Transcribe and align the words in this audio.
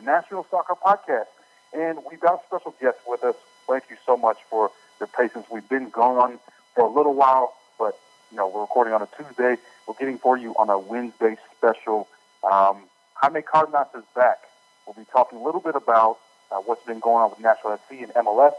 The 0.00 0.06
National 0.06 0.46
Soccer 0.50 0.74
Podcast. 0.74 1.26
And 1.72 1.98
we've 2.10 2.20
got 2.20 2.40
a 2.40 2.46
special 2.46 2.74
guest 2.80 2.98
with 3.06 3.22
us. 3.22 3.36
Thank 3.68 3.84
you 3.90 3.96
so 4.04 4.16
much 4.16 4.38
for 4.48 4.70
your 4.98 5.06
patience. 5.06 5.46
We've 5.50 5.68
been 5.68 5.90
gone 5.90 6.38
for 6.74 6.84
a 6.84 6.90
little 6.90 7.14
while, 7.14 7.54
but 7.78 7.98
you 8.30 8.36
know, 8.36 8.48
we're 8.48 8.62
recording 8.62 8.94
on 8.94 9.02
a 9.02 9.08
Tuesday. 9.16 9.56
We're 9.86 9.94
getting 9.98 10.18
for 10.18 10.36
you 10.36 10.54
on 10.58 10.70
a 10.70 10.78
Wednesday 10.78 11.36
special. 11.56 12.08
Um, 12.50 12.84
Jaime 13.14 13.42
Cardenas 13.42 13.88
is 13.96 14.04
back. 14.14 14.38
We'll 14.86 14.94
be 14.94 15.08
talking 15.12 15.38
a 15.38 15.42
little 15.42 15.60
bit 15.60 15.76
about 15.76 16.18
uh, 16.50 16.56
what's 16.56 16.84
been 16.84 17.00
going 17.00 17.22
on 17.22 17.30
with 17.30 17.40
Nashville 17.40 17.78
FC 17.90 18.02
and 18.02 18.12
MLS, 18.26 18.54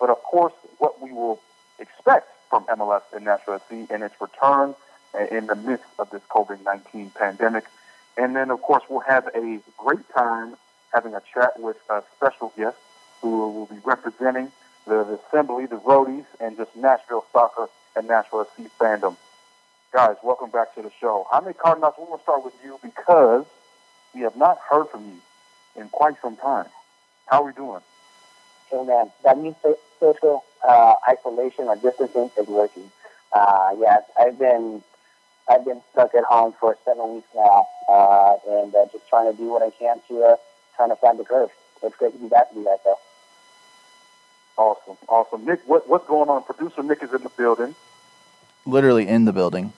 but 0.00 0.10
of 0.10 0.22
course, 0.22 0.54
what 0.78 1.02
we 1.02 1.12
will 1.12 1.40
expect 1.78 2.28
from 2.48 2.64
MLS 2.66 3.02
and 3.14 3.24
Nashville 3.24 3.60
FC 3.70 3.90
and 3.90 4.02
its 4.02 4.14
return 4.20 4.74
in 5.30 5.46
the 5.46 5.54
midst 5.54 5.86
of 5.98 6.10
this 6.10 6.22
COVID-19 6.30 7.14
pandemic. 7.14 7.64
And 8.16 8.34
then, 8.34 8.50
of 8.50 8.62
course, 8.62 8.84
we'll 8.88 9.00
have 9.00 9.26
a 9.34 9.60
great 9.76 10.08
time 10.14 10.56
having 10.94 11.14
a 11.14 11.22
chat 11.32 11.58
with 11.58 11.76
a 11.90 12.02
special 12.16 12.52
guest 12.56 12.76
who 13.20 13.50
will 13.50 13.66
be 13.66 13.78
representing 13.84 14.52
the, 14.86 15.02
the 15.04 15.18
assembly, 15.28 15.66
the 15.66 15.76
roadies, 15.76 16.26
and 16.40 16.56
just 16.56 16.74
Nashville 16.76 17.24
soccer 17.32 17.68
and 17.96 18.06
Nashville 18.06 18.46
SC 18.56 18.70
fandom. 18.78 19.16
Guys, 19.92 20.16
welcome 20.22 20.50
back 20.50 20.74
to 20.74 20.82
the 20.82 20.90
show. 21.00 21.26
Jaime 21.30 21.52
Cardenas, 21.52 21.94
we're 21.98 22.16
to 22.16 22.22
start 22.22 22.44
with 22.44 22.54
you 22.64 22.78
because 22.82 23.44
we 24.14 24.20
have 24.20 24.36
not 24.36 24.58
heard 24.70 24.88
from 24.88 25.04
you 25.04 25.80
in 25.80 25.88
quite 25.88 26.14
some 26.22 26.36
time. 26.36 26.66
How 27.26 27.42
are 27.42 27.46
we 27.46 27.52
doing? 27.52 27.80
Hey 28.70 28.84
man, 28.84 29.10
that 29.24 29.38
means 29.38 29.56
social 30.00 30.44
uh, 30.66 30.94
isolation 31.08 31.66
or 31.66 31.76
distancing 31.76 32.30
is 32.38 32.46
working. 32.46 32.90
Uh, 33.32 33.74
I've 34.18 34.38
been 34.38 34.82
I've 35.48 35.64
been 35.64 35.80
stuck 35.92 36.14
at 36.14 36.24
home 36.24 36.54
for 36.58 36.76
seven 36.84 37.16
weeks 37.16 37.28
now, 37.34 37.66
uh, 37.88 38.36
and 38.48 38.74
uh, 38.74 38.86
just 38.92 39.08
trying 39.08 39.30
to 39.30 39.36
do 39.36 39.50
what 39.50 39.62
I 39.62 39.70
can 39.70 40.00
to 40.08 40.22
uh, 40.24 40.36
trying 40.76 40.90
to 40.90 40.96
find 40.96 41.18
the 41.18 41.24
curve. 41.24 41.50
It's 41.82 41.96
great 41.96 42.12
to 42.12 42.18
be 42.18 42.28
back 42.28 42.50
to 42.50 42.58
you 42.58 42.64
guys, 42.64 42.78
though. 42.84 42.98
Awesome, 44.56 44.96
awesome. 45.08 45.44
Nick, 45.44 45.60
what, 45.66 45.88
what's 45.88 46.06
going 46.06 46.28
on? 46.28 46.42
Producer 46.44 46.82
Nick 46.82 47.02
is 47.02 47.12
in 47.12 47.22
the 47.22 47.28
building. 47.30 47.74
literally 48.66 49.06
in 49.08 49.24
the 49.24 49.32
building. 49.32 49.72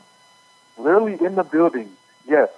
Literally 0.79 1.15
in 1.25 1.35
the 1.35 1.43
building. 1.45 1.91
Yes, 2.29 2.51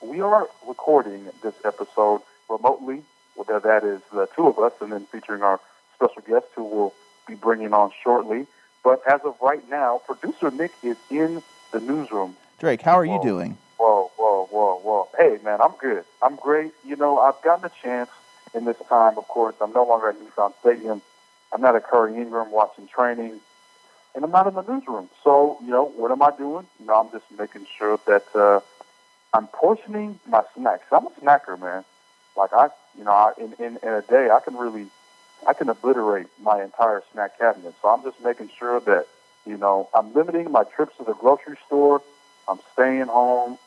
we 0.00 0.20
are 0.20 0.48
recording 0.66 1.28
this 1.42 1.54
episode 1.64 2.22
remotely. 2.48 3.02
Well, 3.36 3.60
that 3.60 3.84
is 3.84 4.00
the 4.12 4.26
two 4.34 4.46
of 4.46 4.58
us, 4.58 4.72
and 4.80 4.90
then 4.90 5.04
featuring 5.12 5.42
our 5.42 5.60
special 5.94 6.22
guest 6.26 6.46
who 6.54 6.64
we'll 6.64 6.94
be 7.28 7.34
bringing 7.34 7.74
on 7.74 7.92
shortly. 8.02 8.46
But 8.82 9.02
as 9.06 9.20
of 9.24 9.36
right 9.42 9.68
now, 9.68 10.00
producer 10.06 10.50
Nick 10.50 10.72
is 10.82 10.96
in 11.10 11.42
the 11.72 11.80
newsroom. 11.80 12.36
Drake, 12.58 12.80
how 12.80 12.94
are 12.98 13.04
you 13.04 13.12
Whoa. 13.18 13.22
doing? 13.22 13.58
Hey, 15.16 15.38
man, 15.42 15.60
I'm 15.62 15.72
good. 15.80 16.04
I'm 16.22 16.36
great. 16.36 16.72
You 16.84 16.96
know, 16.96 17.18
I've 17.18 17.40
gotten 17.42 17.64
a 17.64 17.70
chance 17.82 18.10
in 18.54 18.64
this 18.64 18.76
time, 18.88 19.16
of 19.16 19.26
course. 19.28 19.54
I'm 19.60 19.72
no 19.72 19.84
longer 19.84 20.10
at 20.10 20.16
Nissan 20.16 20.52
Stadium. 20.60 21.00
I'm 21.52 21.60
not 21.60 21.74
at 21.74 21.86
Currey 21.88 22.16
Ingram 22.16 22.50
watching 22.50 22.86
training, 22.88 23.40
and 24.14 24.24
I'm 24.24 24.30
not 24.30 24.46
in 24.46 24.54
the 24.54 24.62
newsroom. 24.62 25.08
So, 25.24 25.58
you 25.62 25.70
know, 25.70 25.84
what 25.84 26.10
am 26.10 26.22
I 26.22 26.30
doing? 26.36 26.66
You 26.78 26.86
know, 26.86 26.94
I'm 26.94 27.10
just 27.12 27.24
making 27.38 27.66
sure 27.78 27.98
that 28.06 28.24
uh, 28.34 28.60
I'm 29.32 29.46
portioning 29.48 30.20
my 30.26 30.42
snacks. 30.54 30.84
I'm 30.92 31.06
a 31.06 31.10
snacker, 31.10 31.58
man. 31.58 31.84
Like, 32.36 32.52
I, 32.52 32.68
you 32.98 33.04
know, 33.04 33.12
I, 33.12 33.32
in, 33.38 33.54
in, 33.54 33.78
in 33.82 33.88
a 33.88 34.02
day, 34.02 34.28
I 34.30 34.40
can 34.44 34.56
really, 34.56 34.86
I 35.48 35.54
can 35.54 35.68
obliterate 35.70 36.26
my 36.42 36.62
entire 36.62 37.02
snack 37.12 37.38
cabinet. 37.38 37.74
So 37.80 37.88
I'm 37.88 38.02
just 38.02 38.22
making 38.22 38.50
sure 38.58 38.80
that, 38.80 39.06
you 39.46 39.56
know, 39.56 39.88
I'm 39.94 40.12
limiting 40.12 40.50
my 40.50 40.64
trips 40.64 40.96
to 40.98 41.04
the 41.04 41.14
grocery 41.14 41.56
store. 41.66 42.02
I'm 42.48 42.60
staying 42.74 43.06
home. 43.06 43.58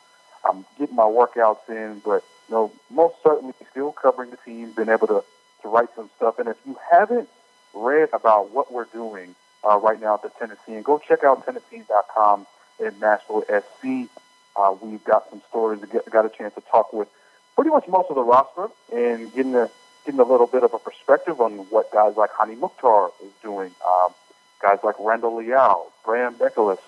I'm 0.44 0.64
getting 0.78 0.96
my 0.96 1.04
workouts 1.04 1.68
in, 1.68 2.00
but 2.04 2.24
you 2.48 2.54
know, 2.54 2.72
most 2.90 3.16
certainly 3.22 3.54
still 3.70 3.92
covering 3.92 4.30
the 4.30 4.38
team, 4.38 4.72
been 4.72 4.88
able 4.88 5.06
to, 5.08 5.24
to 5.62 5.68
write 5.68 5.88
some 5.94 6.10
stuff. 6.16 6.38
And 6.38 6.48
if 6.48 6.56
you 6.66 6.76
haven't 6.90 7.28
read 7.74 8.08
about 8.12 8.50
what 8.50 8.72
we're 8.72 8.86
doing 8.86 9.34
uh, 9.68 9.76
right 9.78 10.00
now 10.00 10.14
at 10.14 10.22
the 10.22 10.30
Tennessean, 10.38 10.76
and 10.76 10.84
go 10.84 10.98
check 10.98 11.22
out 11.24 11.44
Tennessean.com 11.44 12.46
in 12.80 12.98
Nashville 12.98 13.44
SC. 13.48 14.08
Uh, 14.56 14.74
we've 14.80 15.04
got 15.04 15.28
some 15.30 15.42
stories. 15.48 15.80
Get, 15.92 16.10
got 16.10 16.26
a 16.26 16.28
chance 16.28 16.54
to 16.54 16.60
talk 16.62 16.92
with 16.92 17.08
pretty 17.54 17.70
much 17.70 17.86
most 17.88 18.08
of 18.10 18.16
the 18.16 18.22
roster 18.22 18.68
and 18.92 19.32
getting 19.34 19.54
a 19.54 19.70
getting 20.04 20.20
a 20.20 20.24
little 20.24 20.46
bit 20.46 20.62
of 20.62 20.72
a 20.72 20.78
perspective 20.78 21.40
on 21.40 21.52
what 21.70 21.92
guys 21.92 22.16
like 22.16 22.30
Hany 22.38 22.56
Mukhtar 22.56 23.10
is 23.22 23.30
doing. 23.42 23.70
Um, 23.86 24.14
guys 24.62 24.78
like 24.82 24.94
Randall 24.98 25.36
Leal, 25.36 25.92
Graham 26.02 26.36
Nicholas, 26.40 26.80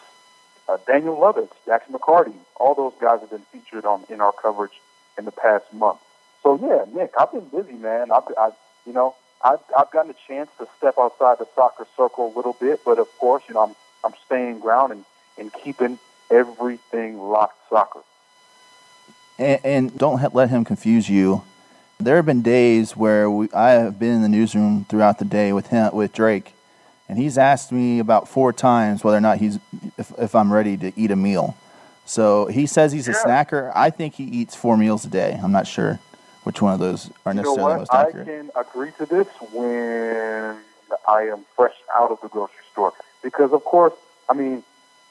uh, 0.69 0.79
Daniel 0.87 1.17
Lovitz, 1.17 1.53
Jackson 1.67 1.95
McCarty, 1.95 2.35
all 2.57 2.75
those 2.75 2.93
guys 3.01 3.21
have 3.21 3.31
been 3.31 3.45
featured 3.53 3.85
on 3.85 4.05
in 4.09 4.21
our 4.21 4.33
coverage 4.33 4.81
in 5.19 5.25
the 5.25 5.33
past 5.33 5.73
month. 5.73 5.99
So 6.43 6.59
yeah, 6.61 6.85
Nick, 6.95 7.13
I've 7.19 7.33
been 7.33 7.49
busy, 7.49 7.75
man. 7.75 8.11
I've, 8.11 8.25
I, 8.39 8.51
you 8.87 8.93
know, 8.93 9.15
I've, 9.45 9.61
I've 9.77 9.91
gotten 9.91 10.11
a 10.11 10.17
chance 10.27 10.51
to 10.59 10.69
step 10.79 10.95
outside 10.99 11.39
the 11.39 11.47
soccer 11.55 11.87
circle 11.97 12.33
a 12.33 12.37
little 12.37 12.57
bit, 12.61 12.81
but 12.85 12.99
of 12.99 13.09
course, 13.19 13.43
you 13.49 13.55
know, 13.55 13.63
I'm 13.63 13.75
I'm 14.05 14.15
staying 14.27 14.61
ground 14.61 14.93
and, 14.93 15.05
and 15.39 15.53
keeping 15.53 15.99
everything 16.31 17.19
locked 17.19 17.59
soccer. 17.69 18.01
And, 19.39 19.61
and 19.65 19.99
don't 19.99 20.19
ha- 20.19 20.31
let 20.33 20.51
him 20.51 20.65
confuse 20.65 21.09
you. 21.09 21.43
There 21.99 22.17
have 22.17 22.27
been 22.27 22.43
days 22.43 22.97
where 22.97 23.31
we, 23.31 23.49
I 23.53 23.71
have 23.71 23.99
been 23.99 24.15
in 24.15 24.23
the 24.23 24.29
newsroom 24.29 24.87
throughout 24.89 25.19
the 25.19 25.25
day 25.25 25.53
with 25.53 25.69
him, 25.69 25.95
with 25.95 26.13
Drake, 26.13 26.55
and 27.13 27.21
he's 27.21 27.37
asked 27.37 27.71
me 27.73 27.99
about 27.99 28.27
four 28.27 28.55
times 28.55 29.05
whether 29.05 29.19
or 29.19 29.21
not 29.21 29.37
he's 29.37 29.59
if, 29.99 30.11
if 30.19 30.35
I'm 30.35 30.51
ready 30.51 30.79
to 30.79 30.99
eat 30.99 31.11
a 31.11 31.17
meal. 31.17 31.55
So 32.07 32.47
he 32.47 32.65
says 32.65 32.91
he's 32.91 33.07
a 33.07 33.13
Yeah. 33.13 33.19
snacker. 33.23 33.71
I 33.75 33.91
think 33.91 34.15
he 34.15 34.25
eats 34.25 34.55
four 34.55 34.79
meals 34.79 35.05
a 35.05 35.11
day. 35.11 35.39
I'm 35.43 35.53
not 35.53 35.67
sure 35.67 36.01
which 36.45 36.63
one 36.63 36.73
of 36.73 36.81
those 36.81 37.11
are 37.27 37.35
necessarily 37.35 37.61
You 37.65 37.69
know 37.69 37.77
most 37.81 37.93
I 37.93 38.11
can 38.13 38.51
agree 38.57 38.93
to 38.97 39.05
this 39.05 39.27
when 39.53 40.57
I 41.07 41.25
am 41.25 41.45
fresh 41.55 41.75
out 41.95 42.11
of 42.11 42.19
the 42.23 42.29
grocery 42.29 42.65
store. 42.73 42.95
Because, 43.23 43.53
of 43.53 43.63
course, 43.63 43.93
I 44.31 44.33
mean, 44.33 44.63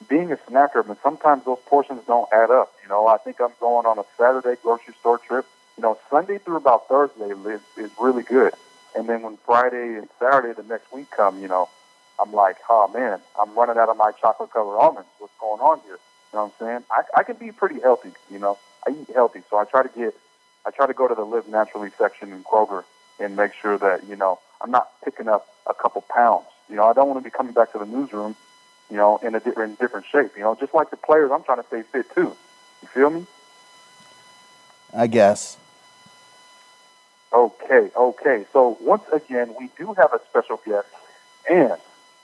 being 0.10 0.32
a 0.32 0.38
snacker, 0.38 0.84
but 0.86 0.98
sometimes 1.04 1.46
those 1.46 1.60
portions 1.68 2.02
don't 2.08 2.28
add 2.34 2.50
up. 2.50 2.74
You 2.82 2.90
know, 2.90 3.06
I 3.06 3.18
think 3.18 3.40
I'm 3.40 3.54
going 3.60 3.86
on 3.86 4.00
a 4.00 4.06
Saturday 4.18 4.60
grocery 4.64 4.96
store 5.00 5.20
trip. 5.20 5.46
You 5.78 5.84
know, 5.84 6.00
Sunday 6.10 6.40
through 6.40 6.58
about 6.58 6.88
Thursday 6.88 7.30
is, 7.30 7.62
is 7.78 7.92
really 8.00 8.24
good. 8.24 8.54
And 8.96 9.08
then 9.08 9.22
when 9.22 9.38
Friday 9.46 9.98
and 10.00 10.10
Saturday 10.20 10.54
the 10.54 10.68
next 10.68 10.92
week 10.92 11.12
come, 11.12 11.40
you 11.40 11.48
know, 11.48 11.70
I'm 12.22 12.32
like, 12.34 12.58
oh 12.70 12.90
man, 12.94 13.20
I'm 13.40 13.54
running 13.56 13.78
out 13.78 13.90
of 13.90 13.98
my 13.98 14.12
chocolate 14.12 14.52
covered 14.52 14.78
almonds. 14.78 15.10
What's 15.20 15.34
going 15.40 15.62
on 15.62 15.80
here? 15.86 15.98
You 16.32 16.38
know 16.38 16.46
what 16.46 16.54
I'm 16.62 16.68
saying? 16.68 16.84
I, 16.92 17.20
I 17.20 17.24
can 17.24 17.36
be 17.36 17.52
pretty 17.52 17.80
healthy, 17.80 18.12
you 18.30 18.40
know. 18.40 18.58
I 18.88 18.92
eat 18.92 19.10
healthy, 19.14 19.42
so 19.50 19.58
I 19.58 19.66
try 19.66 19.84
to 19.84 19.90
get 19.90 20.16
I 20.66 20.72
try 20.72 20.86
to 20.88 20.94
go 20.94 21.08
to 21.08 21.16
the 21.16 21.24
Live 21.24 21.48
Naturally 21.48 21.90
section 21.98 22.32
in 22.32 22.44
Kroger 22.44 22.84
and 23.20 23.36
make 23.36 23.54
sure 23.54 23.78
that, 23.78 24.08
you 24.08 24.16
know, 24.16 24.40
I'm 24.62 24.72
not 24.72 24.90
picking 25.04 25.28
up 25.28 25.48
a 25.68 25.74
couple 25.74 26.04
pounds. 26.14 26.46
You 26.70 26.76
know, 26.76 26.84
I 26.84 26.94
don't 26.94 27.08
want 27.08 27.20
to 27.20 27.24
be 27.24 27.32
coming 27.32 27.54
back 27.54 27.72
to 27.74 27.80
the 27.80 27.86
newsroom, 27.86 28.36
you 28.90 28.98
know, 28.98 29.18
in 29.24 29.36
a 29.36 29.40
different, 29.40 29.80
different 29.80 30.06
shape. 30.06 30.32
You 30.36 30.44
know, 30.44 30.56
just 30.56 30.74
like 30.74 30.92
the 30.92 30.98
players, 30.98 31.32
I'm 31.32 31.44
trying 31.44 31.62
to 31.62 31.68
stay 31.68 31.82
fit 31.82 32.06
too. 32.14 32.36
You 32.82 32.88
feel 32.88 33.10
me? 33.10 33.26
I 34.94 35.08
guess. 35.08 35.58
Okay, 37.34 37.90
okay. 37.96 38.46
So 38.54 38.78
once 38.82 39.04
again, 39.12 39.56
we 39.60 39.70
do 39.78 39.94
have 39.94 40.14
a 40.14 40.20
special 40.30 40.62
guest, 40.66 40.88
and 41.50 41.74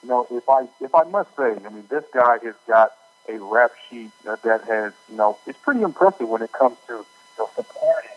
you 0.03 0.09
know, 0.09 0.27
if 0.29 0.47
I 0.49 0.67
if 0.81 0.93
I 0.93 1.03
must 1.03 1.35
say, 1.35 1.55
I 1.65 1.69
mean, 1.69 1.85
this 1.89 2.03
guy 2.13 2.37
has 2.43 2.55
got 2.67 2.91
a 3.29 3.37
rap 3.39 3.71
sheet 3.89 4.11
that, 4.23 4.41
that 4.43 4.63
has, 4.65 4.93
you 5.09 5.17
know, 5.17 5.37
it's 5.45 5.59
pretty 5.59 5.81
impressive 5.81 6.29
when 6.29 6.41
it 6.41 6.51
comes 6.51 6.77
to 6.87 6.93
you 6.93 7.05
know, 7.37 7.49
supporting, 7.55 8.09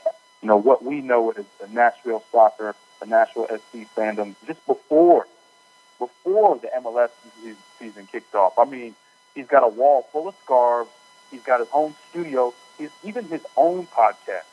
you 0.43 0.49
know, 0.49 0.57
what 0.57 0.85
we 0.85 1.01
know 1.01 1.31
as 1.31 1.45
the 1.61 1.69
Nashville 1.69 2.23
soccer, 2.31 2.75
the 3.01 3.07
Nashville 3.07 3.47
SC 3.49 3.89
fandom. 3.97 4.35
Just 4.47 4.65
before 4.67 5.27
before 5.99 6.59
the 6.59 6.69
MLS 6.81 7.11
season 7.79 8.09
kicked 8.11 8.35
off. 8.35 8.59
I 8.59 8.65
mean, 8.65 8.95
he's 9.35 9.47
got 9.47 9.63
a 9.63 9.69
wall 9.69 10.09
full 10.11 10.29
of 10.29 10.35
scarves. 10.45 10.91
He's 11.31 11.43
got 11.43 11.61
his 11.61 11.69
own 11.73 11.95
studio. 12.09 12.55
He's 12.79 12.91
even 13.05 13.27
his 13.27 13.45
own 13.57 13.87
podcast. 13.87 14.49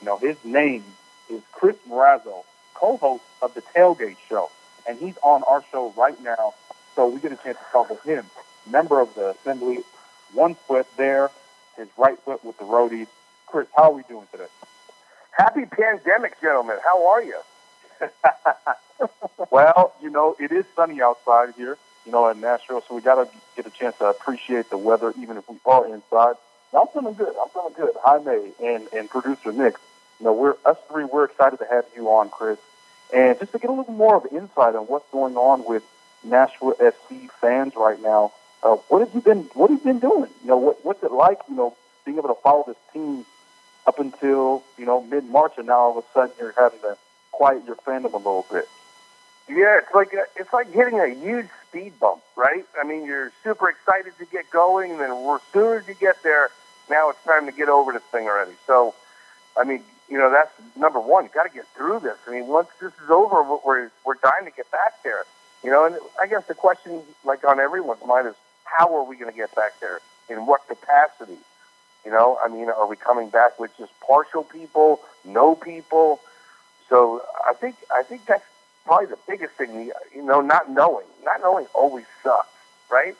You 0.00 0.06
know, 0.06 0.18
his 0.18 0.36
name 0.44 0.84
is 1.28 1.42
Chris 1.52 1.76
Morazzo, 1.88 2.44
co-host 2.74 3.24
of 3.42 3.54
the 3.54 3.62
Tailgate 3.62 4.16
Show, 4.28 4.50
and 4.88 4.98
he's 4.98 5.16
on 5.22 5.42
our 5.44 5.64
show 5.72 5.92
right 5.96 6.20
now. 6.22 6.54
So 7.00 7.08
we 7.08 7.18
get 7.18 7.32
a 7.32 7.36
chance 7.36 7.56
to 7.56 7.64
talk 7.72 7.88
with 7.88 8.02
him, 8.02 8.26
member 8.70 9.00
of 9.00 9.14
the 9.14 9.30
assembly, 9.30 9.78
one 10.34 10.54
foot 10.54 10.86
there, 10.98 11.30
his 11.78 11.88
right 11.96 12.18
foot 12.18 12.44
with 12.44 12.58
the 12.58 12.64
roadies. 12.64 13.06
Chris, 13.46 13.66
how 13.74 13.84
are 13.84 13.92
we 13.92 14.02
doing 14.02 14.26
today? 14.30 14.48
Happy 15.30 15.64
pandemic, 15.64 16.38
gentlemen. 16.42 16.76
How 16.84 17.08
are 17.08 17.22
you? 17.22 17.40
well, 19.50 19.94
you 20.02 20.10
know, 20.10 20.36
it 20.38 20.52
is 20.52 20.66
sunny 20.76 21.00
outside 21.00 21.54
here, 21.56 21.78
you 22.04 22.12
know, 22.12 22.28
in 22.28 22.38
Nashville, 22.38 22.84
so 22.86 22.94
we 22.94 23.00
got 23.00 23.14
to 23.14 23.30
get 23.56 23.66
a 23.66 23.70
chance 23.70 23.96
to 23.96 24.04
appreciate 24.04 24.68
the 24.68 24.76
weather, 24.76 25.14
even 25.18 25.38
if 25.38 25.48
we 25.48 25.56
are 25.64 25.86
inside. 25.86 26.34
I'm 26.78 26.86
feeling 26.88 27.14
good. 27.14 27.34
I'm 27.42 27.48
feeling 27.48 27.72
good. 27.78 27.94
Jaime 28.04 28.52
and, 28.62 28.86
and 28.92 29.08
producer 29.08 29.52
Nick, 29.52 29.76
you 30.18 30.26
know, 30.26 30.34
we're 30.34 30.56
us 30.66 30.76
three. 30.90 31.06
We're 31.06 31.24
excited 31.24 31.60
to 31.60 31.66
have 31.70 31.86
you 31.96 32.08
on, 32.10 32.28
Chris, 32.28 32.58
and 33.10 33.38
just 33.38 33.52
to 33.52 33.58
get 33.58 33.70
a 33.70 33.72
little 33.72 33.94
more 33.94 34.16
of 34.16 34.26
insight 34.30 34.74
on 34.74 34.84
what's 34.84 35.10
going 35.10 35.38
on 35.38 35.64
with 35.64 35.82
Nashville 36.24 36.74
SC 36.78 37.30
fans 37.40 37.74
right 37.76 38.00
now. 38.00 38.32
Uh, 38.62 38.76
what 38.88 39.00
have 39.00 39.14
you 39.14 39.20
been 39.20 39.42
What 39.54 39.70
have 39.70 39.80
you 39.80 39.84
been 39.84 40.00
doing? 40.00 40.30
You 40.42 40.48
know, 40.48 40.58
what, 40.58 40.84
what's 40.84 41.02
it 41.02 41.12
like? 41.12 41.38
You 41.48 41.56
know, 41.56 41.76
being 42.04 42.18
able 42.18 42.28
to 42.28 42.40
follow 42.42 42.64
this 42.66 42.76
team 42.92 43.24
up 43.86 43.98
until 43.98 44.62
you 44.78 44.86
know 44.86 45.02
mid 45.02 45.24
March, 45.24 45.54
and 45.56 45.66
now 45.66 45.78
all 45.78 45.98
of 45.98 46.04
a 46.04 46.06
sudden 46.12 46.34
you're 46.38 46.54
having 46.56 46.80
to 46.80 46.96
quiet 47.32 47.64
your 47.66 47.76
fandom 47.76 48.12
a 48.12 48.18
little 48.18 48.46
bit. 48.50 48.66
Yeah, 49.48 49.78
it's 49.78 49.94
like 49.94 50.12
a, 50.12 50.24
it's 50.36 50.52
like 50.52 50.72
hitting 50.72 51.00
a 51.00 51.08
huge 51.08 51.48
speed 51.68 51.98
bump, 51.98 52.22
right? 52.36 52.64
I 52.80 52.86
mean, 52.86 53.04
you're 53.04 53.32
super 53.42 53.68
excited 53.68 54.12
to 54.18 54.26
get 54.26 54.48
going, 54.50 54.92
and 54.92 55.00
then 55.00 55.10
as 55.10 55.40
soon 55.52 55.78
as 55.78 55.88
you 55.88 55.94
get 55.94 56.22
there, 56.22 56.50
now 56.88 57.10
it's 57.10 57.22
time 57.24 57.46
to 57.46 57.52
get 57.52 57.68
over 57.68 57.92
this 57.92 58.02
thing 58.12 58.26
already. 58.26 58.52
So, 58.66 58.94
I 59.56 59.64
mean, 59.64 59.82
you 60.08 60.18
know, 60.18 60.30
that's 60.30 60.52
number 60.76 61.00
one. 61.00 61.24
You 61.24 61.30
got 61.34 61.44
to 61.44 61.54
get 61.54 61.66
through 61.76 62.00
this. 62.00 62.16
I 62.28 62.32
mean, 62.32 62.46
once 62.46 62.68
this 62.80 62.92
is 63.02 63.10
over, 63.10 63.42
we're 63.64 63.90
we're 64.04 64.14
dying 64.22 64.44
to 64.44 64.50
get 64.50 64.70
back 64.70 65.02
there. 65.02 65.24
You 65.62 65.70
know, 65.70 65.84
and 65.84 65.96
I 66.20 66.26
guess 66.26 66.46
the 66.46 66.54
question, 66.54 67.02
like 67.24 67.44
on 67.44 67.60
everyone's 67.60 68.04
mind, 68.06 68.26
is 68.28 68.34
how 68.64 68.94
are 68.96 69.04
we 69.04 69.16
going 69.16 69.30
to 69.30 69.36
get 69.36 69.54
back 69.54 69.78
there? 69.80 70.00
In 70.28 70.46
what 70.46 70.66
capacity? 70.68 71.38
You 72.04 72.10
know, 72.10 72.38
I 72.42 72.48
mean, 72.48 72.70
are 72.70 72.86
we 72.86 72.96
coming 72.96 73.28
back 73.28 73.58
with 73.58 73.76
just 73.76 73.92
partial 74.00 74.42
people, 74.42 75.00
no 75.24 75.54
people? 75.54 76.20
So 76.88 77.22
I 77.46 77.52
think 77.54 77.76
I 77.92 78.02
think 78.02 78.24
that's 78.26 78.44
probably 78.86 79.06
the 79.06 79.18
biggest 79.28 79.54
thing. 79.54 79.90
You 80.14 80.22
know, 80.22 80.40
not 80.40 80.70
knowing, 80.70 81.06
not 81.24 81.40
knowing 81.40 81.66
always 81.74 82.06
sucks, 82.22 82.48
right? 82.90 83.14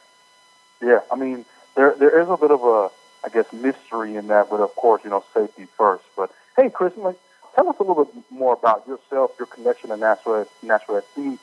Yeah, 0.80 1.00
I 1.12 1.16
mean, 1.16 1.44
there 1.76 1.94
there 1.98 2.20
is 2.20 2.28
a 2.28 2.36
bit 2.36 2.50
of 2.50 2.62
a, 2.64 2.90
I 3.24 3.28
guess, 3.28 3.52
mystery 3.52 4.16
in 4.16 4.28
that, 4.28 4.48
but 4.48 4.60
of 4.60 4.74
course, 4.76 5.02
you 5.04 5.10
know, 5.10 5.24
safety 5.34 5.66
first. 5.76 6.04
But 6.16 6.32
hey, 6.56 6.70
Chris, 6.70 6.94
tell 6.94 7.68
us 7.68 7.76
a 7.78 7.82
little 7.82 8.04
bit 8.04 8.14
more 8.30 8.54
about 8.54 8.86
yourself, 8.88 9.32
your 9.38 9.46
connection 9.46 9.90
to 9.90 9.96
Nashville, 9.96 10.48
Nashville 10.62 11.02
SC. 11.14 11.38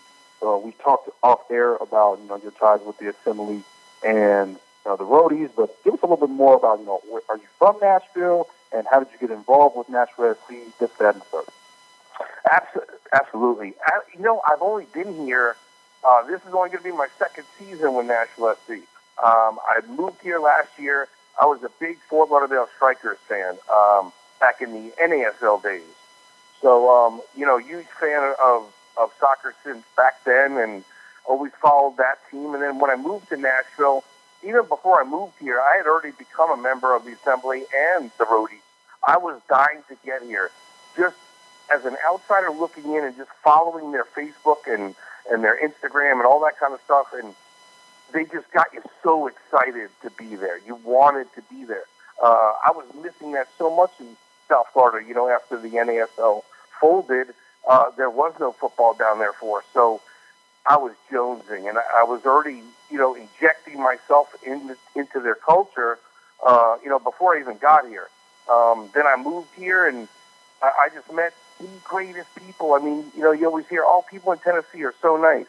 Uh, 0.46 0.58
we 0.58 0.72
talked 0.84 1.10
off 1.24 1.42
air 1.50 1.76
about 1.76 2.20
you 2.22 2.28
know 2.28 2.38
your 2.38 2.52
ties 2.52 2.80
with 2.86 2.98
the 2.98 3.10
assembly 3.10 3.64
and 4.06 4.58
uh, 4.86 4.96
the 4.96 5.04
roadies, 5.04 5.50
but 5.56 5.76
give 5.84 5.94
us 5.94 6.00
a 6.02 6.06
little 6.06 6.28
bit 6.28 6.34
more 6.34 6.56
about 6.56 6.80
you 6.80 6.86
know 6.86 7.02
where, 7.10 7.22
are 7.30 7.38
you 7.38 7.48
from 7.58 7.78
Nashville 7.82 8.48
and 8.74 8.86
how 8.90 9.00
did 9.00 9.08
you 9.14 9.28
get 9.28 9.36
involved 9.36 9.78
with 9.78 9.90
Nashville 9.90 10.36
SC, 10.36 10.56
this, 10.80 10.92
that, 11.00 11.16
and 11.16 11.24
third. 11.24 11.46
Absolutely. 13.14 13.74
you 14.14 14.22
know, 14.22 14.42
I've 14.50 14.62
only 14.62 14.86
been 14.94 15.14
here. 15.26 15.56
Uh, 16.04 16.26
this 16.28 16.42
is 16.42 16.54
only 16.54 16.70
going 16.70 16.80
to 16.80 16.84
be 16.84 16.92
my 16.92 17.08
second 17.18 17.46
season 17.58 17.94
with 17.94 18.08
Nashville 18.08 18.56
SC. 18.66 18.72
Um, 19.24 19.60
I 19.66 19.82
moved 19.88 20.22
here 20.22 20.40
last 20.40 20.70
year. 20.78 21.08
I 21.42 21.46
was 21.46 21.64
a 21.64 21.70
big 21.80 21.98
Fort 22.10 22.30
Lauderdale 22.30 22.68
Strikers 22.76 23.18
fan 23.28 23.58
um, 23.72 24.12
back 24.40 24.62
in 24.62 24.72
the 24.72 24.92
NASL 25.02 25.62
days. 25.62 25.82
So, 26.62 26.90
um, 26.90 27.22
you 27.36 27.46
know, 27.46 27.58
huge 27.58 27.86
fan 28.00 28.34
of, 28.44 28.74
of 29.00 29.12
soccer 29.20 29.54
since 29.64 29.84
back 29.96 30.24
then 30.24 30.58
and 30.58 30.84
always 31.28 31.52
followed 31.62 31.98
that 31.98 32.20
team. 32.32 32.54
And 32.54 32.64
then 32.64 32.80
when 32.80 32.90
I 32.90 32.96
moved 32.96 33.30
to 33.30 33.38
Nashville, 33.38 34.04
even 34.44 34.66
before 34.68 35.02
I 35.02 35.04
moved 35.04 35.34
here, 35.40 35.60
I 35.60 35.78
had 35.78 35.88
already 35.88 36.12
become 36.18 36.52
a 36.52 36.62
member 36.62 36.96
of 36.96 37.06
the 37.06 37.14
Assembly 37.14 37.64
and 37.96 38.12
the 38.18 38.26
Roadies. 38.26 38.62
I 39.06 39.18
was 39.18 39.42
dying 39.50 39.84
to 39.90 39.96
get 40.06 40.22
here. 40.22 40.52
Just 40.96 41.18
as 41.74 41.86
an 41.86 41.96
outsider 42.08 42.50
looking 42.52 42.94
in 42.96 43.04
and 43.04 43.16
just 43.16 43.30
following 43.44 43.92
their 43.92 44.06
Facebook 44.06 44.68
and, 44.68 44.96
and 45.30 45.44
their 45.44 45.60
Instagram 45.60 46.14
and 46.14 46.26
all 46.26 46.40
that 46.42 46.58
kind 46.60 46.74
of 46.74 46.80
stuff, 46.82 47.08
and 47.14 47.36
they 48.14 48.24
just 48.26 48.50
got 48.52 48.74
you 48.74 48.82
so 49.04 49.28
excited 49.28 49.90
to 50.02 50.10
be 50.12 50.36
there. 50.36 50.60
You 50.66 50.76
wanted 50.76 51.28
to 51.36 51.42
be 51.50 51.66
there. 51.66 51.84
Uh, 52.24 52.54
I 52.66 52.72
was 52.74 52.86
missing 53.04 53.34
that 53.34 53.48
so 53.58 53.76
much 53.76 53.92
in 54.00 54.16
South 54.48 54.68
Florida. 54.74 55.06
You 55.08 55.14
know, 55.14 55.30
after 55.30 55.60
the 55.60 55.70
NASL 55.70 56.44
folded, 56.80 57.28
uh, 57.68 57.92
there 57.98 58.10
was 58.10 58.34
no 58.40 58.52
football 58.52 58.94
down 58.94 59.20
there 59.20 59.34
for 59.34 59.60
us. 59.60 59.66
So 59.74 60.02
I 60.66 60.78
was 60.78 60.94
jonesing, 61.12 61.70
and 61.70 61.78
I, 61.78 62.02
I 62.02 62.04
was 62.04 62.26
already, 62.26 62.62
you 62.90 62.98
know, 62.98 63.16
injecting 63.16 63.82
myself 63.82 64.34
in, 64.46 64.76
into 64.96 65.20
their 65.20 65.36
culture. 65.36 66.00
Uh, 66.46 66.78
you 66.84 66.90
know, 66.90 67.00
before 67.00 67.36
I 67.36 67.40
even 67.40 67.58
got 67.58 67.88
here. 67.88 68.08
Um, 68.50 68.90
then 68.94 69.08
I 69.08 69.16
moved 69.22 69.50
here, 69.56 69.88
and 69.88 70.08
I, 70.62 70.72
I 70.82 70.90
just 70.94 71.12
met 71.12 71.34
the 71.60 71.68
greatest 71.84 72.30
people. 72.36 72.74
I 72.74 72.80
mean, 72.80 73.06
you 73.16 73.24
know, 73.24 73.32
you 73.32 73.48
always 73.48 73.68
hear, 73.68 73.84
all 73.84 74.06
oh, 74.06 74.10
people 74.10 74.32
in 74.32 74.40
Tennessee 74.40 74.84
are 74.84 74.94
so 75.02 75.18
nice. 75.18 75.48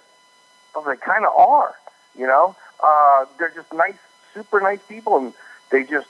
Well, 0.75 0.85
they 0.85 0.97
kind 0.97 1.27
of 1.27 1.33
are, 1.37 1.75
you 2.19 2.27
know. 2.27 2.57
Uh, 2.83 3.27
they're 3.39 3.53
just 3.55 3.73
nice, 3.73 3.99
super 4.33 4.61
nice 4.61 4.81
people, 4.89 5.19
and 5.19 5.35
they 5.71 5.85
just, 5.85 6.09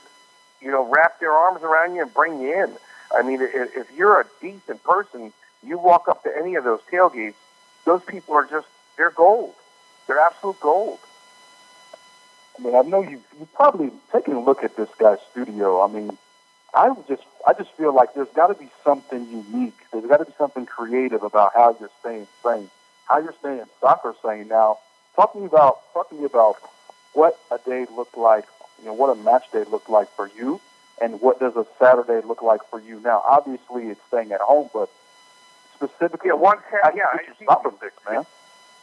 you 0.61 0.71
know, 0.71 0.89
wrap 0.89 1.19
their 1.19 1.33
arms 1.33 1.63
around 1.63 1.95
you 1.95 2.03
and 2.03 2.15
bring 2.15 2.41
you 2.41 2.65
in. 2.65 2.73
I 3.17 3.23
mean, 3.23 3.41
if, 3.41 3.77
if 3.77 3.91
you're 3.97 4.21
a 4.21 4.27
decent 4.41 4.83
person, 4.85 5.33
you 5.63 5.79
walk 5.79 6.09
up 6.09 6.23
to 6.23 6.31
any 6.37 6.55
of 6.55 6.65
those 6.65 6.81
tailgates, 6.91 7.35
those 7.85 8.03
people 8.05 8.35
are 8.35 8.47
just, 8.47 8.67
they're 8.97 9.11
gold. 9.11 9.55
They're 10.07 10.19
absolute 10.19 10.59
gold. 10.61 10.99
I 12.59 12.63
mean, 12.63 12.75
I 12.75 12.83
know 12.83 13.03
you 13.03 13.23
you 13.39 13.49
probably 13.55 13.91
taken 14.11 14.35
a 14.35 14.41
look 14.41 14.65
at 14.65 14.77
this 14.77 14.89
guy's 14.99 15.19
studio. 15.31 15.83
I 15.83 15.89
mean, 15.89 16.17
I 16.75 16.93
just 17.09 17.23
I 17.47 17.53
just 17.53 17.71
feel 17.73 17.95
like 17.95 18.15
there's 18.15 18.29
got 18.31 18.49
to 18.49 18.55
be 18.55 18.69
something 18.83 19.29
unique. 19.31 19.77
There's 19.93 20.07
got 20.07 20.19
to 20.19 20.25
be 20.25 20.33
something 20.39 20.67
creative 20.67 21.23
about 21.23 21.53
how 21.55 21.77
you're 21.79 21.91
staying 22.01 22.27
sane, 22.43 22.71
how 23.07 23.19
you're 23.19 23.35
staying 23.39 23.63
soccer 23.81 24.15
sane. 24.25 24.49
Now, 24.49 24.79
talk 25.15 25.35
to 25.35 25.39
me 25.39 25.47
about 25.47 25.81
talk 25.93 26.09
to 26.09 26.17
me 26.17 26.25
about 26.25 26.57
what 27.13 27.39
a 27.51 27.59
day 27.59 27.87
looked 27.95 28.17
like. 28.17 28.45
You 28.81 28.87
know, 28.87 28.95
what 28.95 29.11
a 29.11 29.15
match 29.15 29.45
day 29.53 29.65
looked 29.71 29.91
like 29.91 30.09
for 30.17 30.31
you, 30.37 30.61
and 31.01 31.21
what 31.21 31.39
does 31.39 31.55
a 31.55 31.67
Saturday 31.79 32.27
look 32.27 32.43
like 32.43 32.61
for 32.71 32.81
you 32.81 32.99
now? 33.01 33.23
Obviously, 33.29 33.89
it's 33.89 34.01
staying 34.09 34.33
at 34.33 34.41
home, 34.41 34.69
but 34.73 34.91
specifically, 35.79 36.29
yeah, 36.29 36.35
one's 36.35 36.61
how 36.83 36.91
yeah, 36.95 37.05
you 37.15 37.21
it's 37.29 37.45
soccer 37.47 37.71
fix, 37.71 37.95
man. 38.09 38.27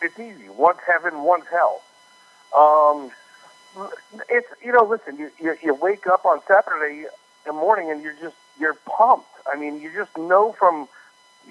It's 0.02 0.20
easy. 0.20 0.50
One's 0.50 0.80
heaven, 0.88 1.24
one's 1.24 1.46
hell. 1.52 1.82
Um, 2.56 3.12
it's 4.30 4.48
you 4.64 4.72
know, 4.72 4.86
listen, 4.86 5.18
you, 5.18 5.30
you 5.40 5.56
you 5.62 5.74
wake 5.74 6.08
up 6.08 6.26
on 6.26 6.40
Saturday 6.48 7.06
morning 7.54 7.92
and 7.92 8.02
you're 8.02 8.16
just 8.22 8.36
you're 8.60 8.78
pumped. 8.86 9.28
I 9.52 9.60
mean, 9.60 9.82
you 9.82 9.92
just 9.94 10.18
know 10.18 10.54
from 10.54 10.88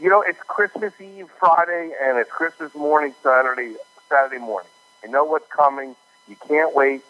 you 0.01 0.09
know 0.09 0.23
it's 0.23 0.39
Christmas 0.47 0.93
Eve 1.01 1.29
Friday 1.39 1.93
and 2.03 2.19
it's 2.19 2.31
Christmas 2.31 2.75
morning 2.75 3.15
Saturday 3.23 3.75
Saturday 4.09 4.41
morning. 4.41 4.71
You 5.03 5.11
know 5.11 5.25
what's 5.25 5.49
coming. 5.49 5.95
You 6.29 6.37
can't 6.49 6.75
wait. 6.75 7.03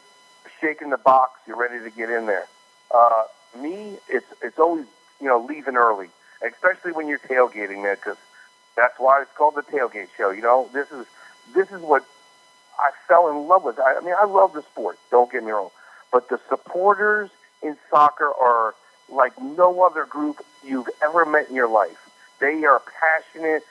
Shaking 0.60 0.90
the 0.90 0.98
box. 0.98 1.40
You're 1.46 1.56
ready 1.56 1.78
to 1.82 1.90
get 1.90 2.10
in 2.10 2.26
there. 2.26 2.46
Uh, 2.90 3.24
me, 3.60 3.98
it's 4.08 4.26
it's 4.42 4.58
always 4.58 4.86
you 5.20 5.28
know 5.28 5.44
leaving 5.48 5.76
early, 5.76 6.08
especially 6.46 6.92
when 6.92 7.08
you're 7.08 7.18
tailgating 7.18 7.82
there, 7.82 7.96
because 7.96 8.16
that's 8.76 8.98
why 8.98 9.22
it's 9.22 9.32
called 9.36 9.54
the 9.54 9.62
tailgate 9.62 10.08
show. 10.16 10.30
You 10.30 10.42
know, 10.42 10.68
this 10.72 10.90
is 10.90 11.06
this 11.54 11.70
is 11.70 11.80
what 11.80 12.04
I 12.78 12.90
fell 13.06 13.30
in 13.30 13.48
love 13.48 13.64
with. 13.64 13.78
I, 13.78 13.96
I 13.96 14.00
mean, 14.00 14.14
I 14.18 14.24
love 14.26 14.52
the 14.52 14.62
sport. 14.62 14.98
Don't 15.10 15.30
get 15.30 15.44
me 15.44 15.50
wrong, 15.50 15.70
but 16.12 16.28
the 16.28 16.40
supporters 16.48 17.30
in 17.62 17.76
soccer 17.90 18.30
are 18.32 18.74
like 19.08 19.32
no 19.40 19.82
other 19.82 20.04
group 20.04 20.44
you've 20.64 20.88
ever 21.02 21.24
met 21.24 21.48
in 21.48 21.54
your 21.54 21.68
life. 21.68 22.10
They 22.40 22.64
are 22.64 22.82
passionate, 23.00 23.62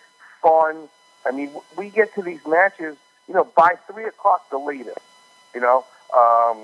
fun. 0.42 0.88
I 1.25 1.32
mean, 1.32 1.51
we 1.77 1.89
get 1.89 2.13
to 2.15 2.22
these 2.22 2.46
matches, 2.48 2.98
you 3.27 3.34
know, 3.34 3.46
by 3.56 3.75
three 3.92 4.06
o'clock 4.06 4.50
the 4.50 4.58
latest, 4.58 5.00
you 5.53 5.62
know, 5.62 5.86
um, 6.15 6.58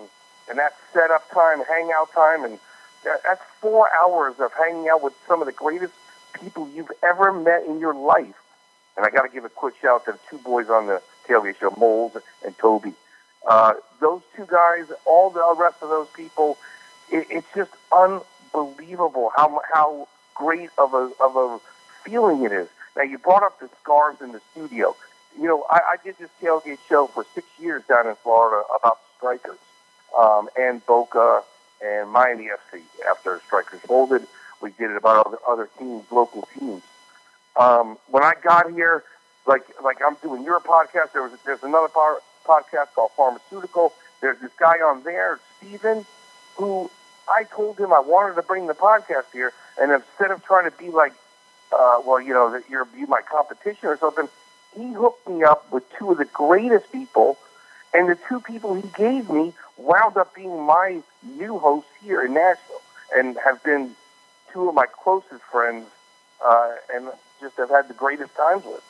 and 0.50 0.58
that's 0.58 0.76
setup 0.94 1.30
time, 1.32 1.62
hangout 1.70 2.12
time, 2.14 2.44
and 2.44 2.60
that's 3.04 3.42
four 3.62 3.90
hours 4.02 4.36
of 4.40 4.52
hanging 4.54 4.90
out 4.90 5.02
with 5.02 5.14
some 5.28 5.42
of 5.42 5.46
the 5.46 5.54
greatest 5.54 5.94
people 6.34 6.70
you've 6.74 6.92
ever 7.04 7.32
met 7.34 7.66
in 7.66 7.80
your 7.80 7.94
life. 7.94 8.36
And 8.98 9.06
I 9.06 9.10
got 9.10 9.24
to 9.24 9.30
give 9.30 9.46
a 9.46 9.50
quick 9.50 9.76
shout 9.82 10.02
out 10.02 10.06
to 10.06 10.12
the 10.14 10.20
two 10.30 10.38
boys 10.44 10.70
on 10.70 10.88
the 10.88 11.02
tailgate 11.28 11.60
show, 11.60 11.74
Moles 11.78 12.18
and 12.46 12.58
Toby. 12.58 12.94
Uh, 13.48 13.74
those 14.02 14.22
two 14.36 14.46
guys, 14.46 14.86
all 15.06 15.30
the 15.30 15.56
rest 15.58 15.78
of 15.82 15.90
those 15.90 16.10
people, 16.10 16.58
it, 17.10 17.26
it's 17.30 17.48
just 17.56 17.72
unbelievable 17.96 19.32
how 19.36 19.62
how 19.74 20.08
great 20.36 20.70
of 20.78 20.94
a 20.94 21.12
of 21.22 21.36
a 21.36 21.60
feeling 22.04 22.44
it 22.44 22.52
is. 22.52 22.68
Now 22.98 23.04
you 23.04 23.18
brought 23.18 23.44
up 23.44 23.60
the 23.60 23.70
scars 23.82 24.20
in 24.22 24.32
the 24.34 24.42
studio. 24.52 24.96
you 25.40 25.48
know, 25.48 25.66
I, 25.70 25.80
I 25.92 25.96
did 26.04 26.18
this 26.18 26.30
tailgate 26.42 26.80
show 26.88 27.08
for 27.08 27.26
six 27.34 27.48
years 27.60 27.84
down 27.88 28.08
in 28.08 28.16
Florida 28.16 28.64
about 28.76 29.00
strikers 29.18 29.58
um, 30.18 30.50
and 30.58 30.86
Boca 30.86 31.44
and 31.82 32.10
Miami 32.10 32.50
FC. 32.50 32.82
After 33.10 33.42
strikers 33.46 33.80
folded, 33.82 34.28
we 34.62 34.72
did 34.72 34.92
it 34.92 34.98
about 34.98 35.26
other, 35.26 35.38
other 35.48 35.70
teams, 35.78 36.04
local 36.12 36.48
teams. 36.58 36.84
Um, 37.56 37.98
when 38.08 38.24
I 38.24 38.34
got 38.42 38.72
here, 38.72 39.04
like 39.46 39.64
like 39.84 39.98
I'm 40.06 40.16
doing 40.22 40.44
your 40.44 40.60
podcast, 40.60 41.14
there 41.14 41.24
was 41.24 41.32
there's 41.46 41.64
another 41.64 41.88
par- 41.88 42.22
podcast 42.46 42.94
called 42.96 43.12
Pharmaceutical. 43.18 43.94
There's 44.22 44.40
this 44.40 44.52
guy 44.60 44.78
on 44.78 45.04
there, 45.04 45.40
Steven, 45.58 46.06
who 46.56 46.90
I 47.30 47.44
told 47.44 47.80
him 47.80 47.94
I 47.94 48.00
wanted 48.00 48.36
to 48.36 48.42
bring 48.42 48.68
the 48.68 48.74
podcast 48.74 49.32
here, 49.34 49.54
and 49.80 49.92
instead 49.92 50.32
of 50.32 50.44
trying 50.44 50.70
to 50.70 50.78
be 50.78 50.90
like, 50.90 51.14
uh, 51.72 52.02
well, 52.06 52.22
you 52.22 52.34
know, 52.34 52.52
that 52.52 52.70
you're 52.70 52.88
you 52.98 53.08
my 53.08 53.22
competition 53.22 53.88
or 53.88 53.98
something, 53.98 54.28
he 54.76 54.92
hooked 54.94 55.28
me 55.28 55.44
up 55.44 55.72
with 55.72 55.84
two 55.98 56.12
of 56.12 56.18
the 56.18 56.26
greatest 56.26 56.92
people, 56.92 57.38
and 57.94 58.10
the 58.10 58.18
two 58.28 58.40
people 58.40 58.76
he 58.76 58.88
gave 58.96 59.30
me 59.30 59.54
wound 59.78 60.18
up 60.18 60.36
being 60.36 60.64
my 60.64 61.02
new 61.24 61.58
hosts 61.58 61.90
here 62.04 62.24
in 62.24 62.34
Nashville, 62.34 62.82
and 63.16 63.38
have 63.44 63.64
been 63.64 63.96
two 64.54 64.70
of 64.70 64.76
my 64.76 64.86
closest 64.86 65.42
friends, 65.52 65.86
uh, 66.44 66.76
and 66.94 67.10
just 67.42 67.58
have 67.58 67.70
had 67.70 67.88
the 67.88 67.94
greatest 67.94 68.36
times 68.36 68.64
with. 68.66 68.84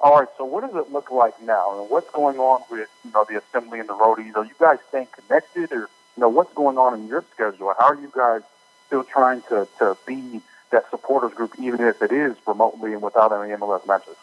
All 0.00 0.18
right, 0.18 0.28
so 0.38 0.44
what 0.44 0.62
does 0.62 0.74
it 0.74 0.90
look 0.92 1.10
like 1.10 1.40
now? 1.42 1.78
And 1.78 1.90
what's 1.90 2.10
going 2.10 2.38
on 2.38 2.62
with 2.70 2.88
you 3.04 3.12
know 3.12 3.26
the 3.28 3.38
assembly 3.38 3.80
and 3.80 3.88
the 3.88 3.94
roadies? 3.94 4.34
Are 4.36 4.44
you 4.44 4.54
guys 4.58 4.78
staying 4.88 5.08
connected, 5.12 5.72
or 5.72 5.80
you 6.16 6.20
know 6.20 6.28
what's 6.28 6.54
going 6.54 6.78
on 6.78 6.98
in 6.98 7.06
your 7.06 7.24
schedule? 7.34 7.72
How 7.78 7.86
are 7.86 8.00
you 8.00 8.10
guys 8.14 8.42
still 8.86 9.04
trying 9.04 9.42
to 9.50 9.68
to 9.78 9.96
be 10.06 10.40
that 10.70 10.88
supporters 10.90 11.34
group, 11.34 11.54
even 11.58 11.80
if 11.80 12.00
it 12.00 12.12
is 12.12 12.34
remotely 12.46 12.92
and 12.92 13.02
without 13.02 13.32
any 13.32 13.54
MLS 13.54 13.86
matches? 13.86 14.16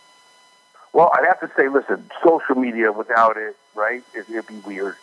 Well, 0.93 1.11
I'd 1.13 1.27
have 1.27 1.39
to 1.41 1.51
say, 1.55 1.67
listen, 1.67 2.09
social 2.23 2.55
media 2.55 2.91
without 2.91 3.37
it, 3.37 3.55
right? 3.75 4.01
It, 4.15 4.25
it'd 4.29 4.47
be 4.47 4.55
weird. 4.65 4.95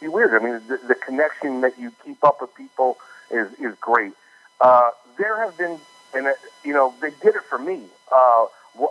be 0.00 0.08
weird. 0.08 0.40
I 0.40 0.42
mean, 0.42 0.60
the, 0.68 0.78
the 0.88 0.94
connection 0.94 1.60
that 1.60 1.78
you 1.78 1.92
keep 2.02 2.24
up 2.24 2.40
with 2.40 2.54
people 2.54 2.96
is 3.30 3.52
is 3.60 3.74
great. 3.80 4.12
Uh, 4.60 4.90
there 5.18 5.42
have 5.44 5.56
been, 5.58 5.78
and 6.14 6.26
uh, 6.26 6.32
you 6.64 6.72
know, 6.72 6.94
they 7.00 7.10
did 7.22 7.34
it 7.36 7.42
for 7.48 7.58
me. 7.58 7.82
Uh, 8.12 8.46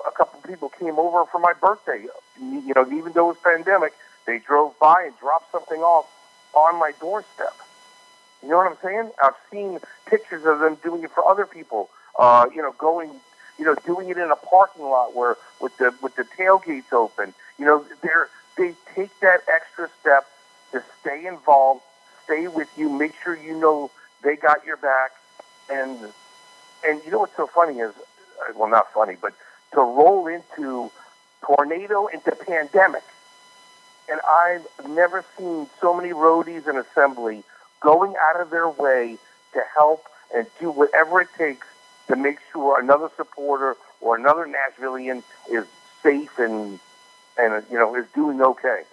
a 0.07 0.11
couple 0.11 0.39
people 0.41 0.69
came 0.69 0.97
over 0.97 1.25
for 1.25 1.39
my 1.39 1.53
birthday. 1.53 2.05
You 2.39 2.73
know, 2.75 2.85
even 2.91 3.13
though 3.13 3.31
it 3.31 3.35
was 3.35 3.37
pandemic, 3.43 3.93
they 4.25 4.39
drove 4.39 4.77
by 4.79 5.03
and 5.05 5.19
dropped 5.19 5.51
something 5.51 5.81
off 5.81 6.05
on 6.53 6.79
my 6.79 6.91
doorstep. 6.99 7.53
You 8.41 8.49
know 8.49 8.57
what 8.57 8.71
I'm 8.71 8.77
saying? 8.83 9.11
I've 9.21 9.35
seen 9.51 9.79
pictures 10.05 10.45
of 10.45 10.59
them 10.59 10.77
doing 10.83 11.03
it 11.03 11.11
for 11.11 11.27
other 11.27 11.45
people. 11.45 11.89
Uh, 12.17 12.45
you 12.53 12.61
know, 12.61 12.73
going, 12.77 13.09
you 13.57 13.65
know, 13.65 13.75
doing 13.85 14.09
it 14.09 14.17
in 14.17 14.31
a 14.31 14.35
parking 14.35 14.83
lot 14.83 15.15
where 15.15 15.37
with 15.59 15.75
the 15.77 15.93
with 16.01 16.15
the 16.15 16.23
tailgates 16.37 16.91
open. 16.93 17.33
You 17.57 17.65
know, 17.65 17.85
they're 18.01 18.29
they 18.57 18.75
take 18.95 19.17
that 19.21 19.41
extra 19.53 19.89
step 19.99 20.27
to 20.71 20.83
stay 21.01 21.25
involved, 21.25 21.81
stay 22.25 22.47
with 22.47 22.69
you, 22.77 22.89
make 22.89 23.13
sure 23.23 23.35
you 23.35 23.57
know 23.59 23.89
they 24.23 24.35
got 24.35 24.65
your 24.65 24.77
back, 24.77 25.11
and 25.73 26.13
and 26.85 27.01
you 27.05 27.11
know 27.11 27.19
what's 27.19 27.35
so 27.35 27.47
funny 27.47 27.79
is, 27.79 27.93
uh, 27.95 28.53
well, 28.55 28.69
not 28.69 28.91
funny, 28.93 29.15
but 29.19 29.33
to 29.73 29.79
roll 29.79 30.27
into 30.27 30.91
tornado 31.41 32.07
into 32.07 32.31
pandemic. 32.31 33.03
And 34.09 34.19
I've 34.27 34.89
never 34.89 35.23
seen 35.37 35.67
so 35.79 35.93
many 35.93 36.09
roadies 36.09 36.67
and 36.67 36.77
assembly 36.77 37.43
going 37.79 38.13
out 38.21 38.41
of 38.41 38.49
their 38.49 38.67
way 38.67 39.17
to 39.53 39.61
help 39.75 40.05
and 40.35 40.45
do 40.59 40.71
whatever 40.71 41.21
it 41.21 41.29
takes 41.37 41.67
to 42.07 42.15
make 42.17 42.39
sure 42.51 42.79
another 42.79 43.09
supporter 43.15 43.77
or 44.01 44.17
another 44.17 44.45
Nashvilleian 44.45 45.23
is 45.49 45.65
safe 46.01 46.37
and 46.37 46.79
and 47.37 47.63
you 47.71 47.77
know 47.77 47.95
is 47.95 48.05
doing 48.13 48.41
okay. 48.41 48.83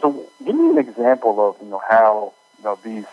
So, 0.00 0.26
give 0.44 0.54
me 0.54 0.70
an 0.70 0.78
example 0.78 1.48
of 1.48 1.56
you 1.62 1.68
know 1.68 1.82
how 1.88 2.34
you 2.58 2.64
know 2.64 2.78
these 2.84 3.06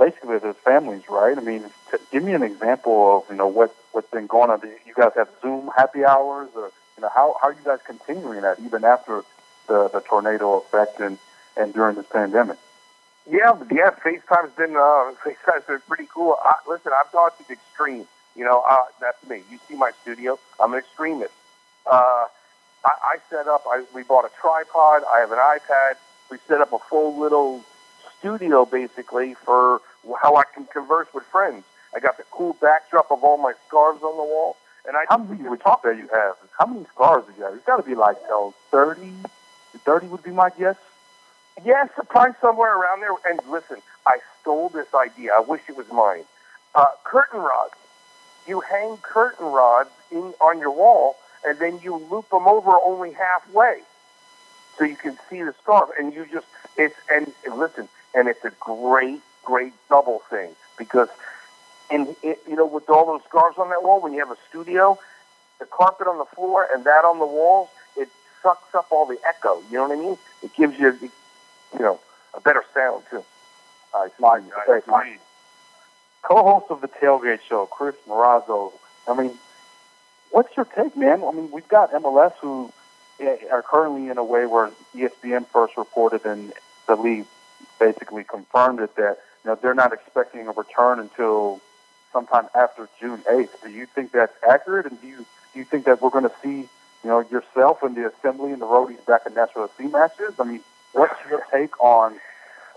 basically 0.00 0.38
there's 0.38 0.56
families, 0.56 1.02
right? 1.08 1.36
I 1.36 1.40
mean, 1.42 1.64
t- 1.90 1.98
give 2.10 2.24
me 2.24 2.32
an 2.32 2.42
example 2.42 3.18
of 3.18 3.30
you 3.30 3.36
know 3.36 3.46
what 3.46 3.74
what's 3.92 4.10
been 4.10 4.26
going 4.26 4.50
on. 4.50 4.60
Do 4.60 4.68
you 4.86 4.94
guys 4.94 5.12
have 5.14 5.28
Zoom 5.42 5.70
happy 5.76 6.04
hours, 6.04 6.48
or 6.56 6.72
you 6.96 7.02
know 7.02 7.10
how 7.14 7.36
how 7.40 7.48
are 7.48 7.52
you 7.52 7.64
guys 7.64 7.78
continuing 7.86 8.40
that 8.40 8.58
even 8.60 8.82
after 8.82 9.22
the 9.68 9.88
the 9.88 10.00
tornado 10.00 10.56
effect 10.58 10.98
and 10.98 11.18
and 11.56 11.72
during 11.74 11.94
this 11.96 12.06
pandemic? 12.06 12.56
Yeah, 13.30 13.52
yeah. 13.70 13.90
FaceTime's 13.90 14.52
been 14.56 14.74
uh, 14.74 15.12
FaceTime's 15.24 15.66
been 15.68 15.82
pretty 15.86 16.08
cool. 16.12 16.36
I, 16.42 16.54
listen, 16.66 16.92
I've 16.98 17.12
gone 17.12 17.30
to 17.38 17.46
the 17.46 17.52
extreme. 17.52 18.06
You 18.34 18.44
know, 18.44 18.64
uh, 18.68 18.84
that's 19.00 19.22
me. 19.28 19.42
You 19.50 19.58
see 19.68 19.74
my 19.74 19.90
studio. 20.02 20.38
I'm 20.58 20.72
an 20.72 20.78
extremist. 20.78 21.34
Uh, 21.84 22.24
I, 22.86 22.92
I 23.12 23.16
set 23.28 23.46
up. 23.48 23.64
I, 23.68 23.84
we 23.94 24.02
bought 24.02 24.24
a 24.24 24.30
tripod. 24.40 25.02
I 25.12 25.18
have 25.20 25.32
an 25.32 25.38
iPad. 25.38 25.96
We 26.30 26.38
set 26.48 26.60
up 26.60 26.72
a 26.72 26.78
full 26.78 27.18
little 27.18 27.64
studio 28.20 28.64
basically 28.64 29.34
for 29.34 29.80
how 30.22 30.36
I 30.36 30.44
can 30.54 30.66
converse 30.66 31.08
with 31.14 31.24
friends. 31.24 31.64
I 31.94 32.00
got 32.00 32.16
the 32.16 32.24
cool 32.30 32.56
backdrop 32.60 33.10
of 33.10 33.24
all 33.24 33.36
my 33.36 33.52
scarves 33.66 34.02
on 34.02 34.16
the 34.16 34.22
wall. 34.22 34.56
And 34.86 34.96
I 34.96 35.04
how 35.08 35.18
many 35.18 35.42
would 35.48 35.60
you 35.64 35.76
say 35.82 35.96
you 35.98 36.08
have? 36.12 36.36
How 36.58 36.66
many 36.66 36.86
scarves 36.94 37.26
do 37.26 37.34
you 37.36 37.44
have? 37.44 37.54
It's 37.54 37.64
got 37.64 37.76
to 37.76 37.82
be 37.82 37.94
like 37.94 38.16
you 38.22 38.28
know, 38.28 38.54
30, 38.70 39.12
30 39.78 40.06
would 40.08 40.22
be 40.22 40.30
my 40.30 40.50
guess. 40.58 40.76
Yes, 41.64 41.90
probably 42.08 42.34
somewhere 42.40 42.74
around 42.74 43.00
there. 43.00 43.12
And 43.28 43.40
listen, 43.50 43.78
I 44.06 44.18
stole 44.40 44.70
this 44.70 44.86
idea. 44.94 45.32
I 45.34 45.40
wish 45.40 45.60
it 45.68 45.76
was 45.76 45.86
mine. 45.92 46.24
Uh, 46.74 46.86
curtain 47.04 47.40
rods. 47.40 47.74
You 48.46 48.60
hang 48.60 48.96
curtain 48.98 49.46
rods 49.46 49.90
in 50.10 50.32
on 50.40 50.58
your 50.58 50.70
wall, 50.70 51.16
and 51.44 51.58
then 51.58 51.78
you 51.82 51.96
loop 52.10 52.30
them 52.30 52.48
over 52.48 52.72
only 52.82 53.12
halfway, 53.12 53.80
so 54.78 54.84
you 54.84 54.96
can 54.96 55.18
see 55.28 55.42
the 55.42 55.54
scarf. 55.62 55.90
And 55.98 56.14
you 56.14 56.26
just 56.32 56.46
it's 56.76 56.96
and, 57.10 57.32
and 57.44 57.58
listen, 57.58 57.88
and 58.14 58.28
it's 58.28 58.44
a 58.44 58.52
great, 58.58 59.20
great 59.50 59.72
double 59.88 60.20
thing 60.30 60.50
because, 60.78 61.08
and 61.90 62.14
it, 62.22 62.38
you 62.48 62.54
know, 62.54 62.66
with 62.66 62.88
all 62.88 63.04
those 63.04 63.22
scarves 63.28 63.58
on 63.58 63.68
that 63.70 63.82
wall, 63.82 64.00
when 64.00 64.12
you 64.12 64.20
have 64.20 64.30
a 64.30 64.38
studio, 64.48 64.96
the 65.58 65.66
carpet 65.66 66.06
on 66.06 66.18
the 66.18 66.24
floor 66.24 66.68
and 66.72 66.84
that 66.84 67.04
on 67.04 67.18
the 67.18 67.26
walls, 67.26 67.68
it 67.96 68.08
sucks 68.42 68.74
up 68.76 68.86
all 68.92 69.06
the 69.06 69.18
echo. 69.26 69.60
You 69.70 69.78
know 69.78 69.88
what 69.88 69.98
I 69.98 70.00
mean? 70.00 70.18
It 70.44 70.54
gives 70.54 70.78
you, 70.78 70.96
you 71.74 71.80
know, 71.80 71.98
a 72.32 72.40
better 72.40 72.62
sound 72.72 73.02
too. 73.10 73.24
I 73.92 74.08
smart. 74.16 74.44
I 74.68 74.78
agree. 74.78 75.18
Co-host 76.22 76.66
of 76.70 76.80
the 76.80 76.88
Tailgate 76.88 77.40
Show, 77.48 77.66
Chris 77.66 77.96
Morazzo. 78.06 78.72
I 79.08 79.20
mean, 79.20 79.32
what's 80.30 80.56
your 80.56 80.66
take, 80.66 80.96
man? 80.96 81.24
I 81.24 81.32
mean, 81.32 81.50
we've 81.50 81.66
got 81.66 81.92
MLS 81.92 82.34
who 82.40 82.72
eh, 83.18 83.38
are 83.50 83.62
currently 83.62 84.08
in 84.10 84.18
a 84.18 84.24
way 84.24 84.46
where 84.46 84.70
ESPN 84.94 85.46
first 85.48 85.76
reported 85.76 86.24
and 86.24 86.52
the 86.86 86.94
league 86.94 87.26
basically 87.80 88.22
confirmed 88.22 88.80
it 88.80 88.94
that 88.96 89.18
you 89.44 89.50
know 89.50 89.58
they're 89.60 89.74
not 89.74 89.92
expecting 89.92 90.46
a 90.46 90.52
return 90.52 91.00
until 91.00 91.60
sometime 92.12 92.46
after 92.54 92.88
June 93.00 93.18
8th. 93.30 93.62
Do 93.62 93.70
you 93.70 93.86
think 93.86 94.12
that's 94.12 94.34
accurate? 94.48 94.86
And 94.86 95.00
do 95.00 95.06
you 95.06 95.26
do 95.52 95.58
you 95.58 95.64
think 95.64 95.84
that 95.86 96.02
we're 96.02 96.10
going 96.10 96.24
to 96.24 96.32
see 96.42 96.68
you 97.04 97.10
know 97.10 97.20
yourself 97.20 97.82
and 97.82 97.96
the 97.96 98.12
assembly 98.12 98.52
and 98.52 98.60
the 98.60 98.66
roadies 98.66 99.04
back 99.06 99.22
in 99.26 99.34
Nashville 99.34 99.70
C 99.78 99.84
matches? 99.84 100.34
I 100.38 100.44
mean, 100.44 100.60
what's 100.92 101.18
your 101.28 101.42
take 101.52 101.78
on 101.80 102.18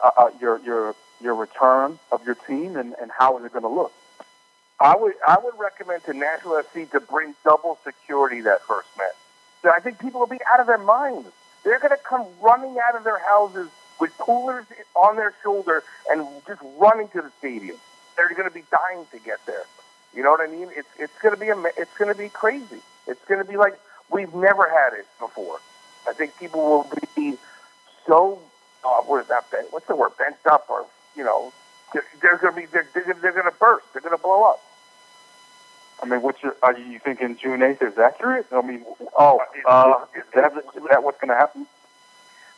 uh, 0.03 0.11
uh, 0.17 0.29
your 0.39 0.59
your 0.59 0.95
your 1.21 1.35
return 1.35 1.99
of 2.11 2.25
your 2.25 2.35
team 2.35 2.75
and, 2.75 2.95
and 3.01 3.11
how 3.17 3.37
is 3.37 3.45
it 3.45 3.51
going 3.53 3.63
to 3.63 3.69
look? 3.69 3.93
I 4.79 4.95
would 4.95 5.13
I 5.27 5.37
would 5.43 5.53
recommend 5.57 6.03
to 6.05 6.13
Nashville 6.13 6.61
FC 6.61 6.89
to 6.91 6.99
bring 6.99 7.35
double 7.43 7.77
security 7.83 8.41
that 8.41 8.61
first 8.63 8.89
match. 8.97 9.15
So 9.61 9.71
I 9.71 9.79
think 9.79 9.99
people 9.99 10.19
will 10.19 10.27
be 10.27 10.39
out 10.51 10.59
of 10.59 10.67
their 10.67 10.77
minds. 10.77 11.29
They're 11.63 11.79
going 11.79 11.91
to 11.91 12.03
come 12.03 12.25
running 12.41 12.75
out 12.85 12.95
of 12.97 13.05
their 13.05 13.19
houses 13.19 13.69
with 13.99 14.17
coolers 14.17 14.65
on 14.95 15.15
their 15.15 15.33
shoulder 15.43 15.83
and 16.09 16.27
just 16.47 16.61
running 16.77 17.07
to 17.09 17.21
the 17.21 17.31
stadium. 17.39 17.77
They're 18.15 18.29
going 18.29 18.47
to 18.47 18.53
be 18.53 18.63
dying 18.71 19.05
to 19.11 19.19
get 19.19 19.45
there. 19.45 19.65
You 20.15 20.23
know 20.23 20.31
what 20.31 20.41
I 20.41 20.47
mean? 20.47 20.69
It's 20.75 20.89
it's 20.99 21.17
going 21.21 21.33
to 21.33 21.39
be 21.39 21.49
a, 21.49 21.57
it's 21.77 21.95
going 21.97 22.11
to 22.13 22.17
be 22.17 22.29
crazy. 22.29 22.81
It's 23.07 23.23
going 23.25 23.43
to 23.43 23.49
be 23.49 23.57
like 23.57 23.79
we've 24.11 24.33
never 24.33 24.69
had 24.69 24.93
it 24.97 25.07
before. 25.19 25.59
I 26.07 26.13
think 26.13 26.37
people 26.37 26.61
will 26.61 26.91
be 27.15 27.37
so 28.05 28.39
uh, 28.83 29.01
what 29.01 29.21
is 29.21 29.27
that? 29.27 29.49
Bent, 29.51 29.71
what's 29.71 29.87
the 29.87 29.95
word? 29.95 30.11
Bent 30.17 30.35
up, 30.49 30.69
or 30.69 30.85
you 31.15 31.23
know, 31.23 31.53
they're, 31.93 32.05
they're 32.21 32.37
going 32.37 32.53
to 32.53 32.61
be 32.61 32.65
they're, 32.67 32.87
they're, 32.93 33.13
they're 33.21 33.31
going 33.31 33.45
to 33.45 33.57
burst. 33.59 33.85
They're 33.93 34.01
going 34.01 34.15
to 34.15 34.21
blow 34.21 34.43
up. 34.43 34.61
I 36.01 36.05
mean, 36.05 36.21
what's 36.21 36.43
your? 36.43 36.55
Are 36.61 36.77
you 36.77 36.99
thinking 36.99 37.37
June 37.37 37.63
eighth 37.63 37.81
is 37.81 37.97
accurate? 37.97 38.47
I 38.51 38.61
mean, 38.61 38.83
oh, 39.17 39.39
uh, 39.65 40.05
is, 40.15 40.23
that 40.35 40.53
is 40.75 40.83
that 40.89 41.03
what's 41.03 41.19
going 41.19 41.29
to 41.29 41.35
happen? 41.35 41.65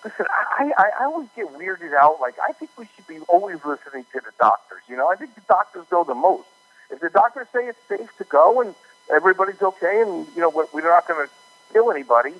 Listen, 0.05 0.27
I, 0.29 0.71
I, 0.77 0.89
I 1.01 1.05
always 1.05 1.29
get 1.35 1.47
weirded 1.47 1.93
out. 1.99 2.21
Like, 2.21 2.35
I 2.47 2.51
think 2.53 2.69
we 2.77 2.87
should 2.95 3.07
be 3.07 3.17
always 3.27 3.57
listening 3.65 4.05
to 4.13 4.19
the 4.21 4.31
doctors. 4.39 4.81
You 4.87 4.95
know, 4.95 5.09
I 5.09 5.15
think 5.15 5.33
the 5.33 5.41
doctors 5.47 5.85
know 5.91 6.03
the 6.03 6.13
most. 6.13 6.47
If 6.91 6.99
the 6.99 7.09
doctors 7.09 7.47
say 7.51 7.65
it's 7.65 7.79
safe 7.89 8.15
to 8.19 8.23
go 8.25 8.61
and 8.61 8.75
everybody's 9.11 9.61
okay 9.63 10.01
and, 10.01 10.27
you 10.35 10.41
know, 10.41 10.49
we're 10.49 10.83
not 10.83 11.07
going 11.07 11.25
to 11.25 11.33
kill 11.73 11.91
anybody, 11.91 12.33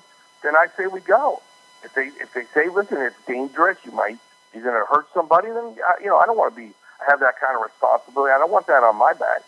then 0.44 0.54
I 0.54 0.66
say 0.76 0.86
we 0.86 1.00
go. 1.00 1.42
If 1.82 1.92
they 1.94 2.06
if 2.22 2.32
they 2.34 2.44
say, 2.54 2.68
listen, 2.68 2.98
it's 2.98 3.16
dangerous, 3.26 3.78
you 3.84 3.90
might, 3.90 4.18
you're 4.54 4.62
going 4.62 4.80
to 4.80 4.86
hurt 4.88 5.06
somebody, 5.12 5.48
then, 5.48 5.74
uh, 5.88 5.92
you 6.00 6.06
know, 6.06 6.18
I 6.18 6.26
don't 6.26 6.38
want 6.38 6.54
to 6.54 6.60
be, 6.60 6.70
have 7.08 7.18
that 7.20 7.34
kind 7.40 7.56
of 7.56 7.62
responsibility. 7.62 8.32
I 8.32 8.38
don't 8.38 8.50
want 8.52 8.68
that 8.68 8.82
on 8.84 8.96
my 8.96 9.12
back. 9.12 9.42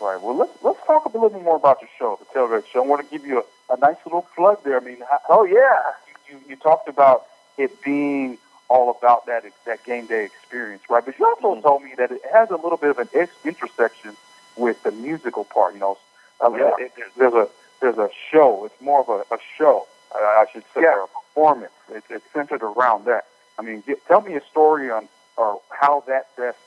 Right. 0.00 0.20
Well, 0.20 0.36
let's 0.36 0.52
let's 0.62 0.80
talk 0.86 1.04
a 1.04 1.08
little 1.08 1.28
bit 1.28 1.42
more 1.42 1.56
about 1.56 1.80
your 1.80 1.90
show, 1.98 2.18
the 2.18 2.24
Tailgate 2.36 2.66
Show. 2.66 2.82
I 2.82 2.86
want 2.86 3.08
to 3.08 3.10
give 3.16 3.24
you 3.26 3.44
a, 3.70 3.74
a 3.74 3.76
nice 3.78 3.98
little 4.04 4.26
plug 4.34 4.64
there. 4.64 4.80
I 4.80 4.84
mean, 4.84 4.98
how, 5.08 5.20
Oh 5.28 5.44
yeah. 5.44 5.92
You, 6.32 6.40
you 6.48 6.56
talked 6.56 6.88
about 6.88 7.26
it 7.58 7.82
being 7.84 8.38
all 8.68 8.90
about 8.90 9.26
that 9.26 9.44
that 9.66 9.84
game 9.84 10.06
day 10.06 10.24
experience, 10.24 10.82
right? 10.88 11.04
But 11.04 11.18
you 11.18 11.26
also 11.26 11.54
Mhm. 11.56 11.62
told 11.62 11.82
me 11.82 11.92
that 11.98 12.10
it 12.10 12.22
has 12.32 12.50
a 12.50 12.56
little 12.56 12.78
bit 12.78 12.90
of 12.90 12.98
an 12.98 13.08
ex- 13.14 13.32
intersection 13.44 14.16
with 14.56 14.82
the 14.82 14.90
musical 14.90 15.44
part. 15.44 15.74
You 15.74 15.80
know, 15.80 15.98
Oh, 16.40 16.56
yeah. 16.56 16.70
it, 16.78 16.92
it, 16.96 17.04
there's 17.16 17.34
a 17.34 17.48
there's 17.80 17.98
a 17.98 18.08
show. 18.30 18.64
It's 18.64 18.80
more 18.80 19.00
of 19.00 19.08
a, 19.08 19.34
a 19.34 19.38
show, 19.58 19.86
I, 20.14 20.18
I 20.18 20.44
should 20.52 20.64
say, 20.74 20.80
Yeah. 20.82 20.94
or 20.96 21.02
a 21.04 21.08
performance. 21.08 21.72
It's, 21.90 22.06
it's 22.10 22.24
centered 22.32 22.62
around 22.62 23.04
that. 23.06 23.26
I 23.58 23.62
mean, 23.62 23.82
get, 23.86 24.04
tell 24.06 24.22
me 24.22 24.34
a 24.34 24.42
story 24.50 24.90
on 24.90 25.08
or 25.36 25.60
how 25.70 26.02
that 26.06 26.34
best 26.36 26.58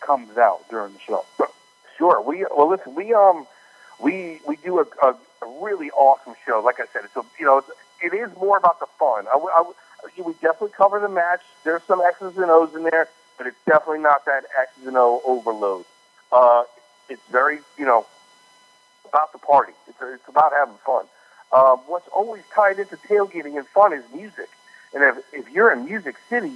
comes 0.00 0.36
out 0.36 0.68
during 0.68 0.92
the 0.94 1.00
show. 1.00 1.24
Sure. 1.96 2.20
We 2.20 2.44
well 2.56 2.68
listen. 2.68 2.94
We 2.94 3.14
um 3.14 3.46
we 4.00 4.40
we 4.46 4.56
do 4.56 4.80
a, 4.80 4.86
a, 5.02 5.14
a 5.42 5.46
really 5.64 5.90
awesome 5.92 6.34
show. 6.44 6.60
Like 6.64 6.80
I 6.80 6.86
said, 6.92 7.02
it's 7.04 7.16
a 7.16 7.22
you 7.38 7.46
know 7.46 7.58
it's, 7.58 7.68
it 8.02 8.14
is 8.14 8.34
more 8.36 8.56
about 8.56 8.80
the 8.80 8.86
fun. 8.98 9.26
I, 9.28 9.36
I 9.36 9.58
w- 9.58 9.74
we 10.24 10.32
definitely 10.34 10.70
cover 10.76 11.00
the 11.00 11.08
match. 11.08 11.42
There's 11.64 11.82
some 11.84 12.00
X's 12.00 12.36
and 12.36 12.50
O's 12.50 12.74
in 12.74 12.84
there, 12.84 13.08
but 13.38 13.46
it's 13.46 13.56
definitely 13.66 14.00
not 14.00 14.24
that 14.26 14.44
X's 14.60 14.86
and 14.86 14.96
O 14.96 15.22
overload. 15.24 15.84
Uh, 16.32 16.64
it's 17.08 17.22
very 17.30 17.58
you 17.78 17.84
know 17.84 18.06
about 19.08 19.32
the 19.32 19.38
party. 19.38 19.72
It's 19.88 19.98
it's 20.02 20.28
about 20.28 20.52
having 20.52 20.76
fun. 20.86 21.04
Um, 21.52 21.78
what's 21.86 22.08
always 22.08 22.42
tied 22.54 22.78
into 22.78 22.96
tailgating 22.96 23.56
and 23.56 23.66
fun 23.68 23.92
is 23.92 24.04
music. 24.14 24.48
And 24.94 25.02
if 25.04 25.24
if 25.32 25.50
you're 25.50 25.72
in 25.72 25.84
Music 25.84 26.16
City, 26.28 26.52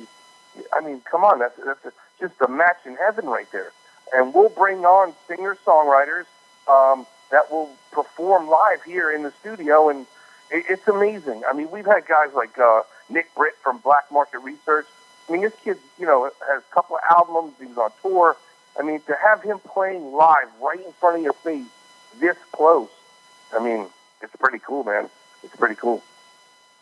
I 0.73 0.81
mean, 0.81 1.03
come 1.11 1.25
on, 1.25 1.39
that's 1.39 1.59
that's 1.65 1.85
a, 1.87 1.93
just 2.21 2.35
a 2.41 2.49
match 2.49 2.79
in 2.87 2.97
heaven 2.97 3.27
right 3.27 3.51
there 3.53 3.73
and 4.15 4.35
we'll 4.35 4.49
bring 4.51 4.85
on 4.85 5.15
singer 5.29 5.57
songwriters 5.67 6.27
um, 6.69 7.07
that 7.31 7.51
will 7.51 7.71
perform 7.93 8.49
live 8.49 8.83
here 8.85 9.11
in 9.13 9.23
the 9.23 9.33
studio, 9.41 9.89
and 9.89 10.07
it, 10.51 10.65
it's 10.69 10.89
amazing. 10.89 11.43
I 11.49 11.53
mean, 11.53 11.71
we've 11.71 11.87
had 11.87 12.07
guys 12.07 12.33
like 12.35 12.59
uh, 12.59 12.83
Nick 13.09 13.35
Britt 13.35 13.55
from 13.63 13.79
Black 13.79 14.11
Market 14.11 14.39
Research. 14.41 14.87
I 15.29 15.33
mean, 15.33 15.43
this 15.43 15.55
kid, 15.65 15.79
you 15.99 16.07
know, 16.07 16.31
has 16.49 16.63
a 16.63 16.75
couple 16.75 16.97
of 16.97 17.03
albums. 17.11 17.55
He 17.59 17.67
was 17.67 17.79
on 17.79 17.91
tour. 18.03 18.37
I 18.79 18.83
mean, 18.83 19.01
to 19.07 19.17
have 19.25 19.43
him 19.43 19.59
playing 19.59 20.13
live 20.13 20.49
right 20.61 20.79
in 20.85 20.93
front 20.93 21.17
of 21.17 21.23
your 21.23 21.33
face, 21.33 21.67
this 22.21 22.37
close, 22.53 22.89
I 23.57 23.63
mean, 23.63 23.87
it's 24.23 24.37
pretty 24.37 24.59
cool, 24.59 24.85
man. 24.85 25.09
It's 25.43 25.57
pretty 25.57 25.75
cool. 25.75 26.03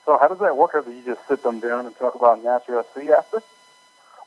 So 0.05 0.19
how 0.21 0.29
does 0.29 0.39
that 0.41 0.57
work? 0.57 0.75
Or 0.75 0.83
do 0.83 0.93
you 0.93 1.03
just 1.05 1.27
sit 1.29 1.43
them 1.43 1.61
down 1.61 1.87
and 1.87 1.97
talk 1.97 2.15
about 2.15 2.43
Nashville 2.43 2.85
SC 2.95 3.09
after? 3.11 3.43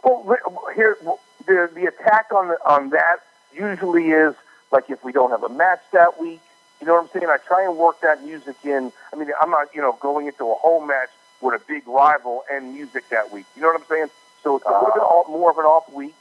Well, 0.03 0.37
here 0.75 0.97
the 1.45 1.69
the 1.73 1.85
attack 1.85 2.27
on 2.33 2.49
the, 2.49 2.57
on 2.65 2.89
that 2.91 3.17
usually 3.53 4.09
is 4.09 4.35
like 4.71 4.89
if 4.89 5.03
we 5.03 5.11
don't 5.11 5.31
have 5.31 5.43
a 5.43 5.49
match 5.49 5.81
that 5.93 6.19
week. 6.19 6.41
You 6.79 6.87
know 6.87 6.93
what 6.93 7.03
I'm 7.03 7.09
saying? 7.09 7.27
I 7.29 7.37
try 7.37 7.63
and 7.63 7.77
work 7.77 8.01
that 8.01 8.23
music 8.23 8.55
in. 8.63 8.91
I 9.11 9.15
mean, 9.15 9.29
I'm 9.41 9.49
not 9.49 9.73
you 9.73 9.81
know 9.81 9.97
going 9.99 10.27
into 10.27 10.45
a 10.51 10.55
home 10.55 10.87
match 10.87 11.09
with 11.41 11.59
a 11.59 11.65
big 11.67 11.87
rival 11.87 12.43
and 12.51 12.73
music 12.73 13.09
that 13.09 13.31
week. 13.31 13.45
You 13.55 13.61
know 13.61 13.69
what 13.69 13.81
I'm 13.81 13.87
saying? 13.87 14.07
So 14.43 14.57
it's 14.57 14.65
a 14.65 14.69
little 14.69 14.91
bit 14.93 15.01
off, 15.01 15.27
more 15.29 15.51
of 15.51 15.57
an 15.57 15.65
off 15.65 15.91
week. 15.91 16.15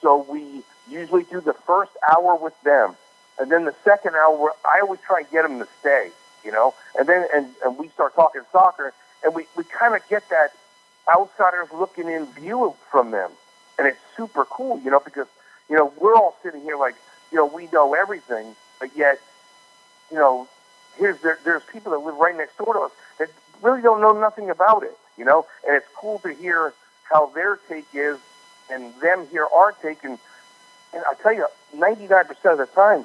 So 0.00 0.26
we 0.28 0.62
usually 0.88 1.24
do 1.24 1.40
the 1.40 1.52
first 1.52 1.92
hour 2.10 2.36
with 2.36 2.54
them, 2.62 2.96
and 3.38 3.50
then 3.50 3.64
the 3.64 3.74
second 3.84 4.14
hour 4.14 4.52
I 4.64 4.80
always 4.80 5.00
try 5.00 5.20
and 5.20 5.30
get 5.30 5.42
them 5.42 5.58
to 5.58 5.68
stay. 5.80 6.10
You 6.44 6.52
know, 6.52 6.74
and 6.96 7.08
then 7.08 7.26
and, 7.34 7.48
and 7.64 7.76
we 7.78 7.88
start 7.88 8.14
talking 8.14 8.42
soccer, 8.52 8.92
and 9.24 9.34
we 9.34 9.46
we 9.56 9.64
kind 9.64 9.94
of 9.96 10.08
get 10.08 10.28
that 10.30 10.50
outsiders 11.12 11.68
looking 11.72 12.08
in 12.08 12.26
view 12.26 12.74
from 12.90 13.10
them. 13.10 13.30
And 13.78 13.86
it's 13.86 13.98
super 14.16 14.44
cool, 14.44 14.80
you 14.80 14.90
know, 14.90 15.00
because, 15.00 15.26
you 15.68 15.76
know, 15.76 15.92
we're 15.98 16.14
all 16.14 16.36
sitting 16.42 16.62
here 16.62 16.76
like, 16.76 16.94
you 17.30 17.36
know, 17.36 17.46
we 17.46 17.68
know 17.72 17.94
everything, 17.94 18.56
but 18.80 18.90
yet, 18.96 19.20
you 20.10 20.16
know, 20.16 20.48
here's 20.98 21.20
there, 21.20 21.38
there's 21.44 21.62
people 21.72 21.92
that 21.92 21.98
live 21.98 22.16
right 22.16 22.36
next 22.36 22.56
door 22.58 22.74
to 22.74 22.80
us 22.80 22.92
that 23.18 23.28
really 23.62 23.82
don't 23.82 24.00
know 24.00 24.12
nothing 24.12 24.50
about 24.50 24.82
it, 24.82 24.96
you 25.16 25.24
know, 25.24 25.46
and 25.66 25.76
it's 25.76 25.86
cool 25.96 26.18
to 26.20 26.32
hear 26.32 26.72
how 27.10 27.26
their 27.26 27.58
take 27.68 27.86
is 27.94 28.18
and 28.70 28.92
them 29.00 29.26
hear 29.28 29.46
our 29.54 29.72
take. 29.72 30.02
And, 30.04 30.18
I 30.94 31.14
tell 31.22 31.34
you, 31.34 31.46
99% 31.74 32.30
of 32.52 32.58
the 32.58 32.66
time, 32.74 33.04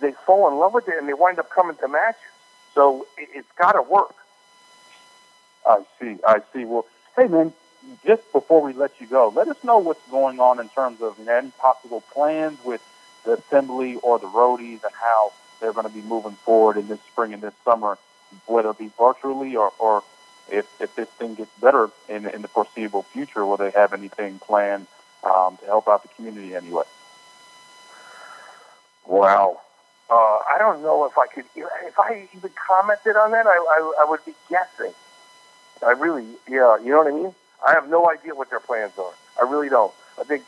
they 0.00 0.12
fall 0.26 0.48
in 0.48 0.58
love 0.58 0.74
with 0.74 0.88
it 0.88 0.94
and 0.98 1.08
they 1.08 1.14
wind 1.14 1.38
up 1.38 1.50
coming 1.50 1.76
to 1.76 1.88
matches. 1.88 2.20
So 2.74 3.06
it, 3.16 3.28
it's 3.34 3.52
got 3.58 3.72
to 3.72 3.82
work. 3.82 4.14
I 5.66 5.82
see. 6.00 6.16
I 6.26 6.40
see. 6.52 6.64
Well, 6.64 6.86
hey 7.16 7.28
man, 7.28 7.52
just 8.06 8.30
before 8.32 8.62
we 8.62 8.72
let 8.72 9.00
you 9.00 9.06
go, 9.06 9.32
let 9.34 9.48
us 9.48 9.62
know 9.64 9.78
what's 9.78 10.06
going 10.10 10.38
on 10.40 10.60
in 10.60 10.68
terms 10.68 11.00
of 11.00 11.18
any 11.26 11.50
possible 11.58 12.02
plans 12.12 12.58
with 12.64 12.82
the 13.24 13.32
assembly 13.32 13.96
or 13.96 14.18
the 14.18 14.26
roadies 14.26 14.82
and 14.84 14.92
how 14.92 15.32
they're 15.60 15.72
going 15.72 15.86
to 15.86 15.92
be 15.92 16.02
moving 16.02 16.32
forward 16.32 16.76
in 16.76 16.88
this 16.88 17.00
spring 17.10 17.32
and 17.32 17.42
this 17.42 17.54
summer, 17.64 17.98
whether 18.46 18.70
it 18.70 18.78
be 18.78 18.90
virtually 18.98 19.56
or, 19.56 19.72
or 19.78 20.02
if, 20.50 20.66
if 20.80 20.94
this 20.94 21.08
thing 21.10 21.34
gets 21.34 21.50
better 21.60 21.90
in, 22.08 22.26
in 22.26 22.42
the 22.42 22.48
foreseeable 22.48 23.02
future, 23.02 23.44
will 23.44 23.56
they 23.56 23.70
have 23.70 23.92
anything 23.92 24.38
planned 24.38 24.86
um, 25.24 25.56
to 25.58 25.66
help 25.66 25.88
out 25.88 26.02
the 26.02 26.08
community 26.08 26.54
anyway? 26.54 26.84
Wow. 29.06 29.60
Uh, 30.10 30.14
I 30.14 30.56
don't 30.58 30.82
know 30.82 31.04
if 31.04 31.18
I 31.18 31.26
could, 31.26 31.44
if 31.54 31.98
I 31.98 32.28
even 32.34 32.50
commented 32.66 33.16
on 33.16 33.32
that, 33.32 33.46
I, 33.46 33.50
I, 33.50 34.02
I 34.02 34.10
would 34.10 34.24
be 34.24 34.34
guessing. 34.48 34.94
I 35.86 35.92
really, 35.92 36.24
yeah, 36.48 36.78
you 36.78 36.90
know 36.90 36.98
what 36.98 37.08
I 37.08 37.14
mean? 37.14 37.34
I 37.66 37.72
have 37.72 37.88
no 37.88 38.08
idea 38.08 38.34
what 38.34 38.50
their 38.50 38.60
plans 38.60 38.92
are. 38.98 39.12
I 39.40 39.48
really 39.50 39.68
don't. 39.68 39.92
I 40.18 40.24
think 40.24 40.44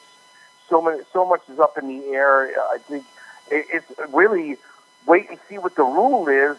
so 0.69 0.81
many, 0.81 1.03
so 1.13 1.27
much 1.27 1.43
is 1.53 1.59
up 1.59 1.77
in 1.77 1.89
the 1.89 2.07
air. 2.09 2.51
I 2.71 2.79
think 2.79 3.05
it, 3.51 3.67
it's 3.73 4.13
really 4.13 4.57
wait 5.07 5.29
and 5.31 5.39
see 5.49 5.59
what 5.59 5.77
the 5.77 5.83
rule 5.83 6.29
is, 6.29 6.57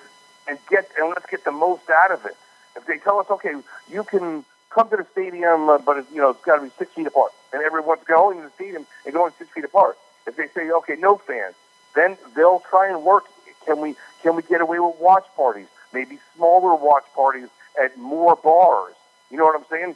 and 0.47 0.57
get 0.69 0.89
and 0.97 1.09
let's 1.09 1.25
get 1.29 1.43
the 1.43 1.51
most 1.51 1.89
out 1.89 2.11
of 2.11 2.25
it. 2.25 2.35
If 2.75 2.85
they 2.85 2.97
tell 2.97 3.19
us, 3.19 3.27
okay, 3.29 3.53
you 3.89 4.03
can 4.03 4.45
come 4.69 4.89
to 4.89 4.97
the 4.97 5.05
stadium, 5.11 5.69
uh, 5.69 5.77
but 5.79 5.97
it's, 5.97 6.11
you 6.11 6.17
know 6.17 6.29
it's 6.29 6.43
got 6.43 6.57
to 6.57 6.63
be 6.63 6.71
six 6.77 6.93
feet 6.93 7.07
apart, 7.07 7.31
and 7.53 7.61
everyone's 7.63 8.03
going 8.05 8.37
to 8.37 8.43
the 8.43 8.51
stadium 8.51 8.85
and 9.05 9.13
going 9.13 9.31
six 9.37 9.49
feet 9.51 9.65
apart. 9.65 9.97
If 10.27 10.35
they 10.35 10.47
say, 10.47 10.69
okay, 10.71 10.95
no 10.97 11.17
fans, 11.17 11.55
then 11.95 12.17
they'll 12.35 12.63
try 12.69 12.89
and 12.89 13.03
work. 13.03 13.25
Can 13.65 13.79
we 13.79 13.95
can 14.23 14.35
we 14.35 14.43
get 14.43 14.61
away 14.61 14.79
with 14.79 14.95
watch 14.99 15.25
parties? 15.35 15.67
Maybe 15.93 16.19
smaller 16.35 16.75
watch 16.75 17.03
parties 17.13 17.49
at 17.81 17.97
more 17.97 18.35
bars. 18.35 18.93
You 19.29 19.37
know 19.37 19.45
what 19.45 19.55
I'm 19.55 19.65
saying? 19.69 19.95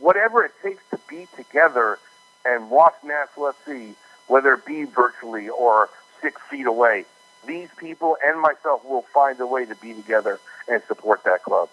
Whatever 0.00 0.44
it 0.44 0.52
takes 0.62 0.82
to 0.90 0.98
be 1.08 1.26
together 1.36 1.98
and 2.44 2.70
watch 2.70 2.94
Nashville 3.04 3.52
FC, 3.66 3.94
whether 4.26 4.54
it 4.54 4.64
be 4.64 4.84
virtually 4.84 5.48
or 5.48 5.90
six 6.22 6.40
feet 6.50 6.66
away, 6.66 7.04
these 7.48 7.68
people 7.78 8.16
and 8.24 8.40
myself 8.40 8.84
will 8.84 9.02
find 9.02 9.40
a 9.40 9.46
way 9.46 9.64
to 9.64 9.74
be 9.74 9.94
together 9.94 10.38
and 10.68 10.80
support 10.84 11.24
that 11.24 11.42
club. 11.42 11.68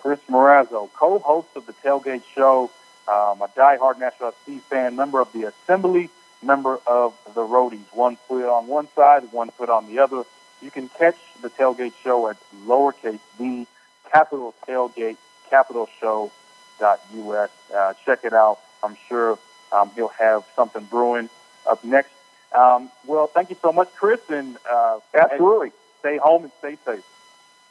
Chris 0.00 0.20
Morazzo, 0.28 0.88
co-host 0.92 1.48
of 1.56 1.66
the 1.66 1.72
Tailgate 1.72 2.22
Show, 2.34 2.70
um, 3.08 3.42
a 3.42 3.48
diehard 3.56 3.98
Nashville 3.98 4.32
FC 4.46 4.60
fan, 4.60 4.94
member 4.94 5.20
of 5.20 5.32
the 5.32 5.44
Assembly, 5.44 6.10
member 6.42 6.78
of 6.86 7.14
the 7.34 7.40
Roadies. 7.40 7.92
One 7.92 8.16
foot 8.28 8.44
on 8.44 8.68
one 8.68 8.86
side, 8.94 9.24
one 9.32 9.50
foot 9.50 9.70
on 9.70 9.88
the 9.88 9.98
other. 9.98 10.24
You 10.62 10.70
can 10.70 10.88
catch 10.90 11.16
the 11.42 11.50
Tailgate 11.50 11.94
Show 12.04 12.28
at 12.28 12.36
lowercase 12.66 13.18
the 13.38 13.66
capital 14.12 14.54
tailgate 14.66 15.16
capital 15.50 15.88
show 16.00 16.30
dot 16.78 17.00
us. 17.12 17.50
Uh, 17.74 17.94
check 18.04 18.20
it 18.24 18.32
out. 18.32 18.58
I'm 18.82 18.96
sure 19.08 19.38
um, 19.72 19.90
he'll 19.94 20.08
have 20.08 20.44
something 20.54 20.84
brewing 20.84 21.28
up 21.68 21.82
next. 21.84 22.10
Um, 22.56 22.90
well, 23.06 23.26
thank 23.26 23.50
you 23.50 23.56
so 23.60 23.72
much, 23.72 23.88
Chris, 23.94 24.20
and 24.30 24.56
uh, 24.70 25.00
Absolutely. 25.14 25.72
stay 26.00 26.16
home 26.16 26.44
and 26.44 26.52
stay 26.58 26.76
safe. 26.84 27.04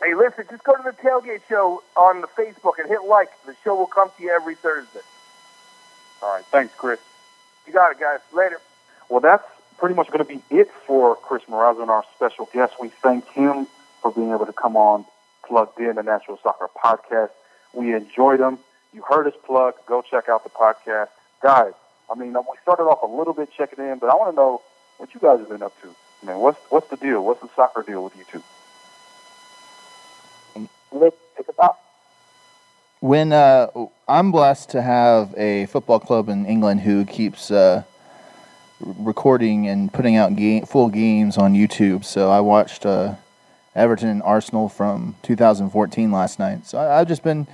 Hey, 0.04 0.14
listen, 0.14 0.46
just 0.50 0.64
go 0.64 0.76
to 0.76 0.84
the 0.84 0.92
Tailgate 0.92 1.42
Show 1.50 1.82
on 1.96 2.22
the 2.22 2.28
Facebook 2.28 2.74
and 2.78 2.88
hit 2.88 3.04
like. 3.04 3.30
The 3.46 3.56
show 3.64 3.76
will 3.76 3.88
come 3.88 4.12
to 4.16 4.24
you 4.24 4.30
every 4.32 4.54
Thursday. 4.56 5.00
All 6.22 6.34
right, 6.36 6.46
thanks, 6.46 6.74
Chris. 6.76 7.00
You 7.66 7.74
got 7.74 7.92
it, 7.92 8.00
guys. 8.00 8.20
Later. 8.32 8.60
Well, 9.10 9.20
that's 9.22 9.44
pretty 9.78 9.96
much 9.96 10.08
going 10.12 10.26
to 10.26 10.26
be 10.26 10.42
it 10.56 10.70
for 10.86 11.16
Chris 11.16 11.44
Morazzo 11.50 11.82
and 11.82 11.90
our 11.90 12.04
special 12.16 12.50
guest. 12.54 12.76
We 12.80 12.90
thank 12.90 13.28
him 13.30 13.68
for 14.02 14.12
being 14.12 14.32
able 14.32 14.46
to 14.46 14.54
come 14.54 14.76
on 14.76 15.06
Plugged 15.46 15.80
In, 15.80 15.96
the 15.96 16.04
National 16.04 16.38
Soccer 16.44 16.70
Podcast. 16.76 17.30
We 17.74 17.94
enjoyed 17.94 18.40
him. 18.40 18.60
You 18.94 19.04
heard 19.08 19.26
his 19.26 19.36
plug. 19.46 19.76
Go 19.88 20.02
check 20.02 20.30
out 20.30 20.44
the 20.44 20.50
podcast. 20.50 21.10
Guys, 21.42 21.74
I 22.10 22.16
mean, 22.16 22.34
we 22.34 22.58
started 22.62 22.84
off 22.84 23.04
a 23.04 23.06
little 23.06 23.34
bit 23.34 23.50
checking 23.56 23.84
in, 23.84 23.98
but 24.00 24.10
I 24.10 24.16
want 24.16 24.32
to 24.32 24.36
know 24.36 24.62
what 24.98 25.14
you 25.14 25.20
guys 25.20 25.40
have 25.40 25.50
been 25.50 25.62
up 25.62 25.80
to. 25.82 25.90
I 26.24 26.26
mean, 26.26 26.40
what's, 26.40 26.60
what's 26.70 26.90
the 26.90 26.98
deal? 26.98 27.24
What's 27.24 27.42
the 27.42 27.50
soccer 27.56 27.84
deal 27.84 28.04
with 28.04 28.16
you 28.18 28.26
two? 28.32 28.44
Let's 30.92 31.18
pick 31.36 31.50
it 31.50 31.56
up. 31.60 31.84
When 33.00 33.32
uh, 33.32 33.68
I'm 34.08 34.32
blessed 34.32 34.70
to 34.72 34.82
have 34.82 35.34
a 35.38 35.68
football 35.68 36.00
club 36.00 36.30
in 36.30 36.46
England 36.46 36.82
who 36.82 37.06
keeps 37.06 37.52
uh, 37.52 37.84
recording 38.80 39.68
and 39.68 39.92
putting 39.92 40.16
out 40.16 40.36
game, 40.36 40.66
full 40.66 40.90
games 40.90 41.38
on 41.38 41.54
YouTube. 41.54 42.04
So 42.06 42.32
I 42.32 42.40
watched 42.40 42.86
uh, 42.86 43.16
Everton 43.76 44.10
and 44.10 44.24
Arsenal 44.24 44.70
from 44.70 45.16
2014 45.24 46.12
last 46.12 46.40
night. 46.40 46.66
So 46.66 46.78
I, 46.78 47.00
I've 47.00 47.08
just 47.08 47.24
been 47.24 47.48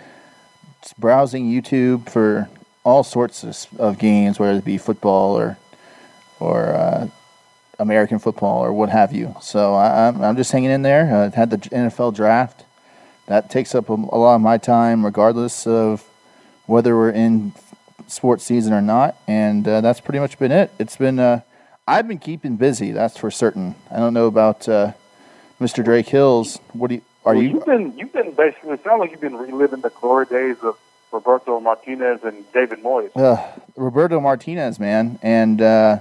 browsing 0.97 1.51
YouTube 1.51 2.09
for 2.09 2.49
all 2.83 3.03
sorts 3.03 3.43
of, 3.43 3.79
of 3.79 3.97
games, 3.97 4.39
whether 4.39 4.57
it 4.57 4.65
be 4.65 4.77
football 4.77 5.37
or 5.37 5.57
or 6.39 6.73
uh, 6.73 7.07
American 7.79 8.19
football 8.19 8.63
or 8.63 8.73
what 8.73 8.89
have 8.89 9.13
you. 9.13 9.35
So 9.41 9.73
I, 9.75 10.07
I'm 10.07 10.21
I'm 10.21 10.35
just 10.35 10.51
hanging 10.51 10.71
in 10.71 10.81
there. 10.81 11.03
I 11.03 11.35
had 11.35 11.49
the 11.49 11.57
NFL 11.57 12.15
draft. 12.15 12.65
That 13.27 13.49
takes 13.49 13.73
up 13.73 13.89
a, 13.89 13.93
a 13.93 14.17
lot 14.17 14.35
of 14.35 14.41
my 14.41 14.57
time, 14.57 15.05
regardless 15.05 15.65
of 15.65 16.03
whether 16.65 16.95
we're 16.95 17.11
in 17.11 17.53
sports 18.07 18.43
season 18.43 18.73
or 18.73 18.81
not. 18.81 19.15
And 19.27 19.67
uh, 19.67 19.81
that's 19.81 20.01
pretty 20.01 20.19
much 20.19 20.37
been 20.37 20.51
it. 20.51 20.71
It's 20.79 20.97
been 20.97 21.19
uh, 21.19 21.41
I've 21.87 22.07
been 22.07 22.19
keeping 22.19 22.57
busy. 22.57 22.91
That's 22.91 23.17
for 23.17 23.31
certain. 23.31 23.75
I 23.91 23.97
don't 23.97 24.13
know 24.13 24.27
about 24.27 24.67
uh, 24.67 24.93
Mr. 25.59 25.83
Drake 25.83 26.07
Hills. 26.07 26.59
What 26.73 26.89
do 26.89 26.95
you? 26.95 27.01
Are 27.25 27.33
well, 27.33 27.43
you? 27.43 27.49
You've 27.51 27.65
been 27.65 27.97
you've 27.97 28.13
been 28.13 28.31
basically. 28.31 28.71
It 28.71 28.83
sounds 28.83 28.99
like 28.99 29.11
you've 29.11 29.21
been 29.21 29.37
reliving 29.37 29.81
the 29.81 29.89
glory 29.89 30.25
days 30.25 30.57
of 30.61 30.77
Roberto 31.13 31.59
Martinez 31.59 32.23
and 32.23 32.51
David 32.51 32.81
Moyes. 32.81 33.11
Uh, 33.15 33.37
Roberto 33.77 34.19
Martinez, 34.19 34.79
man, 34.79 35.19
and 35.21 35.61
uh, 35.61 35.99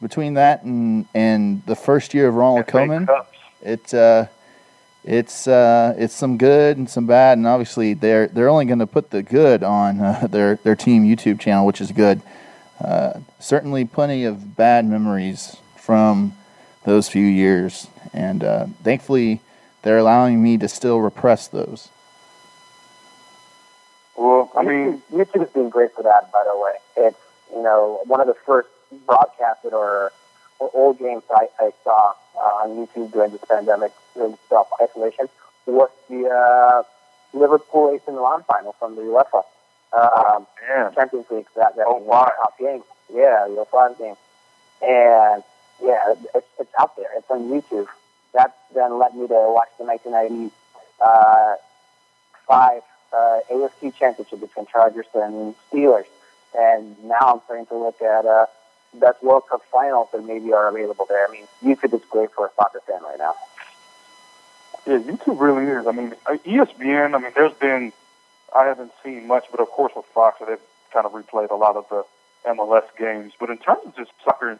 between 0.00 0.34
that 0.34 0.62
and 0.62 1.06
and 1.14 1.64
the 1.66 1.74
first 1.74 2.14
year 2.14 2.28
of 2.28 2.34
Ronald 2.34 2.66
FA 2.66 2.72
Koeman, 2.72 3.26
it's 3.60 3.92
uh, 3.92 4.28
it's 5.04 5.48
uh, 5.48 5.94
it's 5.98 6.14
some 6.14 6.38
good 6.38 6.78
and 6.78 6.88
some 6.88 7.06
bad, 7.06 7.38
and 7.38 7.46
obviously 7.46 7.92
they're 7.92 8.28
they're 8.28 8.48
only 8.48 8.64
going 8.64 8.78
to 8.78 8.86
put 8.86 9.10
the 9.10 9.22
good 9.22 9.64
on 9.64 10.00
uh, 10.00 10.26
their 10.30 10.56
their 10.56 10.76
team 10.76 11.04
YouTube 11.04 11.40
channel, 11.40 11.66
which 11.66 11.80
is 11.80 11.90
good. 11.90 12.22
Uh, 12.80 13.20
certainly, 13.40 13.84
plenty 13.84 14.24
of 14.24 14.56
bad 14.56 14.86
memories 14.86 15.56
from 15.76 16.34
those 16.84 17.08
few 17.08 17.26
years, 17.26 17.88
and 18.12 18.44
uh, 18.44 18.66
thankfully, 18.84 19.40
they're 19.82 19.98
allowing 19.98 20.40
me 20.40 20.56
to 20.58 20.68
still 20.68 21.00
repress 21.00 21.48
those. 21.48 21.88
I 24.56 24.62
mean, 24.62 25.02
YouTube 25.12 25.40
has 25.40 25.50
been 25.50 25.68
great 25.68 25.94
for 25.94 26.02
that. 26.02 26.32
By 26.32 26.42
the 26.44 26.58
way, 26.58 26.72
it's 26.96 27.18
you 27.54 27.62
know 27.62 28.00
one 28.06 28.20
of 28.20 28.26
the 28.26 28.34
first 28.46 28.68
broadcasted 29.06 29.72
or, 29.72 30.12
or 30.58 30.70
old 30.74 30.98
games 30.98 31.22
I, 31.30 31.48
I 31.60 31.70
saw 31.84 32.12
uh, 32.36 32.62
on 32.64 32.70
YouTube 32.86 33.12
during 33.12 33.32
this 33.32 33.42
pandemic, 33.48 33.92
during 34.14 34.36
self 34.48 34.68
isolation, 34.80 35.28
was 35.66 35.90
the 36.08 36.26
uh, 36.28 36.82
Liverpool 37.36 37.90
AC 37.94 38.02
Milan 38.10 38.44
final 38.48 38.72
from 38.78 38.96
the 38.96 39.02
UEFA 39.02 39.42
um, 39.92 40.46
man, 40.68 40.94
Champions 40.94 41.26
League. 41.30 41.46
That 41.56 41.76
that 41.76 41.84
Oh, 41.86 41.98
wow. 41.98 42.30
top 42.40 42.58
game. 42.58 42.82
Yeah, 43.12 43.46
the 43.48 43.66
UEFA 43.70 43.98
game, 43.98 44.16
and 44.82 45.42
yeah, 45.82 46.14
it's, 46.34 46.46
it's 46.58 46.72
out 46.80 46.96
there. 46.96 47.06
It's 47.16 47.30
on 47.30 47.48
YouTube. 47.50 47.86
That 48.32 48.56
then 48.74 48.98
led 48.98 49.14
me 49.14 49.26
to 49.28 49.34
watch 49.34 49.68
the 49.78 49.84
1990 49.84 50.52
uh, 53.12 53.40
AFC 53.50 53.94
championship 53.94 54.40
between 54.40 54.66
Chargers 54.66 55.06
and 55.14 55.54
Steelers. 55.70 56.06
And 56.56 56.96
now 57.04 57.18
I'm 57.20 57.40
starting 57.44 57.66
to 57.66 57.76
look 57.76 58.00
at 58.00 58.24
uh, 58.24 58.46
Dutch 58.98 59.16
World 59.22 59.44
Cup 59.48 59.62
finals 59.70 60.08
that 60.12 60.24
maybe 60.24 60.52
are 60.52 60.68
available 60.68 61.06
there. 61.08 61.26
I 61.28 61.32
mean, 61.32 61.46
YouTube 61.62 61.94
is 61.94 62.04
great 62.08 62.32
for 62.32 62.46
a 62.46 62.50
soccer 62.56 62.80
fan 62.86 63.02
right 63.02 63.18
now. 63.18 63.34
yeah, 64.86 64.98
YouTube 64.98 65.40
really 65.40 65.66
is. 65.66 65.86
I 65.86 65.92
mean, 65.92 66.14
uh, 66.26 66.38
ESPN. 66.46 67.14
I 67.14 67.18
mean, 67.18 67.32
there's 67.34 67.52
been 67.54 67.92
I 68.54 68.64
haven't 68.64 68.92
seen 69.04 69.26
much, 69.26 69.44
but 69.50 69.60
of 69.60 69.68
course 69.68 69.92
with 69.94 70.06
Fox, 70.06 70.38
they've 70.46 70.58
kind 70.92 71.06
of 71.06 71.12
replayed 71.12 71.50
a 71.50 71.54
lot 71.54 71.76
of 71.76 71.86
the 71.90 72.04
MLS 72.50 72.84
games. 72.98 73.32
But 73.38 73.50
in 73.50 73.58
terms 73.58 73.80
of 73.86 73.96
just 73.96 74.12
soccer, 74.24 74.58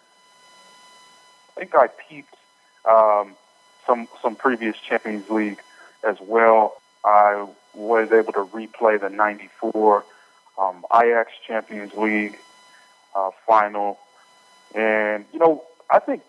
I 1.57 1.61
think 1.61 1.75
I 1.75 1.87
peeped 1.87 2.35
um, 2.85 3.35
some 3.87 4.09
some 4.21 4.37
previous 4.37 4.77
Champions 4.77 5.31
League 5.31 5.61
as 6.05 6.17
well. 6.21 6.77
I 7.05 7.47
was 7.77 8.11
able 8.11 8.33
to 8.33 8.45
replay 8.47 9.01
the 9.01 9.11
'94 9.11 10.05
um, 10.59 10.85
Champions 11.47 11.93
League 11.95 12.39
uh, 13.15 13.31
final, 13.47 13.99
and 14.75 15.25
you 15.33 15.39
know, 15.39 15.63
I 15.91 15.99
think 15.99 16.23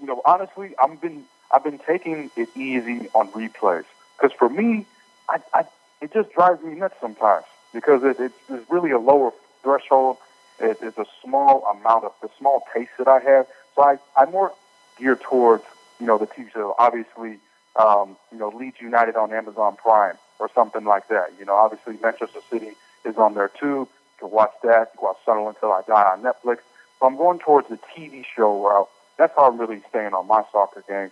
you 0.00 0.06
know 0.06 0.22
honestly, 0.24 0.74
I've 0.82 1.00
been 1.00 1.24
I've 1.52 1.62
been 1.62 1.78
taking 1.86 2.30
it 2.36 2.48
easy 2.56 3.08
on 3.14 3.30
replays 3.32 3.84
because 4.16 4.36
for 4.36 4.48
me, 4.48 4.86
I, 5.28 5.40
I 5.52 5.64
it 6.00 6.12
just 6.12 6.32
drives 6.32 6.62
me 6.64 6.74
nuts 6.74 6.94
sometimes 7.00 7.44
because 7.74 8.02
it, 8.02 8.16
it's, 8.18 8.34
it's 8.48 8.70
really 8.70 8.90
a 8.90 8.98
lower 8.98 9.32
threshold. 9.62 10.16
It, 10.58 10.78
it's 10.80 10.98
a 10.98 11.06
small 11.22 11.64
amount 11.66 12.04
of 12.04 12.12
the 12.22 12.30
small 12.38 12.62
taste 12.74 12.90
that 12.98 13.08
I 13.08 13.20
have. 13.20 13.46
So 13.76 13.82
I 13.82 13.98
I'm 14.16 14.30
more 14.30 14.52
geared 14.98 15.20
towards 15.20 15.64
you 15.98 16.06
know 16.06 16.16
the 16.16 16.26
TV 16.26 16.50
show. 16.52 16.74
Obviously, 16.78 17.38
um, 17.76 18.16
you 18.32 18.38
know 18.38 18.48
Leeds 18.48 18.76
United 18.80 19.16
on 19.16 19.32
Amazon 19.34 19.76
Prime 19.76 20.16
or 20.40 20.50
something 20.54 20.84
like 20.84 21.08
that. 21.08 21.32
You 21.38 21.44
know, 21.44 21.54
obviously 21.54 21.96
Manchester 22.02 22.40
City 22.50 22.72
is 23.04 23.16
on 23.16 23.34
there 23.34 23.50
too. 23.60 23.86
You 23.86 23.88
can 24.18 24.30
watch 24.30 24.52
that. 24.62 24.90
You 24.94 24.98
can 24.98 25.04
watch 25.04 25.18
Sunderland 25.24 25.56
Until 25.56 25.72
I 25.72 25.82
Die 25.86 26.10
on 26.12 26.22
Netflix. 26.22 26.58
So 26.98 27.06
I'm 27.06 27.16
going 27.16 27.38
towards 27.38 27.68
the 27.68 27.78
TV 27.96 28.24
show 28.24 28.62
route. 28.62 28.88
That's 29.16 29.34
how 29.36 29.48
I'm 29.48 29.58
really 29.58 29.82
staying 29.90 30.14
on 30.14 30.26
my 30.26 30.42
soccer 30.50 30.82
game. 30.88 31.10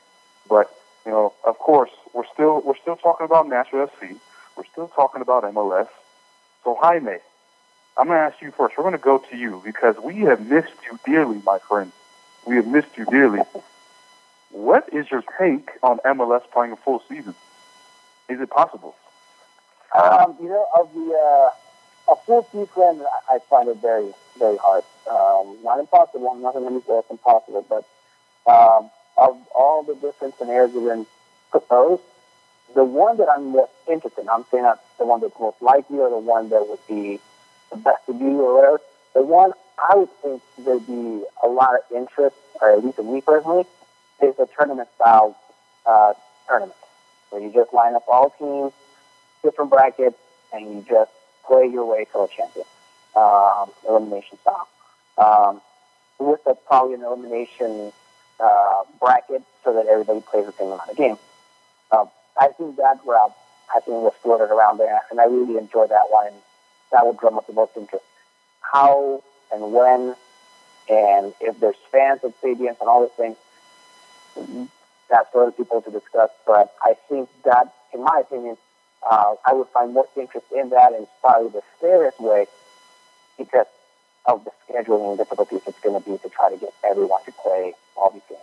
But 0.48 0.74
you 1.04 1.12
know, 1.12 1.32
of 1.44 1.58
course, 1.58 1.90
we're 2.12 2.26
still 2.32 2.60
we're 2.64 2.76
still 2.76 2.96
talking 2.96 3.24
about 3.24 3.48
Nashville 3.48 3.86
FC. 3.86 4.16
We're 4.56 4.64
still 4.72 4.88
talking 4.88 5.22
about 5.22 5.44
MLS. 5.44 5.88
So 6.64 6.76
Jaime, 6.80 7.18
I'm 7.96 8.06
going 8.06 8.18
to 8.18 8.22
ask 8.22 8.40
you 8.42 8.50
first. 8.50 8.76
We're 8.76 8.84
going 8.84 8.92
to 8.92 8.98
go 8.98 9.18
to 9.18 9.36
you 9.36 9.62
because 9.64 9.96
we 10.02 10.20
have 10.20 10.46
missed 10.46 10.74
you 10.90 10.98
dearly, 11.04 11.40
my 11.44 11.58
friend. 11.58 11.92
We 12.46 12.56
have 12.56 12.66
missed 12.66 12.96
you 12.96 13.04
dearly. 13.06 13.40
What 14.50 14.88
is 14.92 15.10
your 15.10 15.22
take 15.38 15.70
on 15.82 15.98
MLS 15.98 16.42
playing 16.50 16.72
a 16.72 16.76
full 16.76 17.02
season? 17.08 17.34
Is 18.28 18.40
it 18.40 18.50
possible? 18.50 18.94
Um, 19.94 20.36
you 20.40 20.48
know, 20.48 20.66
of 20.78 20.92
the 20.92 21.14
uh, 21.14 22.12
a 22.12 22.16
full 22.26 22.46
season, 22.52 23.04
I 23.30 23.36
I 23.36 23.38
find 23.50 23.68
it 23.68 23.78
very, 23.78 24.12
very 24.38 24.56
hard. 24.56 24.84
Um, 25.10 25.58
not 25.62 25.78
impossible. 25.78 26.28
I'm 26.28 26.42
not 26.42 26.54
going 26.54 26.80
to 26.80 26.86
say 26.86 26.98
it's 26.98 27.10
impossible, 27.10 27.64
but 27.68 27.84
um, 28.50 28.90
of 29.16 29.36
all 29.54 29.82
the 29.82 29.94
different 29.94 30.36
scenarios 30.38 30.72
that 30.72 30.80
have 30.80 30.88
been 30.88 31.06
proposed, 31.50 32.02
the 32.74 32.84
one 32.84 33.16
that 33.18 33.28
I'm 33.28 33.52
most 33.52 33.72
interested 33.90 34.22
in, 34.22 34.28
I'm 34.28 34.44
saying 34.50 34.64
not 34.64 34.82
the 34.98 35.06
one 35.06 35.20
that's 35.20 35.38
most 35.40 35.60
likely 35.62 35.98
or 35.98 36.10
the 36.10 36.18
one 36.18 36.50
that 36.50 36.68
would 36.68 36.86
be 36.86 37.20
the 37.70 37.76
best 37.76 38.04
to 38.06 38.12
do 38.12 38.40
or 38.40 38.54
whatever. 38.54 38.80
The 39.14 39.22
one 39.22 39.52
I 39.78 39.96
would 39.96 40.10
think 40.22 40.42
there'd 40.58 40.86
be 40.86 41.24
a 41.42 41.48
lot 41.48 41.74
of 41.74 41.96
interest, 41.96 42.36
or 42.60 42.72
at 42.72 42.84
least 42.84 42.98
in 42.98 43.12
me 43.12 43.20
personally, 43.20 43.64
is 44.22 44.34
a 44.38 44.46
tournament 44.56 44.88
style 44.96 45.36
uh, 45.86 46.12
tournament 46.46 46.76
where 47.30 47.42
you 47.42 47.52
just 47.52 47.72
line 47.72 47.94
up 47.94 48.04
all 48.08 48.30
teams 48.38 48.72
different 49.42 49.70
brackets, 49.70 50.18
and 50.52 50.66
you 50.66 50.84
just 50.88 51.10
play 51.46 51.66
your 51.66 51.84
way 51.84 52.06
to 52.12 52.18
a 52.20 52.28
champion, 52.28 52.66
um, 53.16 53.70
elimination 53.88 54.38
style. 54.40 54.68
Um, 55.18 55.60
with 56.18 56.40
a, 56.46 56.54
probably 56.54 56.94
an 56.94 57.02
elimination 57.02 57.92
uh, 58.40 58.82
bracket 59.00 59.42
so 59.64 59.72
that 59.74 59.86
everybody 59.86 60.20
plays 60.20 60.46
the 60.46 60.52
same 60.52 60.68
amount 60.68 60.90
of 60.90 60.96
games. 60.96 61.18
Um, 61.90 62.08
I 62.40 62.48
think 62.48 62.76
that 62.76 63.00
route, 63.04 63.32
I 63.74 63.80
think, 63.80 64.02
was 64.02 64.14
floated 64.22 64.52
around 64.52 64.78
there, 64.78 65.00
and 65.10 65.20
I 65.20 65.24
really 65.24 65.58
enjoy 65.58 65.86
that 65.86 66.10
one. 66.10 66.32
That 66.92 67.06
would 67.06 67.18
drum 67.18 67.36
up 67.36 67.46
the 67.46 67.52
most 67.52 67.72
interest. 67.76 68.04
How 68.60 69.22
and 69.52 69.72
when, 69.72 70.14
and 70.88 71.34
if 71.40 71.58
there's 71.60 71.76
fans 71.90 72.20
at 72.24 72.40
stadiums 72.40 72.80
and 72.80 72.88
all 72.88 73.00
those 73.00 73.10
things, 73.16 73.36
that's 75.10 75.28
for 75.32 75.42
other 75.42 75.52
people 75.52 75.80
to 75.82 75.90
discuss. 75.90 76.30
But 76.46 76.74
I 76.82 76.94
think 77.08 77.28
that, 77.44 77.74
in 77.92 78.02
my 78.02 78.20
opinion, 78.20 78.56
uh, 79.10 79.34
I 79.46 79.54
would 79.54 79.68
find 79.68 79.94
more 79.94 80.06
interest 80.16 80.46
in 80.54 80.70
that, 80.70 80.92
and 80.92 81.06
probably 81.20 81.50
the 81.50 81.62
fairest 81.80 82.20
way 82.20 82.46
because 83.38 83.66
of 84.26 84.44
the 84.44 84.50
scheduling 84.68 85.16
difficulties 85.16 85.60
it's 85.66 85.80
going 85.80 86.00
to 86.00 86.10
be 86.10 86.18
to 86.18 86.28
try 86.28 86.50
to 86.50 86.56
get 86.58 86.72
everyone 86.84 87.22
to 87.24 87.32
play 87.32 87.72
all 87.96 88.10
these 88.10 88.22
games. 88.28 88.40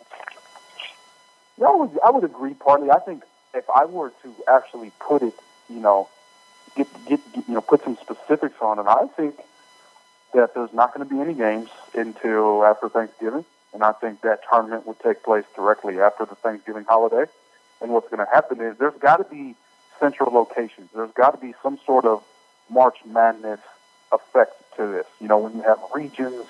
Yeah, 1.59 1.67
I 1.67 1.75
would, 1.75 1.91
I 2.05 2.11
would 2.11 2.23
agree 2.23 2.53
partly. 2.53 2.89
I 2.89 2.99
think 2.99 3.23
if 3.53 3.65
I 3.69 3.85
were 3.85 4.11
to 4.23 4.33
actually 4.49 4.91
put 4.99 5.21
it, 5.21 5.33
you 5.69 5.79
know, 5.79 6.09
get, 6.75 6.87
get, 7.07 7.19
get 7.33 7.47
you 7.47 7.53
know, 7.53 7.61
put 7.61 7.83
some 7.83 7.97
specifics 8.01 8.55
on 8.61 8.79
it, 8.79 8.87
I 8.87 9.07
think 9.15 9.35
that 10.33 10.53
there's 10.53 10.73
not 10.73 10.93
going 10.93 11.07
to 11.07 11.13
be 11.13 11.21
any 11.21 11.33
games 11.33 11.69
until 11.93 12.65
after 12.65 12.89
Thanksgiving, 12.89 13.45
and 13.73 13.83
I 13.83 13.91
think 13.93 14.21
that 14.21 14.39
tournament 14.49 14.87
would 14.87 14.99
take 14.99 15.23
place 15.23 15.45
directly 15.55 15.99
after 15.99 16.25
the 16.25 16.35
Thanksgiving 16.35 16.85
holiday. 16.85 17.29
And 17.81 17.91
what's 17.91 18.09
going 18.09 18.25
to 18.25 18.31
happen 18.31 18.59
is 18.61 18.77
there's 18.77 18.97
got 18.99 19.17
to 19.17 19.25
be 19.25 19.55
central 19.99 20.33
locations. 20.33 20.89
There's 20.93 21.11
got 21.11 21.31
to 21.31 21.37
be 21.37 21.53
some 21.61 21.79
sort 21.85 22.05
of 22.05 22.23
March 22.69 22.97
Madness 23.05 23.59
effect 24.11 24.53
to 24.77 24.87
this. 24.87 25.05
You 25.19 25.27
know, 25.27 25.37
when 25.37 25.55
you 25.55 25.61
have 25.63 25.79
regions, 25.93 26.45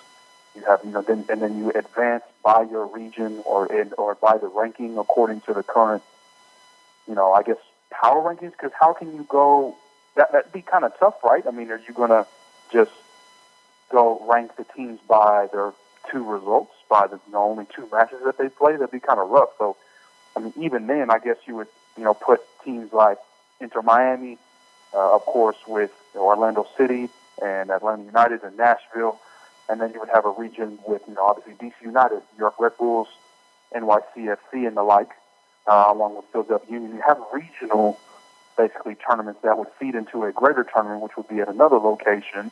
you 0.56 0.64
have 0.68 0.80
you 0.84 0.92
know, 0.92 1.02
then 1.02 1.26
and 1.30 1.42
then 1.42 1.58
you 1.58 1.72
advance 1.72 2.24
by 2.44 2.64
your 2.64 2.86
region 2.86 3.42
or 3.46 3.72
in 3.72 3.92
or 3.98 4.16
by 4.16 4.38
the 4.38 4.48
ranking 4.48 4.98
according 4.98 5.42
to 5.42 5.54
the 5.54 5.64
current, 5.64 6.04
you 7.08 7.16
know, 7.16 7.34
I 7.34 7.44
guess 7.44 7.58
power 7.92 8.22
rankings. 8.22 8.52
Because 8.52 8.72
how 8.80 8.94
can 8.94 9.16
you 9.16 9.26
go? 9.30 9.76
That 10.16 10.32
that'd 10.32 10.54
be 10.54 10.62
kind 10.62 10.86
of 10.86 10.98
tough, 10.98 11.16
right? 11.24 11.44
I 11.46 11.52
mean, 11.52 11.70
are 11.72 11.82
you 11.88 11.94
gonna 11.94 12.26
just 12.72 12.92
go 13.92 14.26
rank 14.30 14.56
the 14.56 14.64
teams 14.76 15.00
by 15.08 15.48
their 15.52 15.74
two 16.12 16.24
results, 16.24 16.72
by 16.90 17.08
the 17.08 17.20
you 17.28 17.34
know, 17.34 17.44
only 17.44 17.68
two 17.76 17.88
matches 17.92 18.20
that 18.26 18.38
they 18.38 18.50
play? 18.50 18.74
That'd 18.74 18.92
be 18.92 19.00
kind 19.00 19.20
of 19.20 19.30
rough. 19.30 19.50
So, 19.58 19.76
I 20.36 20.40
mean, 20.40 20.54
even 20.58 20.88
then, 20.88 21.10
I 21.12 21.20
guess 21.20 21.38
you 21.46 21.56
would 21.58 21.68
you 21.98 22.04
know 22.04 22.14
put 22.14 22.42
teams 22.64 22.94
like 22.94 23.18
Inter 23.60 23.82
Miami, 23.82 24.38
uh, 24.94 25.16
of 25.16 25.26
course, 25.26 25.58
with 25.68 25.92
Orlando 26.16 26.68
City 26.78 27.10
and 27.42 27.70
Atlanta 27.70 28.04
United 28.04 28.44
and 28.44 28.58
Nashville, 28.58 29.20
and 29.70 29.82
then 29.82 29.92
you 29.94 30.00
would 30.00 30.10
have 30.10 30.26
a 30.26 30.32
region 30.32 30.80
with 30.88 31.02
you 31.08 31.16
know 31.16 31.26
obviously 31.26 31.54
DC 31.54 31.74
United, 31.82 32.22
New 32.34 32.40
York 32.40 32.56
Red 32.60 32.78
Bulls, 32.78 33.08
NYCFC 33.76 34.68
and 34.68 34.78
the 34.78 34.84
like, 34.84 35.10
uh, 35.68 35.86
along 35.90 36.16
with 36.16 36.26
Philadelphia 36.32 36.72
Union. 36.72 36.96
You 36.96 37.04
have 37.06 37.20
regional, 37.34 38.00
basically 38.58 38.96
tournaments 38.96 39.42
that 39.44 39.58
would 39.58 39.68
feed 39.80 39.96
into 39.96 40.24
a 40.24 40.32
greater 40.32 40.64
tournament, 40.64 41.02
which 41.02 41.18
would 41.18 41.28
be 41.28 41.40
at 41.40 41.50
another 41.50 41.78
location. 41.78 42.52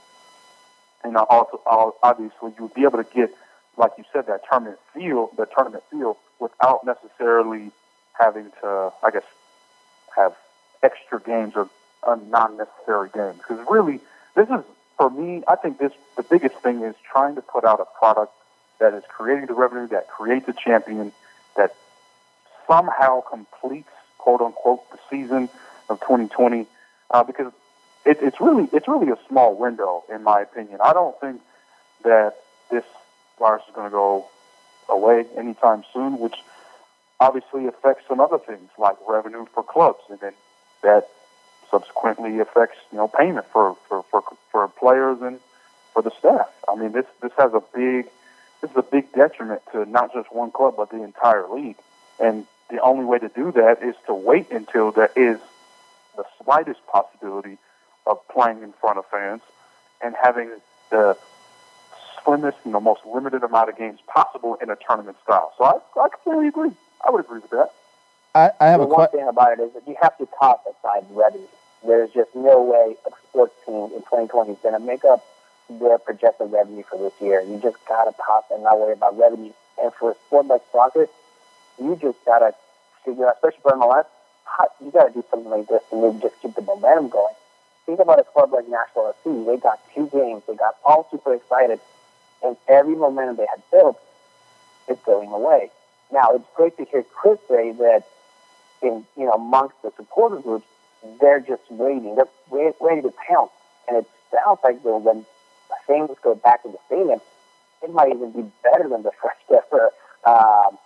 And 1.03 1.17
also, 1.17 1.61
obviously, 2.01 2.53
you 2.57 2.63
would 2.63 2.73
be 2.73 2.83
able 2.83 3.03
to 3.03 3.09
get, 3.13 3.29
like 3.77 3.91
you 3.97 4.05
said, 4.13 4.27
that 4.27 4.41
tournament 4.49 4.79
feel, 4.93 5.31
the 5.37 5.45
tournament 5.45 5.83
feel, 5.91 6.17
without 6.39 6.85
necessarily 6.85 7.71
having 8.13 8.51
to, 8.61 8.91
I 9.03 9.11
guess, 9.11 9.23
have 10.15 10.33
extra 10.83 11.19
games 11.21 11.53
or 11.55 11.67
non-necessary 12.05 13.09
games. 13.13 13.37
Because 13.37 13.65
really, 13.69 13.99
this 14.35 14.49
is 14.49 14.63
for 14.97 15.09
me. 15.09 15.43
I 15.47 15.55
think 15.55 15.79
this 15.79 15.93
the 16.15 16.23
biggest 16.23 16.55
thing 16.57 16.81
is 16.81 16.95
trying 17.09 17.35
to 17.35 17.41
put 17.41 17.63
out 17.63 17.79
a 17.79 17.85
product 17.97 18.33
that 18.79 18.93
is 18.93 19.03
creating 19.07 19.47
the 19.47 19.53
revenue, 19.53 19.87
that 19.87 20.07
creates 20.09 20.47
a 20.47 20.53
champion, 20.53 21.11
that 21.55 21.73
somehow 22.67 23.21
completes 23.21 23.89
quote 24.17 24.41
unquote 24.41 24.89
the 24.91 24.99
season 25.09 25.49
of 25.89 25.99
2020. 26.01 26.65
Uh, 27.11 27.23
because 27.23 27.51
it, 28.05 28.17
it's 28.21 28.39
really 28.39 28.67
it's 28.73 28.87
really 28.87 29.09
a 29.09 29.17
small 29.27 29.55
window, 29.55 30.03
in 30.13 30.23
my 30.23 30.41
opinion. 30.41 30.79
I 30.83 30.93
don't 30.93 31.19
think 31.19 31.41
that 32.03 32.35
this 32.69 32.83
virus 33.39 33.63
is 33.67 33.75
going 33.75 33.87
to 33.87 33.91
go 33.91 34.25
away 34.89 35.25
anytime 35.37 35.83
soon, 35.93 36.19
which 36.19 36.35
obviously 37.19 37.67
affects 37.67 38.03
some 38.07 38.19
other 38.19 38.37
things 38.37 38.69
like 38.77 38.97
revenue 39.07 39.45
for 39.53 39.63
clubs, 39.63 39.99
and 40.09 40.19
then 40.19 40.33
that 40.83 41.09
subsequently 41.71 42.39
affects 42.39 42.77
you 42.91 42.97
know 42.97 43.07
payment 43.07 43.45
for 43.51 43.75
for 43.87 44.03
for, 44.11 44.23
for 44.51 44.67
players 44.67 45.21
and 45.21 45.39
for 45.93 46.01
the 46.01 46.11
staff. 46.19 46.47
I 46.69 46.75
mean, 46.75 46.91
this 46.91 47.05
this 47.21 47.31
has 47.37 47.53
a 47.53 47.63
big 47.73 48.05
this 48.61 48.71
is 48.71 48.77
a 48.77 48.83
big 48.83 49.11
detriment 49.13 49.61
to 49.71 49.85
not 49.85 50.13
just 50.13 50.33
one 50.33 50.51
club 50.51 50.75
but 50.77 50.89
the 50.89 51.03
entire 51.03 51.47
league. 51.49 51.77
And 52.19 52.45
the 52.69 52.79
only 52.79 53.05
way 53.05 53.19
to 53.19 53.29
do 53.29 53.51
that 53.53 53.83
is 53.83 53.95
to 54.07 54.13
wait 54.13 54.51
until 54.51 54.91
there 54.91 55.11
is 55.15 55.39
the 56.15 56.25
slightest 56.43 56.85
possibility 56.87 57.57
of 58.05 58.19
playing 58.27 58.61
in 58.61 58.73
front 58.73 58.97
of 58.99 59.05
fans 59.07 59.41
and 60.01 60.15
having 60.21 60.49
the 60.91 61.17
slimmest, 62.23 62.57
you 62.65 62.71
know, 62.71 62.79
most 62.79 63.01
limited 63.05 63.43
amount 63.43 63.69
of 63.69 63.77
games 63.77 63.99
possible 64.07 64.57
in 64.61 64.69
a 64.69 64.75
tournament 64.87 65.17
style. 65.23 65.53
So 65.57 65.63
I, 65.63 65.99
I 65.99 66.09
completely 66.09 66.47
agree. 66.47 66.71
I 67.05 67.11
would 67.11 67.25
agree 67.25 67.39
with 67.39 67.51
that. 67.51 67.71
I, 68.35 68.51
I 68.59 68.67
have 68.67 68.79
the 68.79 68.85
a 68.85 68.89
one 68.89 68.95
question. 68.95 69.19
thing 69.19 69.27
about 69.29 69.59
it 69.59 69.61
is 69.61 69.73
that 69.73 69.87
you 69.87 69.95
have 70.01 70.17
to 70.17 70.27
toss 70.39 70.59
aside 70.65 71.05
revenue. 71.11 71.45
There's 71.85 72.11
just 72.11 72.33
no 72.33 72.61
way 72.63 72.95
a 73.05 73.11
sports 73.29 73.53
team 73.65 73.91
in 73.93 74.01
2020 74.09 74.51
is 74.51 74.57
going 74.63 74.73
to 74.73 74.79
make 74.79 75.05
up 75.05 75.23
their 75.69 75.97
projected 75.99 76.51
revenue 76.51 76.83
for 76.89 76.97
this 76.97 77.13
year. 77.21 77.41
You 77.41 77.59
just 77.61 77.77
got 77.87 78.05
to 78.05 78.13
toss 78.25 78.45
and 78.51 78.63
not 78.63 78.79
worry 78.79 78.93
about 78.93 79.17
revenue. 79.17 79.53
And 79.81 79.93
for 79.93 80.11
a 80.11 80.15
sport 80.27 80.47
like 80.47 80.61
soccer, 80.71 81.07
you 81.79 81.95
just 82.01 82.23
got 82.25 82.39
to 82.39 82.55
figure 83.05 83.27
out, 83.27 83.35
especially 83.35 83.61
for 83.61 83.71
MLS, 83.73 84.05
how, 84.45 84.67
you 84.83 84.91
got 84.91 85.07
to 85.07 85.13
do 85.13 85.23
something 85.29 85.51
like 85.51 85.67
this 85.67 85.83
to 85.89 86.01
maybe 86.01 86.19
just 86.21 86.41
keep 86.41 86.55
the 86.55 86.61
momentum 86.61 87.09
going. 87.09 87.35
Think 87.85 87.99
about 87.99 88.19
a 88.19 88.23
club 88.23 88.51
like 88.51 88.67
Nashville 88.67 89.13
FC. 89.25 89.45
They 89.45 89.57
got 89.57 89.79
two 89.93 90.09
games. 90.11 90.43
They 90.47 90.55
got 90.55 90.75
all 90.85 91.07
super 91.11 91.35
excited. 91.35 91.79
And 92.43 92.57
every 92.67 92.95
momentum 92.95 93.35
they 93.35 93.45
had 93.45 93.61
built 93.71 93.99
is 94.89 94.97
going 95.05 95.29
away. 95.29 95.69
Now, 96.11 96.31
it's 96.33 96.45
great 96.55 96.77
to 96.77 96.85
hear 96.85 97.03
Chris 97.03 97.39
say 97.47 97.71
that 97.73 98.05
in, 98.83 99.05
you 99.17 99.25
know, 99.25 99.31
amongst 99.31 99.81
the 99.81 99.91
supporter 99.95 100.37
groups, 100.37 100.65
they're 101.19 101.39
just 101.39 101.63
waiting. 101.69 102.15
They're 102.15 102.27
wait, 102.49 102.75
ready 102.79 103.01
to 103.01 103.13
pounce. 103.27 103.51
And 103.87 103.97
it 103.97 104.05
sounds 104.31 104.59
like 104.63 104.83
when, 104.83 105.03
when 105.03 105.25
things 105.87 106.15
go 106.23 106.35
back 106.35 106.63
to 106.63 106.69
the 106.69 106.77
stadium, 106.87 107.19
it 107.81 107.91
might 107.91 108.13
even 108.13 108.31
be 108.31 108.49
better 108.63 108.87
than 108.87 109.03
the 109.03 109.11
first 109.21 109.63
ever 109.71 109.91
um, 110.25 110.77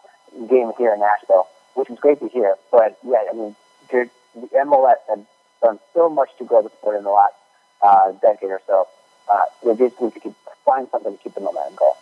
game 0.47 0.71
here 0.77 0.93
in 0.93 0.99
Nashville, 0.99 1.47
which 1.75 1.89
is 1.89 1.99
great 1.99 2.19
to 2.19 2.27
hear. 2.29 2.55
But 2.71 2.97
yeah, 3.05 3.23
I 3.29 3.35
mean, 3.35 3.55
the 3.89 4.09
MLS 4.35 4.95
has 5.09 5.19
done 5.63 5.79
so 5.93 6.09
much 6.09 6.29
to 6.37 6.45
grow 6.45 6.61
the 6.61 6.69
sport 6.69 6.97
in 6.97 7.03
the 7.03 7.09
last 7.09 7.33
uh, 7.81 8.11
decade 8.21 8.49
or 8.49 8.61
so. 8.67 8.87
Uh, 9.31 9.41
they 9.63 9.75
just 9.75 10.01
need 10.01 10.13
to 10.13 10.19
keep, 10.19 10.33
find 10.65 10.87
something 10.91 11.17
to 11.17 11.23
keep 11.23 11.33
the 11.33 11.41
momentum 11.41 11.75
going. 11.75 11.93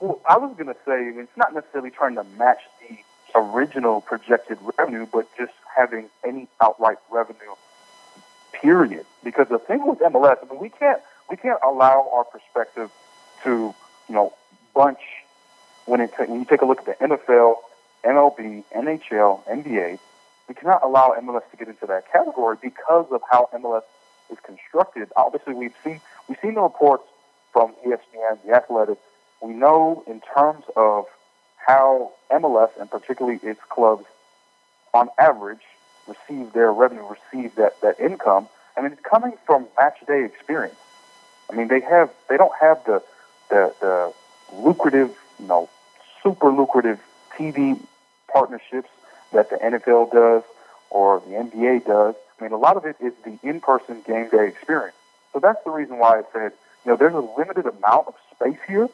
Well, 0.00 0.20
I 0.28 0.38
was 0.38 0.54
going 0.56 0.68
to 0.68 0.76
say 0.86 1.20
it's 1.20 1.36
not 1.36 1.52
necessarily 1.52 1.90
trying 1.90 2.14
to 2.14 2.24
match 2.38 2.60
the 2.80 2.96
original 3.34 4.00
projected 4.00 4.58
revenue, 4.78 5.06
but 5.12 5.26
just 5.36 5.52
having 5.76 6.08
any 6.24 6.48
outright 6.60 6.98
revenue. 7.10 7.54
Period. 8.52 9.06
Because 9.24 9.48
the 9.48 9.58
thing 9.58 9.86
with 9.86 10.00
MLS, 10.00 10.36
I 10.42 10.50
mean, 10.50 10.60
we 10.60 10.68
can't 10.68 11.00
we 11.30 11.36
can't 11.36 11.60
allow 11.64 12.08
our 12.12 12.24
perspective 12.24 12.90
to 13.44 13.74
you 14.08 14.14
know 14.14 14.32
bunch 14.74 14.98
when 15.86 16.00
it 16.00 16.10
when 16.18 16.40
you 16.40 16.44
take 16.44 16.62
a 16.62 16.66
look 16.66 16.80
at 16.80 16.86
the 16.86 17.06
NFL, 17.06 17.56
MLB, 18.04 18.64
NHL, 18.74 19.44
NBA. 19.46 19.98
We 20.48 20.54
cannot 20.54 20.82
allow 20.82 21.14
MLS 21.20 21.48
to 21.52 21.56
get 21.56 21.68
into 21.68 21.86
that 21.86 22.10
category 22.12 22.56
because 22.60 23.06
of 23.12 23.22
how 23.30 23.48
MLS 23.54 23.82
is 24.30 24.38
constructed. 24.42 25.08
Obviously, 25.16 25.54
we've 25.54 25.74
seen 25.84 26.00
we've 26.28 26.38
seen 26.42 26.54
the 26.54 26.60
reports 26.60 27.04
from 27.52 27.72
ESPN, 27.86 28.42
The 28.44 28.52
Athletic. 28.54 28.98
We 29.42 29.54
know 29.54 30.04
in 30.06 30.20
terms 30.34 30.64
of 30.76 31.06
how 31.66 32.12
MLS 32.30 32.70
and 32.80 32.90
particularly 32.90 33.38
its 33.42 33.60
clubs, 33.68 34.04
on 34.92 35.08
average, 35.18 35.60
receive 36.06 36.52
their 36.52 36.72
revenue, 36.72 37.04
receive 37.06 37.54
that, 37.56 37.80
that 37.80 38.00
income. 38.00 38.48
I 38.76 38.82
mean, 38.82 38.92
it's 38.92 39.02
coming 39.02 39.34
from 39.46 39.66
match 39.78 39.98
day 40.06 40.24
experience. 40.24 40.76
I 41.50 41.56
mean, 41.56 41.68
they 41.68 41.80
have 41.80 42.10
they 42.28 42.36
don't 42.36 42.54
have 42.60 42.84
the 42.84 43.02
the, 43.50 43.74
the 43.80 44.12
lucrative, 44.52 45.10
you 45.38 45.46
know, 45.46 45.68
super 46.22 46.50
lucrative 46.50 47.00
TV 47.36 47.80
partnerships 48.32 48.88
that 49.32 49.50
the 49.50 49.56
NFL 49.56 50.12
does 50.12 50.42
or 50.90 51.20
the 51.20 51.34
NBA 51.34 51.86
does. 51.86 52.14
I 52.38 52.42
mean, 52.42 52.52
a 52.52 52.56
lot 52.56 52.76
of 52.76 52.84
it 52.84 52.96
is 53.00 53.12
the 53.24 53.38
in-person 53.42 54.02
game 54.06 54.28
day 54.30 54.48
experience. 54.48 54.96
So 55.32 55.40
that's 55.40 55.62
the 55.64 55.70
reason 55.70 55.98
why 55.98 56.18
I 56.18 56.22
said, 56.32 56.52
you 56.84 56.90
know, 56.90 56.96
there's 56.96 57.14
a 57.14 57.20
limited 57.20 57.66
amount 57.66 58.08
of 58.08 58.14
space 58.34 58.58
here, 58.66 58.88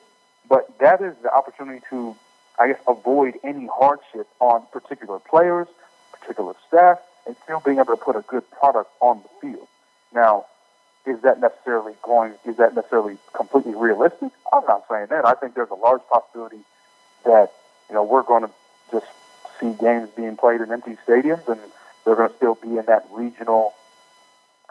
but 0.48 0.79
that 0.79 1.00
is 1.00 1.14
the 1.22 1.33
opportunity 1.33 1.81
to, 1.90 2.16
I 2.59 2.69
guess, 2.69 2.81
avoid 2.88 3.38
any 3.45 3.69
hardship 3.73 4.27
on 4.40 4.66
particular 4.73 5.19
players, 5.19 5.69
particular 6.19 6.55
staff, 6.66 6.99
and 7.27 7.37
still 7.45 7.61
being 7.61 7.79
able 7.79 7.97
to 7.97 8.03
put 8.03 8.16
a 8.16 8.23
good 8.23 8.49
product 8.51 8.90
on 9.01 9.23
the 9.23 9.29
field. 9.40 9.69
Now, 10.14 10.47
is 11.07 11.21
that 11.23 11.40
necessarily 11.40 11.95
going? 12.03 12.35
Is 12.45 12.57
that 12.57 12.75
necessarily 12.75 13.19
completely 13.35 13.75
realistic? 13.75 14.31
I'm 14.53 14.64
not 14.66 14.85
saying 14.90 15.07
that. 15.11 15.27
I 15.27 15.35
think 15.35 15.55
there's 15.55 15.71
a 15.71 15.75
large 15.75 16.03
possibility 16.11 16.61
that 17.25 17.53
you 17.88 17.95
know 17.95 18.03
we're 18.03 18.23
going 18.23 18.42
to 18.42 18.51
just 18.90 19.07
see 19.61 19.73
games 19.75 20.09
being 20.16 20.37
played 20.37 20.61
in 20.61 20.73
empty 20.73 20.97
stadiums, 21.07 21.47
and 21.49 21.61
they're 22.05 22.16
going 22.16 22.31
to 22.31 22.37
still 22.37 22.55
be 22.57 22.79
in 22.79 22.85
that 22.87 23.07
regional 23.12 23.75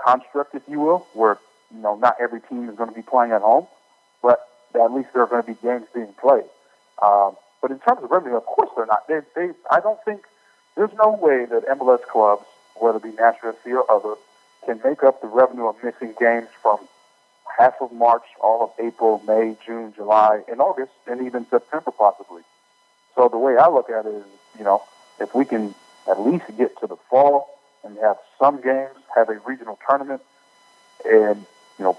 construct, 0.04 0.56
if 0.56 0.64
you 0.68 0.80
will, 0.80 1.08
where 1.14 1.38
you 1.74 1.82
know 1.82 1.96
not 1.96 2.18
every 2.20 2.42
team 2.42 2.68
is 2.70 2.76
going 2.76 2.90
to 2.90 2.96
be 2.96 3.02
playing 3.02 3.32
at 3.32 3.42
home, 3.42 3.68
but 4.22 4.48
at 4.74 4.92
least 4.92 5.10
there 5.14 5.24
are 5.24 5.28
going 5.28 5.44
to 5.44 5.48
be 5.48 5.58
games 5.62 5.86
being 5.94 6.14
played. 6.20 6.44
Um, 7.02 7.36
but 7.66 7.72
in 7.72 7.80
terms 7.80 8.04
of 8.04 8.12
revenue, 8.12 8.38
of 8.38 8.46
course 8.46 8.70
they're 8.76 8.86
not. 8.86 9.08
They, 9.08 9.22
they, 9.36 9.52
I 9.72 9.80
don't 9.80 9.98
think 10.06 10.22
there's 10.78 10.94
no 11.02 11.14
way 11.14 11.46
that 11.46 11.68
MLS 11.80 12.04
clubs, 12.04 12.46
whether 12.76 12.98
it 12.98 13.04
be 13.04 13.12
Nashville 13.14 13.54
FC 13.54 13.72
or 13.72 13.90
others, 13.90 14.20
can 14.68 14.80
make 14.86 15.02
up 15.02 15.20
the 15.20 15.28
revenue 15.28 15.66
of 15.66 15.76
missing 15.84 16.14
games 16.20 16.48
from 16.62 16.78
half 17.58 17.74
of 17.82 17.92
March, 17.92 18.22
all 18.40 18.62
of 18.66 18.86
April, 18.86 19.20
May, 19.26 19.58
June, 19.66 19.94
July, 19.96 20.42
and 20.48 20.62
August, 20.62 20.92
and 21.08 21.26
even 21.26 21.48
September 21.50 21.90
possibly. 21.90 22.44
So 23.16 23.30
the 23.30 23.40
way 23.40 23.58
I 23.58 23.68
look 23.68 23.90
at 23.90 24.06
it 24.06 24.14
is, 24.14 24.26
you 24.60 24.64
know, 24.64 24.84
if 25.20 25.34
we 25.34 25.44
can 25.44 25.74
at 26.08 26.22
least 26.22 26.46
get 26.60 26.80
to 26.82 26.86
the 26.86 26.98
fall 27.10 27.48
and 27.84 27.98
have 27.98 28.18
some 28.38 28.62
games, 28.62 28.94
have 29.16 29.30
a 29.30 29.40
regional 29.40 29.80
tournament, 29.90 30.22
and 31.04 31.44
you 31.80 31.86
know, 31.86 31.98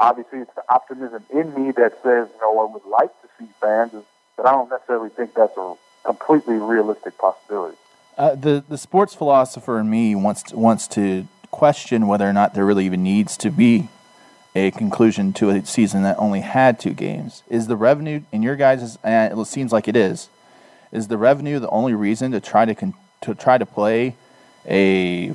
obviously 0.00 0.40
it's 0.40 0.54
the 0.56 0.64
optimism 0.68 1.24
in 1.32 1.54
me 1.54 1.70
that 1.70 1.92
says, 2.02 2.26
you 2.34 2.40
know, 2.40 2.58
I 2.58 2.72
would 2.72 2.84
like 2.84 3.12
to 3.22 3.28
see 3.38 3.46
fans, 3.60 3.92
but 4.36 4.46
I 4.46 4.52
don't 4.52 4.70
necessarily 4.70 5.10
think 5.10 5.34
that's 5.34 5.56
a 5.56 5.74
completely 6.04 6.56
realistic 6.56 7.16
possibility. 7.18 7.76
Uh, 8.18 8.34
the 8.34 8.62
the 8.68 8.76
sports 8.76 9.14
philosopher 9.14 9.78
in 9.78 9.88
me 9.88 10.14
wants 10.14 10.42
to, 10.44 10.56
wants 10.56 10.86
to 10.88 11.26
question 11.50 12.06
whether 12.06 12.28
or 12.28 12.32
not 12.32 12.54
there 12.54 12.64
really 12.64 12.86
even 12.86 13.02
needs 13.02 13.36
to 13.38 13.50
be 13.50 13.88
a 14.54 14.70
conclusion 14.72 15.32
to 15.32 15.50
a 15.50 15.64
season 15.64 16.02
that 16.02 16.16
only 16.18 16.40
had 16.40 16.78
two 16.78 16.92
games. 16.92 17.42
Is 17.48 17.68
the 17.68 17.76
revenue 17.76 18.22
in 18.30 18.42
your 18.42 18.56
guys' 18.56 18.98
and 19.02 19.38
it 19.38 19.46
seems 19.46 19.72
like 19.72 19.88
it 19.88 19.96
is. 19.96 20.28
Is 20.90 21.08
the 21.08 21.16
revenue 21.16 21.58
the 21.58 21.70
only 21.70 21.94
reason 21.94 22.32
to 22.32 22.40
try 22.40 22.66
to 22.66 22.74
con, 22.74 22.94
to 23.22 23.34
try 23.34 23.56
to 23.56 23.64
play 23.64 24.14
a 24.66 25.34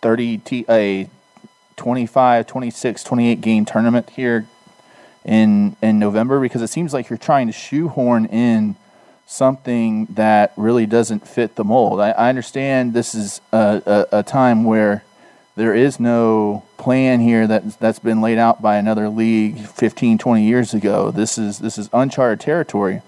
30 0.00 0.38
t, 0.38 0.64
a 0.68 1.08
25, 1.76 2.46
26, 2.46 3.04
28 3.04 3.40
game 3.40 3.64
tournament 3.64 4.10
here 4.10 4.46
in 5.24 5.76
in 5.82 5.98
November 5.98 6.40
because 6.40 6.62
it 6.62 6.68
seems 6.68 6.92
like 6.92 7.08
you're 7.08 7.16
trying 7.16 7.46
to 7.46 7.52
shoehorn 7.52 8.26
in 8.26 8.76
something 9.26 10.06
that 10.06 10.52
really 10.56 10.86
doesn't 10.86 11.26
fit 11.26 11.56
the 11.56 11.64
mold. 11.64 12.00
I, 12.00 12.10
I 12.10 12.28
understand 12.28 12.92
this 12.92 13.14
is 13.14 13.40
a, 13.52 13.82
a, 14.12 14.18
a, 14.18 14.22
time 14.22 14.64
where 14.64 15.02
there 15.56 15.74
is 15.74 15.98
no 15.98 16.62
plan 16.76 17.20
here 17.20 17.46
that 17.46 17.78
that's 17.78 17.98
been 17.98 18.20
laid 18.20 18.38
out 18.38 18.60
by 18.60 18.76
another 18.76 19.08
league 19.08 19.58
15, 19.58 20.18
20 20.18 20.44
years 20.44 20.74
ago. 20.74 21.10
This 21.10 21.38
is 21.38 21.58
this 21.58 21.78
is 21.78 21.88
uncharted 21.92 22.40
territory. 22.40 23.02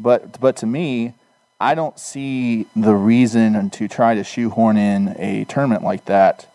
But 0.00 0.40
but 0.40 0.56
to 0.56 0.66
me, 0.66 1.14
I 1.60 1.74
don't 1.74 1.98
see 1.98 2.66
the 2.74 2.94
reason 2.94 3.70
to 3.70 3.88
try 3.88 4.14
to 4.14 4.24
shoehorn 4.24 4.76
in 4.76 5.14
a 5.18 5.44
tournament 5.44 5.84
like 5.84 6.06
that, 6.06 6.46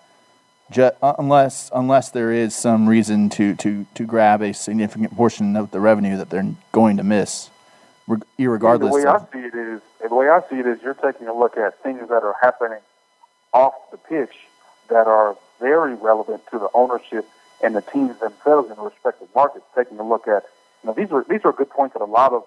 ju- 0.71 0.91
uh, 1.01 1.13
unless 1.17 1.69
unless 1.73 2.09
there 2.11 2.31
is 2.31 2.55
some 2.55 2.87
reason 2.87 3.29
to, 3.29 3.55
to, 3.55 3.85
to 3.95 4.05
grab 4.05 4.41
a 4.41 4.53
significant 4.53 5.15
portion 5.15 5.55
of 5.55 5.71
the 5.71 5.79
revenue 5.79 6.17
that 6.17 6.29
they're 6.29 6.55
going 6.71 6.97
to 6.97 7.03
miss, 7.03 7.49
reg- 8.07 8.25
irregardless. 8.37 8.79
The 8.79 8.95
way 8.95 9.05
of, 9.05 9.27
I 9.29 9.33
see 9.33 9.39
it 9.39 9.55
is, 9.55 9.81
the 10.07 10.15
way 10.15 10.29
I 10.29 10.41
see 10.49 10.57
it 10.57 10.67
is, 10.67 10.81
you're 10.81 10.93
taking 10.93 11.27
a 11.27 11.33
look 11.33 11.57
at 11.57 11.81
things 11.83 12.07
that 12.09 12.23
are 12.23 12.35
happening 12.41 12.79
off 13.53 13.73
the 13.91 13.97
pitch 13.97 14.35
that 14.89 15.07
are 15.07 15.35
very 15.59 15.95
relevant 15.95 16.41
to 16.51 16.59
the 16.59 16.69
ownership 16.73 17.27
and 17.63 17.75
the 17.75 17.81
teams 17.81 18.19
themselves 18.19 18.69
in 18.69 18.75
the 18.75 18.83
respective 18.83 19.27
markets. 19.35 19.65
Taking 19.75 19.99
a 19.99 20.07
look 20.07 20.27
at, 20.27 20.45
you 20.83 20.87
know, 20.87 20.93
these 20.93 21.11
are 21.11 21.25
these 21.29 21.41
are 21.43 21.51
good 21.51 21.69
points 21.69 21.93
that 21.93 22.01
a 22.01 22.05
lot 22.05 22.33
of 22.33 22.43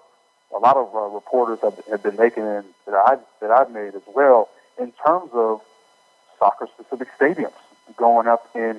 a 0.55 0.59
lot 0.59 0.77
of 0.77 0.93
uh, 0.95 0.99
reporters 1.13 1.59
have, 1.61 1.79
have 1.89 2.03
been 2.03 2.15
making, 2.15 2.43
and 2.43 2.65
that 2.85 2.95
I 2.95 3.17
that 3.41 3.51
I've 3.51 3.71
made 3.71 3.95
as 3.95 4.01
well 4.13 4.49
in 4.79 4.91
terms 5.05 5.29
of 5.33 5.61
soccer 6.39 6.67
specific 6.75 7.07
stadiums 7.19 7.53
going 7.95 8.27
up 8.27 8.49
in 8.55 8.75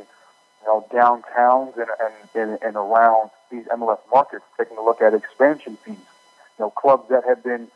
you 0.62 0.67
know 0.67 0.87
downtowns 0.93 1.77
and 1.77 1.88
and, 2.01 2.51
and 2.51 2.62
and 2.62 2.77
around 2.77 3.31
these 3.51 3.64
MLS 3.67 4.01
markets. 4.12 4.45
Taking 4.59 4.77
a 4.77 4.83
look 4.83 5.01
at 5.01 5.14
expansion 5.14 5.77
fees, 5.85 5.97
you 5.97 6.61
know, 6.61 6.71
clubs 6.71 7.09
that 7.11 7.25
have 7.27 7.43
been 7.43 7.69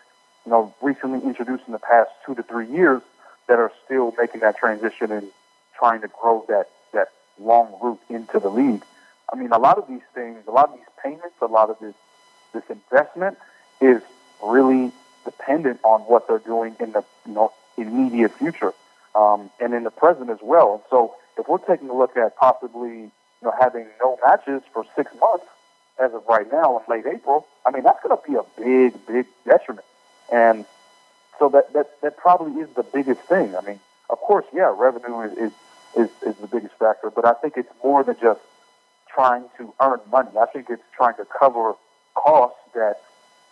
you 0.44 0.52
know 0.52 0.74
recently 0.82 1.20
introduced 1.26 1.64
in 1.66 1.72
the 1.72 1.78
past 1.78 2.10
two 2.24 2.34
to 2.34 2.42
three 2.42 2.68
years 2.68 3.02
that 3.48 3.58
are 3.58 3.72
still 3.84 4.14
making 4.18 4.40
that 4.40 4.56
transition 4.56 5.10
and 5.10 5.28
trying 5.76 6.00
to 6.00 6.08
grow 6.08 6.44
that 6.48 6.68
that 6.92 7.08
long 7.38 7.74
route 7.82 8.00
into 8.08 8.38
the 8.38 8.48
league. 8.48 8.82
I 9.32 9.36
mean, 9.36 9.52
a 9.52 9.58
lot 9.58 9.78
of 9.78 9.86
these 9.88 10.06
things, 10.14 10.38
a 10.46 10.50
lot 10.50 10.70
of 10.70 10.76
these 10.76 10.88
payments, 11.02 11.36
a 11.40 11.46
lot 11.46 11.70
of 11.70 11.78
this 11.80 11.94
this 12.52 12.64
investment 12.70 13.38
is 13.80 14.02
really 14.42 14.92
dependent 15.24 15.80
on 15.84 16.00
what 16.02 16.26
they're 16.26 16.38
doing 16.38 16.74
in 16.80 16.92
the 16.92 17.04
you 17.26 17.34
know 17.34 17.52
immediate 17.76 18.32
future 18.36 18.72
um, 19.18 19.50
and 19.60 19.74
in 19.74 19.82
the 19.82 19.90
present 19.90 20.30
as 20.30 20.38
well. 20.42 20.74
And 20.74 20.82
so, 20.88 21.14
if 21.38 21.48
we're 21.48 21.58
taking 21.58 21.88
a 21.88 21.96
look 21.96 22.16
at 22.16 22.36
possibly 22.36 22.96
you 22.98 23.42
know 23.42 23.52
having 23.60 23.86
no 24.00 24.18
matches 24.24 24.62
for 24.72 24.84
six 24.96 25.10
months 25.20 25.46
as 26.00 26.12
of 26.14 26.22
right 26.28 26.50
now 26.52 26.78
in 26.78 26.84
late 26.88 27.06
April, 27.06 27.46
I 27.66 27.70
mean 27.70 27.82
that's 27.82 28.02
going 28.02 28.16
to 28.16 28.22
be 28.28 28.36
a 28.36 28.44
big, 28.56 29.06
big 29.06 29.26
detriment. 29.44 29.86
And 30.32 30.64
so 31.38 31.48
that 31.50 31.72
that 31.72 32.00
that 32.02 32.16
probably 32.16 32.60
is 32.62 32.68
the 32.74 32.82
biggest 32.82 33.20
thing. 33.22 33.56
I 33.56 33.60
mean, 33.62 33.80
of 34.10 34.18
course, 34.18 34.46
yeah, 34.52 34.72
revenue 34.76 35.20
is 35.20 35.32
is 35.32 35.52
is, 35.96 36.10
is 36.22 36.36
the 36.36 36.46
biggest 36.46 36.74
factor, 36.78 37.10
but 37.10 37.24
I 37.24 37.34
think 37.34 37.54
it's 37.56 37.72
more 37.82 38.04
than 38.04 38.16
just 38.20 38.40
trying 39.12 39.44
to 39.58 39.72
earn 39.80 40.00
money. 40.12 40.30
I 40.40 40.46
think 40.46 40.66
it's 40.70 40.82
trying 40.96 41.16
to 41.16 41.24
cover 41.24 41.74
costs 42.14 42.58
that 42.74 43.00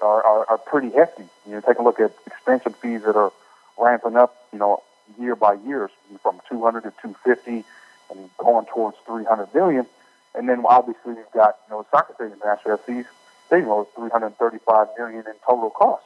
are, 0.03 0.23
are, 0.23 0.45
are 0.51 0.59
pretty 0.59 0.91
hefty. 0.91 1.25
You 1.47 1.53
know, 1.53 1.61
take 1.61 1.79
a 1.79 1.83
look 1.83 1.99
at 1.99 2.13
expansion 2.27 2.75
fees 2.75 3.03
that 3.03 3.17
are 3.17 3.33
ramping 3.79 4.17
up, 4.17 4.37
you 4.53 4.59
know, 4.59 4.83
year 5.19 5.37
by 5.37 5.55
year 5.55 5.91
from 6.23 6.41
200 6.49 6.83
to 6.83 6.91
250 7.03 7.65
and 8.11 8.31
going 8.39 8.67
towards 8.67 8.97
300 9.07 9.55
million. 9.55 9.87
And 10.35 10.49
then 10.49 10.65
obviously 10.69 11.15
you've 11.15 11.33
got, 11.33 11.59
you 11.69 11.75
know, 11.75 11.87
soccer 11.91 12.15
stadium, 12.15 12.39
Nashville 12.45 12.79
FC's 12.79 13.07
stadium 13.47 13.69
was 13.69 13.87
335 13.97 14.89
million 14.99 15.25
in 15.27 15.35
total 15.47 15.71
cost. 15.71 16.05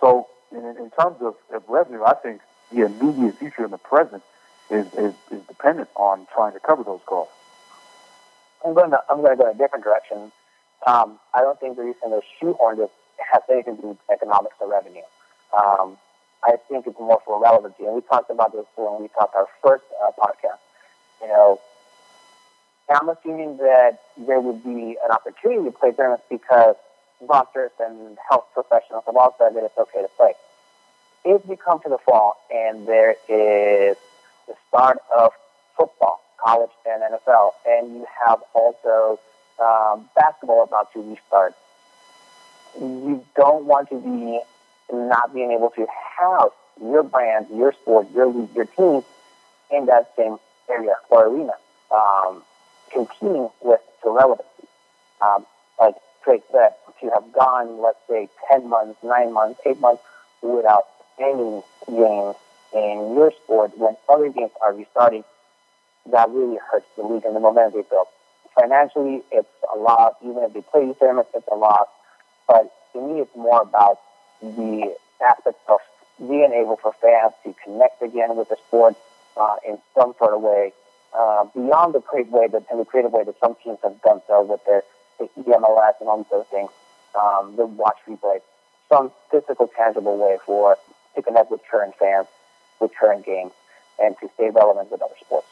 So 0.00 0.28
in, 0.52 0.58
in 0.58 0.90
terms 0.90 1.16
of, 1.20 1.34
of 1.52 1.62
revenue, 1.68 2.04
I 2.04 2.14
think 2.14 2.40
the 2.72 2.86
immediate 2.86 3.38
future 3.38 3.64
and 3.64 3.72
the 3.72 3.78
present 3.78 4.22
is, 4.70 4.86
is, 4.94 5.14
is 5.30 5.42
dependent 5.46 5.88
on 5.96 6.26
trying 6.34 6.52
to 6.52 6.60
cover 6.60 6.84
those 6.84 7.00
costs. 7.06 7.32
I'm 8.64 8.74
going 8.74 8.90
to 8.90 9.00
I'm 9.08 9.22
going 9.22 9.36
to 9.36 9.42
go 9.42 9.50
a 9.50 9.54
different 9.54 9.84
direction. 9.84 10.32
Um, 10.86 11.18
I 11.34 11.40
don't 11.40 11.58
think 11.60 11.76
the 11.76 11.84
reason 11.84 12.10
they're 12.10 12.20
shoehorned 12.42 12.78
it 12.78 12.90
has 13.32 13.42
anything 13.50 13.76
to 13.76 13.82
do 13.82 13.88
with 13.88 13.98
economics 14.10 14.56
or 14.60 14.70
revenue. 14.70 15.02
Um, 15.56 15.96
I 16.46 16.56
think 16.68 16.86
it's 16.86 16.98
more 16.98 17.20
for 17.24 17.42
relevancy, 17.42 17.84
and 17.84 17.94
we 17.94 18.02
talked 18.02 18.30
about 18.30 18.52
this 18.52 18.66
when 18.76 19.02
we 19.02 19.08
talked 19.08 19.34
our 19.34 19.48
first 19.62 19.84
uh, 20.00 20.12
podcast. 20.16 20.60
You 21.20 21.28
know, 21.28 21.60
I'm 22.88 23.08
assuming 23.08 23.56
that 23.56 23.98
there 24.16 24.40
would 24.40 24.62
be 24.62 24.96
an 25.02 25.10
opportunity 25.10 25.64
to 25.64 25.76
play 25.76 25.90
tournaments 25.90 26.24
because 26.30 26.76
doctors 27.26 27.72
and 27.80 28.16
health 28.30 28.44
professionals 28.54 29.02
have 29.06 29.16
all 29.16 29.34
said 29.38 29.56
that 29.56 29.64
it's 29.64 29.76
okay 29.76 30.02
to 30.02 30.08
play. 30.16 30.32
If 31.24 31.44
we 31.46 31.56
come 31.56 31.80
to 31.82 31.88
the 31.88 31.98
fall 31.98 32.36
and 32.54 32.86
there 32.86 33.16
is 33.28 33.96
the 34.46 34.54
start 34.68 34.98
of 35.16 35.32
football, 35.76 36.20
college 36.42 36.70
and 36.88 37.02
NFL, 37.02 37.52
and 37.66 37.96
you 37.96 38.06
have 38.24 38.38
also 38.54 39.18
um, 39.58 40.08
basketball 40.14 40.62
about 40.62 40.92
to 40.92 41.02
restart, 41.02 41.54
you 42.78 43.24
don't 43.34 43.64
want 43.64 43.88
to 43.88 43.98
be 43.98 44.40
not 44.92 45.34
being 45.34 45.52
able 45.52 45.70
to 45.70 45.86
have 46.18 46.50
your 46.80 47.02
brand, 47.02 47.46
your 47.54 47.72
sport, 47.72 48.08
your 48.14 48.26
league, 48.26 48.54
your 48.54 48.66
team 48.66 49.02
in 49.70 49.86
that 49.86 50.12
same 50.16 50.36
area 50.70 50.94
or 51.10 51.26
arena, 51.26 51.52
um, 51.90 52.42
competing 52.92 53.48
with 53.62 53.80
the 54.04 54.10
relevancy. 54.10 54.68
Um, 55.20 55.46
like 55.80 55.94
Drake 56.24 56.42
said, 56.52 56.74
to 57.00 57.10
have 57.10 57.32
gone, 57.32 57.80
let's 57.82 57.98
say, 58.08 58.28
10 58.50 58.68
months, 58.68 58.98
9 59.02 59.32
months, 59.32 59.60
8 59.64 59.80
months 59.80 60.02
without 60.42 60.84
any 61.18 61.62
games 61.86 62.36
in 62.74 63.14
your 63.14 63.32
sport 63.42 63.76
when 63.78 63.96
other 64.08 64.28
games 64.28 64.50
are 64.62 64.74
restarting, 64.74 65.24
that 66.10 66.28
really 66.30 66.58
hurts 66.70 66.86
the 66.96 67.02
league 67.02 67.24
and 67.24 67.34
the 67.34 67.40
momentum 67.40 67.80
they 67.80 67.88
built. 67.88 68.08
Financially, 68.54 69.22
it's 69.32 69.48
a 69.74 69.78
loss. 69.78 70.14
Even 70.22 70.42
if 70.44 70.52
they 70.52 70.62
play 70.62 70.86
these 70.86 70.96
tournaments, 70.98 71.30
it's 71.34 71.46
a 71.50 71.54
loss. 71.54 71.88
But 72.48 72.72
to 72.92 73.00
me, 73.00 73.20
it's 73.20 73.36
more 73.36 73.62
about 73.62 73.98
the 74.40 74.94
aspect 75.24 75.58
of 75.68 75.80
being 76.18 76.52
able 76.52 76.76
for 76.76 76.92
fans 77.00 77.32
to 77.44 77.54
connect 77.64 78.02
again 78.02 78.36
with 78.36 78.48
the 78.48 78.56
sport 78.68 78.94
uh, 79.36 79.56
in 79.66 79.78
some 79.98 80.14
sort 80.18 80.34
of 80.34 80.40
way, 80.40 80.72
uh, 81.16 81.44
beyond 81.54 81.94
the 81.94 82.00
creative 82.00 82.32
way 82.32 82.48
that, 82.48 82.64
and 82.70 82.80
the 82.80 82.84
creative 82.84 83.12
way 83.12 83.24
that 83.24 83.38
some 83.40 83.54
teams 83.62 83.78
have 83.82 84.00
done 84.02 84.20
so 84.26 84.42
with 84.42 84.64
their 84.64 84.82
the 85.18 85.28
EMLS 85.38 85.94
and 86.00 86.08
all 86.08 86.26
other 86.32 86.44
things, 86.50 86.70
um, 87.18 87.56
the 87.56 87.64
watch 87.64 87.96
replay, 88.06 88.40
some 88.90 89.10
physical, 89.30 89.66
tangible 89.76 90.18
way 90.18 90.36
for 90.44 90.76
to 91.14 91.22
connect 91.22 91.50
with 91.50 91.60
current 91.70 91.94
fans, 91.98 92.26
with 92.80 92.90
current 92.98 93.24
games, 93.24 93.52
and 93.98 94.14
to 94.20 94.28
stay 94.34 94.50
relevant 94.50 94.90
with 94.90 95.00
other 95.00 95.14
sports. 95.18 95.46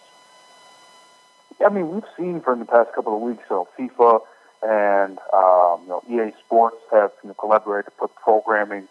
I 1.65 1.71
mean, 1.71 1.95
we've 1.95 2.05
seen 2.17 2.41
for 2.43 2.55
the 2.57 2.65
past 2.65 2.93
couple 2.95 3.17
of 3.17 3.23
weeks, 3.23 3.43
so 3.49 3.69
FIFA 3.79 4.21
and 4.65 5.19
um, 5.33 5.81
you 5.83 5.89
know, 5.89 6.03
EA 6.11 6.33
Sports 6.45 6.77
have 6.91 7.13
you 7.23 7.29
know, 7.29 7.35
collaborated 7.35 7.87
to 7.87 7.91
put 7.93 8.15
programming 8.15 8.89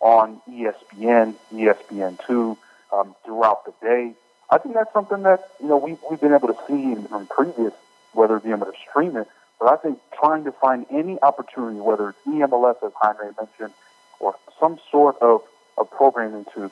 on 0.00 0.40
ESPN, 0.48 1.34
ESPN2 1.52 2.56
um, 2.92 3.14
throughout 3.24 3.64
the 3.66 3.72
day. 3.82 4.12
I 4.50 4.58
think 4.58 4.74
that's 4.74 4.92
something 4.92 5.22
that 5.22 5.50
you 5.60 5.68
know 5.68 5.76
we 5.76 5.96
we've 6.10 6.20
been 6.20 6.34
able 6.34 6.48
to 6.48 6.56
see 6.66 6.92
in, 6.92 7.06
in 7.14 7.26
previous, 7.26 7.72
whether 8.12 8.36
it 8.36 8.44
be 8.44 8.50
able 8.50 8.66
to 8.66 8.72
stream 8.88 9.16
it. 9.16 9.28
But 9.60 9.72
I 9.72 9.76
think 9.76 9.98
trying 10.18 10.44
to 10.44 10.52
find 10.52 10.86
any 10.90 11.20
opportunity, 11.22 11.78
whether 11.78 12.10
it's 12.10 12.18
EMLS 12.26 12.84
as 12.84 12.92
Heinrich 13.00 13.36
mentioned, 13.38 13.74
or 14.18 14.34
some 14.58 14.80
sort 14.90 15.20
of, 15.22 15.42
of 15.78 15.90
programming 15.90 16.46
to 16.54 16.70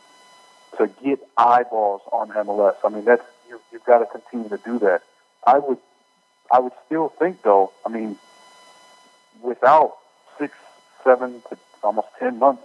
to 0.78 0.86
get 1.02 1.20
eyeballs 1.36 2.00
on 2.12 2.30
MLS. 2.30 2.76
I 2.84 2.88
mean, 2.88 3.04
that's 3.04 3.22
you, 3.48 3.60
you've 3.72 3.84
got 3.84 3.98
to 3.98 4.06
continue 4.06 4.48
to 4.48 4.58
do 4.64 4.78
that. 4.80 5.02
I 5.46 5.58
would 5.58 5.78
I 6.50 6.58
would 6.58 6.72
still 6.86 7.10
think 7.18 7.42
though. 7.42 7.72
I 7.86 7.90
mean, 7.90 8.18
without 9.42 9.96
six, 10.38 10.54
seven 11.04 11.42
to 11.50 11.58
almost 11.82 12.08
ten 12.18 12.38
months, 12.38 12.62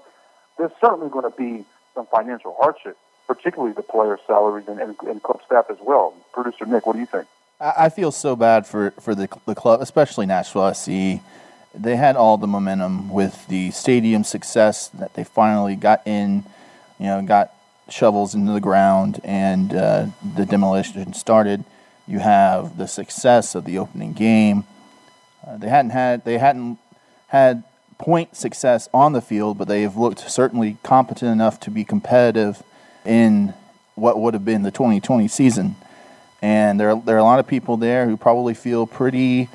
there's 0.58 0.72
certainly 0.82 1.10
going 1.10 1.30
to 1.30 1.38
be 1.38 1.66
some 1.94 2.06
financial 2.08 2.56
hardship, 2.60 2.98
particularly 3.28 3.74
the 3.74 3.82
players' 3.82 4.20
salaries 4.28 4.68
and, 4.68 4.80
and, 4.80 4.96
and 5.02 5.24
club 5.24 5.42
staff 5.46 5.66
as 5.70 5.78
well. 5.82 6.14
Producer 6.34 6.66
Nick, 6.66 6.86
what 6.86 6.94
do 6.94 7.00
you 7.00 7.06
think? 7.06 7.26
I 7.60 7.88
feel 7.90 8.12
so 8.12 8.36
bad 8.36 8.68
for, 8.68 8.92
for 9.00 9.16
the, 9.16 9.30
the 9.46 9.56
club, 9.56 9.82
especially 9.82 10.26
Nashville 10.26 10.74
SC. 10.74 11.22
They 11.74 11.96
had 11.96 12.18
all 12.18 12.38
the 12.38 12.48
momentum 12.48 13.10
with 13.10 13.48
the 13.48 13.72
stadium 13.72 14.24
success 14.24 14.90
that 14.90 15.14
they 15.14 15.24
finally 15.24 15.76
got 15.76 16.06
in, 16.06 16.44
you 17.00 17.06
know, 17.06 17.22
got 17.22 17.54
shovels 17.90 18.36
into 18.36 18.52
the 18.52 18.60
ground 18.60 19.22
and 19.24 19.74
uh, 19.74 20.08
the 20.36 20.46
demolition 20.46 21.14
started. 21.14 21.64
You 22.08 22.20
have 22.20 22.78
the 22.78 22.88
success 22.88 23.56
of 23.56 23.66
the 23.66 23.78
opening 23.78 24.14
game. 24.14 24.66
Uh, 25.46 25.58
they 25.58 25.70
hadn't 25.70 25.92
had 25.92 26.26
they 26.26 26.38
hadn't 26.38 26.80
had 27.28 27.64
point 27.98 28.36
success 28.36 28.90
on 28.94 29.14
the 29.14 29.22
field, 29.22 29.58
but 29.58 29.68
they 29.68 29.82
have 29.84 29.96
looked 29.96 30.30
certainly 30.30 30.78
competent 30.84 31.32
enough 31.32 31.60
to 31.62 31.72
be 31.72 31.84
competitive 31.84 32.62
in 33.06 33.54
what 33.96 34.20
would 34.20 34.34
have 34.34 34.44
been 34.44 34.64
the 34.64 34.72
2020 34.72 35.28
season. 35.28 35.76
And 36.42 36.80
there, 36.80 36.96
there 36.96 37.16
are 37.16 37.20
a 37.20 37.24
lot 37.24 37.40
of 37.40 37.48
people 37.48 37.78
there 37.78 38.08
who 38.08 38.18
probably 38.18 38.54
feel 38.54 38.86
pretty, 38.86 39.50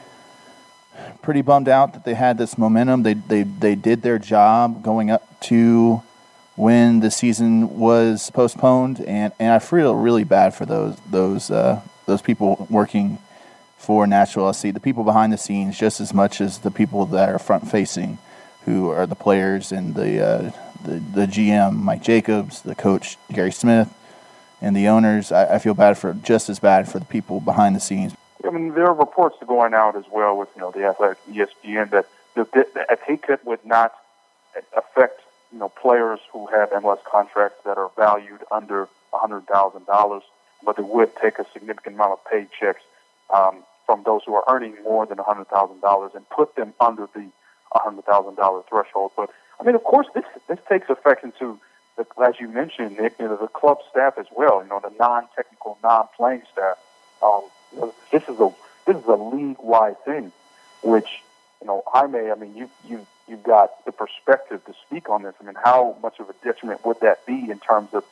pretty 1.23 1.43
bummed 1.43 1.69
out 1.69 1.93
that 1.93 2.05
they 2.05 2.15
had 2.15 2.39
this 2.39 2.57
momentum. 2.57 3.03
They, 3.03 3.15
they, 3.15 3.43
they 3.43 3.75
did 3.75 4.03
their 4.03 4.19
job 4.19 4.83
going 4.83 5.11
up 5.11 5.41
to 5.43 6.03
when 6.57 7.01
the 7.01 7.11
season 7.11 7.79
was 7.79 8.31
postponed, 8.31 9.01
and, 9.01 9.33
and 9.39 9.53
I 9.53 9.59
feel 9.59 9.95
really 9.95 10.25
bad 10.25 10.55
for 10.55 10.67
those 10.67 10.99
those 11.11 11.51
uh, 11.51 11.81
those 12.07 12.21
people 12.21 12.67
working 12.69 13.19
for 13.81 14.07
Nashville 14.07 14.53
SC, 14.53 14.75
the 14.75 14.81
people 14.81 15.05
behind 15.05 15.33
the 15.33 15.39
scenes, 15.39 15.79
just 15.79 16.03
as 16.03 16.13
much 16.13 16.43
as 16.43 16.59
the 16.59 16.71
people 16.71 17.07
that 17.07 17.31
are 17.31 17.39
front 17.39 17.69
facing, 17.71 18.19
who 18.67 18.91
are 18.91 19.07
the 19.07 19.15
players 19.15 19.73
and 19.73 19.95
the 19.95 20.23
uh, 20.23 20.53
the, 20.85 21.01
the 21.15 21.27
GM 21.27 21.77
Mike 21.77 22.03
Jacobs, 22.03 22.61
the 22.61 22.75
coach 22.75 23.17
Gary 23.33 23.51
Smith, 23.51 23.93
and 24.61 24.77
the 24.77 24.87
owners. 24.87 25.33
I, 25.33 25.55
I 25.55 25.59
feel 25.59 25.73
bad 25.73 25.97
for 25.97 26.13
just 26.13 26.51
as 26.51 26.59
bad 26.59 26.91
for 26.91 26.99
the 26.99 27.07
people 27.07 27.41
behind 27.41 27.75
the 27.75 27.81
scenes. 27.81 28.15
I 28.47 28.51
mean, 28.51 28.75
there 28.75 28.87
are 28.87 28.95
reports 28.95 29.37
going 29.47 29.73
out 29.73 29.97
as 29.97 30.05
well 30.13 30.37
with 30.37 30.51
you 30.55 30.61
know 30.61 30.71
the 30.71 30.85
athletic 30.85 31.19
ESPN 31.31 31.91
that 31.91 32.07
the, 32.35 32.45
the, 32.53 32.93
a 32.93 32.97
pay 32.97 33.17
cut 33.17 33.43
would 33.47 33.65
not 33.65 33.95
affect 34.77 35.23
you 35.53 35.59
know 35.59 35.71
players 35.71 36.21
who 36.35 36.47
have 36.49 36.69
MLS 36.71 37.03
contracts 37.05 37.65
that 37.65 37.79
are 37.79 37.91
valued 37.97 38.45
under 38.53 38.89
a 39.15 39.19
hundred 39.19 39.47
thousand 39.47 39.87
dollars, 39.87 40.23
but 40.63 40.79
it 40.79 40.85
would 40.85 41.17
take 41.17 41.39
a 41.39 41.47
significant 41.55 41.95
amount 41.95 42.13
of 42.13 42.25
paychecks 42.31 42.85
um, 43.35 43.65
from 43.91 44.05
those 44.05 44.21
who 44.25 44.33
are 44.37 44.45
earning 44.49 44.77
more 44.85 45.05
than 45.05 45.19
a 45.19 45.25
hundred 45.25 45.49
thousand 45.49 45.81
dollars 45.81 46.13
and 46.15 46.29
put 46.29 46.55
them 46.55 46.73
under 46.79 47.09
the 47.13 47.29
hundred 47.73 48.05
thousand 48.05 48.37
dollar 48.37 48.63
threshold. 48.69 49.11
But 49.17 49.31
I 49.59 49.65
mean, 49.65 49.75
of 49.75 49.83
course, 49.83 50.07
this 50.15 50.23
this 50.47 50.61
takes 50.69 50.89
effect 50.89 51.25
into 51.25 51.59
the, 51.97 52.07
as 52.25 52.35
you 52.39 52.47
mentioned, 52.47 52.99
Nick, 53.01 53.15
you 53.19 53.27
know, 53.27 53.37
the 53.37 53.49
club 53.49 53.79
staff 53.91 54.15
as 54.17 54.27
well. 54.31 54.63
You 54.63 54.69
know, 54.69 54.79
the 54.81 54.95
non-technical, 55.01 55.77
non-playing 55.83 56.43
staff. 56.53 56.79
Um, 57.21 57.43
you 57.73 57.81
know, 57.81 57.95
this 58.13 58.23
is 58.29 58.39
a 58.39 58.55
this 58.87 58.97
is 58.97 59.07
a 59.07 59.17
league-wide 59.17 60.05
thing, 60.05 60.31
which 60.85 61.09
you 61.61 61.67
know, 61.67 61.83
Jaime. 61.89 62.31
I 62.31 62.37
mean, 62.37 62.55
you 62.55 62.71
you 62.89 63.05
you've 63.27 63.43
got 63.43 63.85
the 63.87 63.91
perspective 63.91 64.65
to 64.67 64.75
speak 64.87 65.11
on 65.11 65.25
this. 65.25 65.35
I 65.41 65.45
mean, 65.45 65.57
how 65.65 65.97
much 66.01 66.21
of 66.21 66.31
a 66.31 66.35
detriment 66.45 66.87
would 66.87 67.01
that 67.01 67.27
be 67.27 67.51
in 67.51 67.59
terms 67.59 67.89
of 67.93 68.05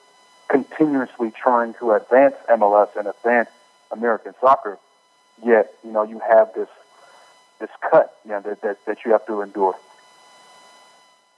continuously 0.48 1.30
trying 1.30 1.74
to 1.74 1.92
advance 1.92 2.34
MLS 2.48 2.96
and 2.96 3.06
advance 3.06 3.50
American 3.92 4.34
soccer? 4.40 4.76
Yet, 5.44 5.72
you 5.84 5.92
know, 5.92 6.02
you 6.02 6.20
have 6.30 6.52
this 6.54 6.68
this 7.60 7.70
cut, 7.90 8.16
you 8.24 8.30
know, 8.30 8.40
that 8.40 8.60
that, 8.62 8.84
that 8.86 8.98
you 9.04 9.12
have 9.12 9.26
to 9.26 9.42
endure. 9.42 9.76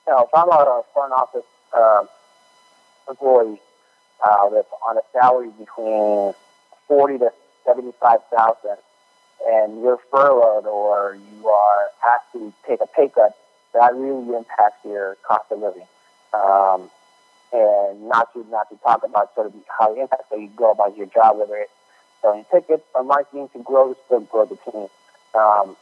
Now, 0.06 0.24
if 0.24 0.30
I'm 0.34 0.48
a 0.48 0.82
front 0.92 1.12
office 1.12 1.44
uh, 1.76 2.04
employee 3.08 3.60
uh, 4.24 4.48
that's 4.50 4.68
on 4.88 4.96
a 4.96 5.02
salary 5.12 5.50
between 5.58 6.34
forty 6.88 7.18
to 7.18 7.30
seventy-five 7.66 8.20
thousand, 8.34 8.78
and 9.46 9.82
you're 9.82 9.98
furloughed 10.10 10.66
or 10.66 11.16
you 11.16 11.48
are 11.48 11.86
asked 12.08 12.32
to 12.32 12.52
take 12.66 12.80
a 12.80 12.86
pay 12.86 13.08
cut, 13.08 13.36
that 13.74 13.94
really 13.94 14.36
impacts 14.36 14.84
your 14.84 15.16
cost 15.26 15.44
of 15.50 15.60
living. 15.60 15.86
Um, 16.32 16.90
and 17.52 18.08
not 18.08 18.32
to 18.32 18.46
not 18.50 18.68
to 18.70 18.76
talk 18.76 19.02
about 19.04 19.34
sort 19.34 19.48
of 19.48 19.54
how 19.78 19.92
it 19.94 19.98
impacts 19.98 20.24
how 20.30 20.36
you 20.36 20.50
go 20.56 20.70
about 20.70 20.96
your 20.96 21.06
job, 21.06 21.38
whether 21.38 21.56
it's 21.56 21.70
selling 22.22 22.44
tickets 22.50 22.82
or 22.94 23.04
marketing 23.04 23.48
to 23.52 23.62
grow 23.62 23.94
to 24.08 24.20
grow 24.30 24.46
the 24.46 24.56
team. 24.70 24.88
Um, 25.34 25.76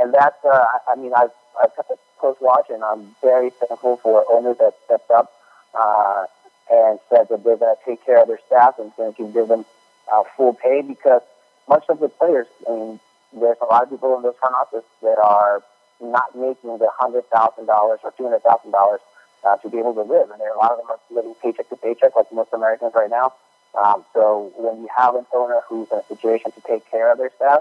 and 0.00 0.14
that's, 0.14 0.44
uh, 0.44 0.64
I 0.90 0.94
mean, 0.96 1.12
I've, 1.16 1.30
I've 1.60 1.74
kept 1.74 1.90
a 1.90 1.96
close 2.20 2.36
watch, 2.40 2.66
and 2.70 2.84
I'm 2.84 3.16
very 3.20 3.50
thankful 3.50 3.96
for 3.96 4.24
owners 4.30 4.58
that 4.58 4.74
stepped 4.84 5.10
up 5.10 5.32
uh, 5.78 6.26
and 6.70 6.98
said 7.10 7.26
that 7.30 7.42
they're 7.44 7.56
going 7.56 7.74
to 7.74 7.84
take 7.84 8.04
care 8.04 8.22
of 8.22 8.28
their 8.28 8.38
staff 8.46 8.78
and 8.78 8.92
going 8.96 9.14
to 9.14 9.32
give 9.32 9.48
them 9.48 9.64
uh, 10.12 10.22
full 10.36 10.54
pay 10.54 10.82
because 10.82 11.22
much 11.68 11.84
of 11.88 12.00
the 12.00 12.08
players, 12.08 12.46
I 12.68 12.72
mean, 12.72 13.00
there's 13.32 13.56
a 13.60 13.66
lot 13.66 13.82
of 13.82 13.90
people 13.90 14.16
in 14.16 14.22
those 14.22 14.34
front 14.40 14.54
office 14.54 14.84
that 15.02 15.18
are 15.18 15.62
not 16.00 16.34
making 16.36 16.78
the 16.78 16.88
hundred 16.96 17.28
thousand 17.30 17.66
dollars 17.66 17.98
or 18.04 18.12
two 18.16 18.24
hundred 18.24 18.42
thousand 18.42 18.70
dollars 18.70 19.00
uh, 19.44 19.56
to 19.56 19.68
be 19.68 19.78
able 19.78 19.94
to 19.94 20.02
live, 20.02 20.30
and 20.30 20.40
there 20.40 20.54
a 20.54 20.58
lot 20.58 20.72
of 20.72 20.78
them 20.78 20.86
are 20.90 21.00
living 21.10 21.34
paycheck 21.42 21.68
to 21.68 21.76
paycheck, 21.76 22.14
like 22.16 22.32
most 22.32 22.52
Americans 22.52 22.92
right 22.94 23.10
now. 23.10 23.32
Um, 23.74 24.04
so 24.14 24.52
when 24.56 24.82
you 24.82 24.88
have 24.96 25.14
an 25.14 25.26
owner 25.34 25.60
who's 25.68 25.88
in 25.92 25.98
a 25.98 26.04
situation 26.04 26.50
to 26.52 26.60
take 26.62 26.88
care 26.90 27.12
of 27.12 27.18
their 27.18 27.30
staff, 27.36 27.60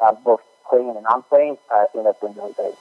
uh, 0.00 0.12
both 0.24 0.40
playing 0.68 0.90
and 0.90 1.02
non-playing, 1.02 1.58
I 1.70 1.86
think 1.92 2.04
that's 2.04 2.20
been 2.20 2.34
really 2.34 2.52
great. 2.54 2.74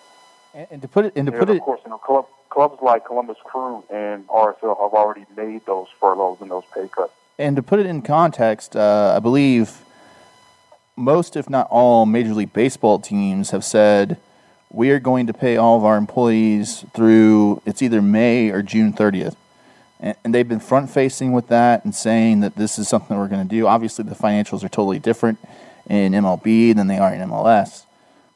And, 0.53 0.67
and 0.71 0.81
to 0.81 0.87
put 0.87 1.05
it, 1.05 1.13
and 1.15 1.25
to 1.27 1.33
Yeah, 1.33 1.39
put 1.39 1.49
of 1.49 1.55
it, 1.57 1.61
course, 1.61 1.81
you 1.83 1.89
know, 1.89 1.97
club, 1.97 2.27
clubs 2.49 2.81
like 2.81 3.05
Columbus 3.05 3.37
Crew 3.43 3.83
and 3.89 4.27
RSL 4.27 4.79
have 4.81 4.93
already 4.93 5.25
made 5.35 5.65
those 5.65 5.87
furloughs 5.99 6.39
and 6.41 6.49
those 6.51 6.63
pay 6.73 6.87
cuts. 6.87 7.13
and 7.37 7.55
to 7.55 7.63
put 7.63 7.79
it 7.79 7.85
in 7.85 8.01
context, 8.01 8.75
uh, 8.75 9.13
I 9.15 9.19
believe 9.19 9.83
most, 10.95 11.35
if 11.35 11.49
not 11.49 11.67
all, 11.69 12.05
Major 12.05 12.33
League 12.33 12.53
Baseball 12.53 12.99
teams 12.99 13.51
have 13.51 13.63
said 13.63 14.17
we 14.71 14.91
are 14.91 14.99
going 14.99 15.25
to 15.27 15.33
pay 15.33 15.57
all 15.57 15.77
of 15.77 15.83
our 15.85 15.97
employees 15.97 16.85
through 16.93 17.61
it's 17.65 17.81
either 17.81 18.01
May 18.01 18.49
or 18.49 18.61
June 18.61 18.93
30th. 18.93 19.35
And, 19.99 20.15
and 20.23 20.35
they've 20.35 20.47
been 20.47 20.59
front 20.59 20.89
facing 20.89 21.31
with 21.31 21.47
that 21.47 21.83
and 21.83 21.93
saying 21.93 22.41
that 22.41 22.55
this 22.55 22.79
is 22.79 22.87
something 22.87 23.17
we're 23.17 23.27
going 23.27 23.47
to 23.47 23.55
do. 23.55 23.67
Obviously, 23.67 24.05
the 24.05 24.15
financials 24.15 24.63
are 24.63 24.69
totally 24.69 24.99
different 24.99 25.39
in 25.87 26.13
MLB 26.13 26.75
than 26.75 26.87
they 26.87 26.97
are 26.97 27.13
in 27.13 27.21
MLS. 27.21 27.85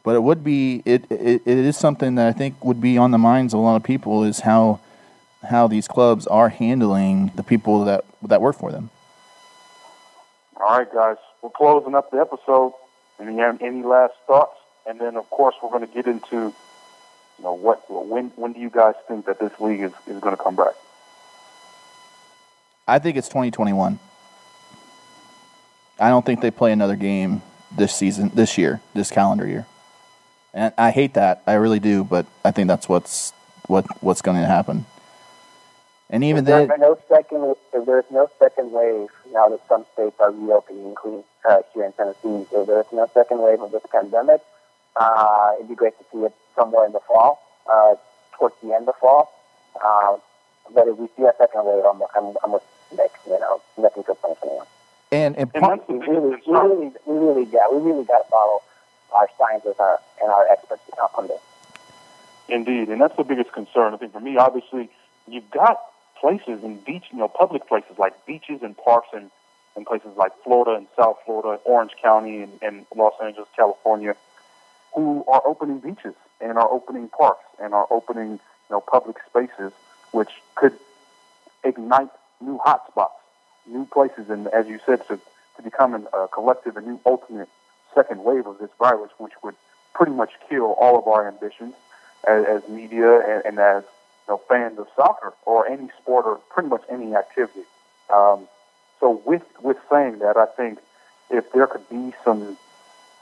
But 0.03 0.16
it 0.16 0.24
would 0.24 0.43
be 0.43 0.84
it, 0.86 1.09
it, 1.09 1.41
it 1.45 1.47
is 1.47 1.78
something 1.78 2.16
that 2.16 2.28
I 2.28 2.34
think 2.34 2.64
would 2.64 2.82
be 2.82 2.97
on 2.97 3.11
the 3.11 3.18
minds 3.18 3.53
of 3.53 3.59
a 3.59 3.64
lot 3.64 3.78
of 3.78 3.84
people 3.84 4.24
is 4.24 4.41
how 4.41 4.82
how 5.43 5.68
these 5.68 5.88
clubs 5.88 6.28
are 6.28 6.49
handling 6.49 7.32
the 7.36 7.43
people 7.43 7.86
that 7.86 8.03
that 8.24 8.41
work 8.41 8.57
for 8.57 8.72
them. 8.72 8.89
All 10.57 10.78
right, 10.78 10.91
guys, 10.93 11.18
we're 11.41 11.49
closing 11.51 11.95
up 11.95 12.11
the 12.11 12.18
episode. 12.18 12.74
Any 13.20 13.39
any 13.41 13.84
last 13.84 14.14
thoughts? 14.28 14.57
And 14.86 14.99
then, 14.99 15.16
of 15.16 15.30
course, 15.30 15.55
we're 15.64 15.70
going 15.70 15.88
to 15.88 15.93
get 15.93 16.07
into, 16.07 16.53
you 17.38 17.43
know, 17.43 17.53
what 17.53 17.89
when 17.89 18.28
when 18.36 18.51
do 18.53 18.59
you 18.59 18.70
guys 18.70 18.95
think 19.07 19.26
that 19.26 19.39
this 19.39 19.57
league 19.61 19.82
is, 19.82 19.93
is 20.07 20.20
going 20.20 20.36
to 20.36 20.41
come 20.41 20.55
back? 20.55 20.74
I 22.88 22.99
think 22.99 23.17
it's 23.17 23.29
2021. 23.29 23.99
I 25.99 26.09
don't 26.09 26.25
think 26.25 26.41
they 26.41 26.51
play 26.51 26.71
another 26.71 26.95
game 26.95 27.41
this 27.75 27.95
season, 27.95 28.31
this 28.34 28.57
year, 28.57 28.81
this 28.93 29.09
calendar 29.09 29.47
year. 29.47 29.65
And 30.53 30.73
I 30.77 30.91
hate 30.91 31.13
that. 31.13 31.41
I 31.47 31.53
really 31.53 31.79
do, 31.79 32.03
but 32.03 32.25
I 32.43 32.51
think 32.51 32.67
that's 32.67 32.89
what's 32.89 33.31
what 33.67 33.86
what's 34.03 34.21
going 34.21 34.39
to 34.39 34.45
happen. 34.45 34.86
And 36.09 36.23
even 36.23 36.43
then, 36.43 36.69
no 36.77 36.99
second, 37.07 37.55
if 37.73 37.86
there's 37.86 38.05
no 38.11 38.29
second 38.38 38.71
wave 38.71 39.09
now 39.31 39.49
that 39.49 39.61
some 39.67 39.86
states 39.93 40.15
are 40.19 40.31
reopening, 40.31 40.86
including 40.86 41.23
uh, 41.49 41.59
here 41.73 41.86
in 41.86 41.93
Tennessee, 41.93 42.45
if 42.51 42.67
there's 42.67 42.86
no 42.91 43.09
second 43.13 43.39
wave 43.39 43.61
of 43.61 43.71
this 43.71 43.81
pandemic, 43.91 44.41
uh, 44.95 45.51
it'd 45.55 45.69
be 45.69 45.75
great 45.75 45.97
to 45.97 46.05
see 46.11 46.19
it 46.19 46.34
somewhere 46.55 46.86
in 46.86 46.91
the 46.91 46.99
fall, 46.99 47.41
uh, 47.71 47.95
towards 48.38 48.55
the 48.61 48.75
end 48.75 48.88
of 48.88 48.95
fall. 48.97 49.34
Uh, 49.84 50.17
but 50.71 50.88
if 50.88 50.97
we 50.97 51.07
see 51.17 51.23
a 51.23 51.34
second 51.39 51.65
wave, 51.65 51.84
I'm, 51.84 52.01
I'm, 52.15 52.36
I'm 52.43 52.51
with 52.51 52.63
Nick, 52.97 53.11
you 53.25 53.39
know, 53.39 53.61
nothing 53.77 54.03
till 54.03 54.15
2021. 54.15 54.65
and 55.11 55.37
and 55.37 55.51
And 55.53 55.63
that's 55.63 55.87
We 55.87 55.97
really, 55.99 56.35
we 56.45 56.53
really, 56.53 56.91
we 57.05 57.17
really 57.17 57.45
got, 57.45 57.73
we 57.73 57.81
really 57.81 58.05
got 58.05 58.23
to 58.23 58.29
follow 58.29 58.61
our 59.11 59.27
scientists 59.37 59.79
our, 59.79 59.99
and 60.21 60.31
our 60.31 60.47
experts 60.47 60.81
on 61.15 61.27
this. 61.27 61.39
Indeed, 62.49 62.89
and 62.89 62.99
that's 62.99 63.15
the 63.15 63.23
biggest 63.23 63.51
concern. 63.51 63.93
I 63.93 63.97
think 63.97 64.13
for 64.13 64.19
me, 64.19 64.37
obviously, 64.37 64.89
you've 65.27 65.49
got 65.49 65.79
places 66.19 66.63
and 66.63 66.83
beach, 66.83 67.05
you 67.11 67.17
know, 67.17 67.27
public 67.27 67.67
places 67.67 67.97
like 67.97 68.13
beaches 68.25 68.61
and 68.61 68.77
parks 68.77 69.09
and, 69.13 69.29
and 69.75 69.85
places 69.85 70.11
like 70.17 70.31
Florida 70.43 70.77
and 70.77 70.87
South 70.97 71.17
Florida, 71.25 71.61
Orange 71.65 71.91
County 72.01 72.41
and, 72.41 72.59
and 72.61 72.85
Los 72.95 73.13
Angeles, 73.23 73.47
California, 73.55 74.15
who 74.95 75.23
are 75.27 75.41
opening 75.45 75.79
beaches 75.79 76.15
and 76.41 76.57
are 76.57 76.69
opening 76.71 77.07
parks 77.09 77.45
and 77.61 77.73
are 77.73 77.87
opening, 77.89 78.31
you 78.33 78.39
know, 78.69 78.81
public 78.81 79.17
spaces, 79.29 79.71
which 80.11 80.29
could 80.55 80.77
ignite 81.63 82.09
new 82.43 82.59
hotspots, 82.65 83.19
new 83.67 83.85
places, 83.85 84.29
and 84.29 84.47
as 84.47 84.67
you 84.67 84.79
said, 84.85 85.07
to, 85.07 85.19
to 85.55 85.61
become 85.63 86.07
a 86.13 86.27
collective, 86.27 86.77
a 86.77 86.81
new 86.81 86.99
ultimate 87.05 87.49
second 87.95 88.23
wave 88.23 88.47
of 88.47 88.57
this 88.59 88.69
virus, 88.79 89.11
which 89.17 89.33
would 89.43 89.55
pretty 89.93 90.11
much 90.11 90.31
kill 90.49 90.73
all 90.73 90.97
of 90.97 91.07
our 91.07 91.27
ambitions 91.27 91.73
as, 92.27 92.45
as 92.45 92.69
media 92.69 93.19
and, 93.19 93.45
and 93.45 93.59
as 93.59 93.83
you 94.27 94.33
know, 94.33 94.41
fans 94.49 94.79
of 94.79 94.87
soccer 94.95 95.33
or 95.45 95.67
any 95.67 95.89
sport 96.01 96.25
or 96.25 96.35
pretty 96.49 96.69
much 96.69 96.81
any 96.89 97.15
activity. 97.15 97.63
Um, 98.11 98.47
so 98.99 99.21
with 99.25 99.43
with 99.61 99.77
saying 99.91 100.19
that, 100.19 100.37
I 100.37 100.45
think 100.45 100.79
if 101.29 101.51
there 101.51 101.67
could 101.67 101.87
be 101.89 102.13
some 102.23 102.57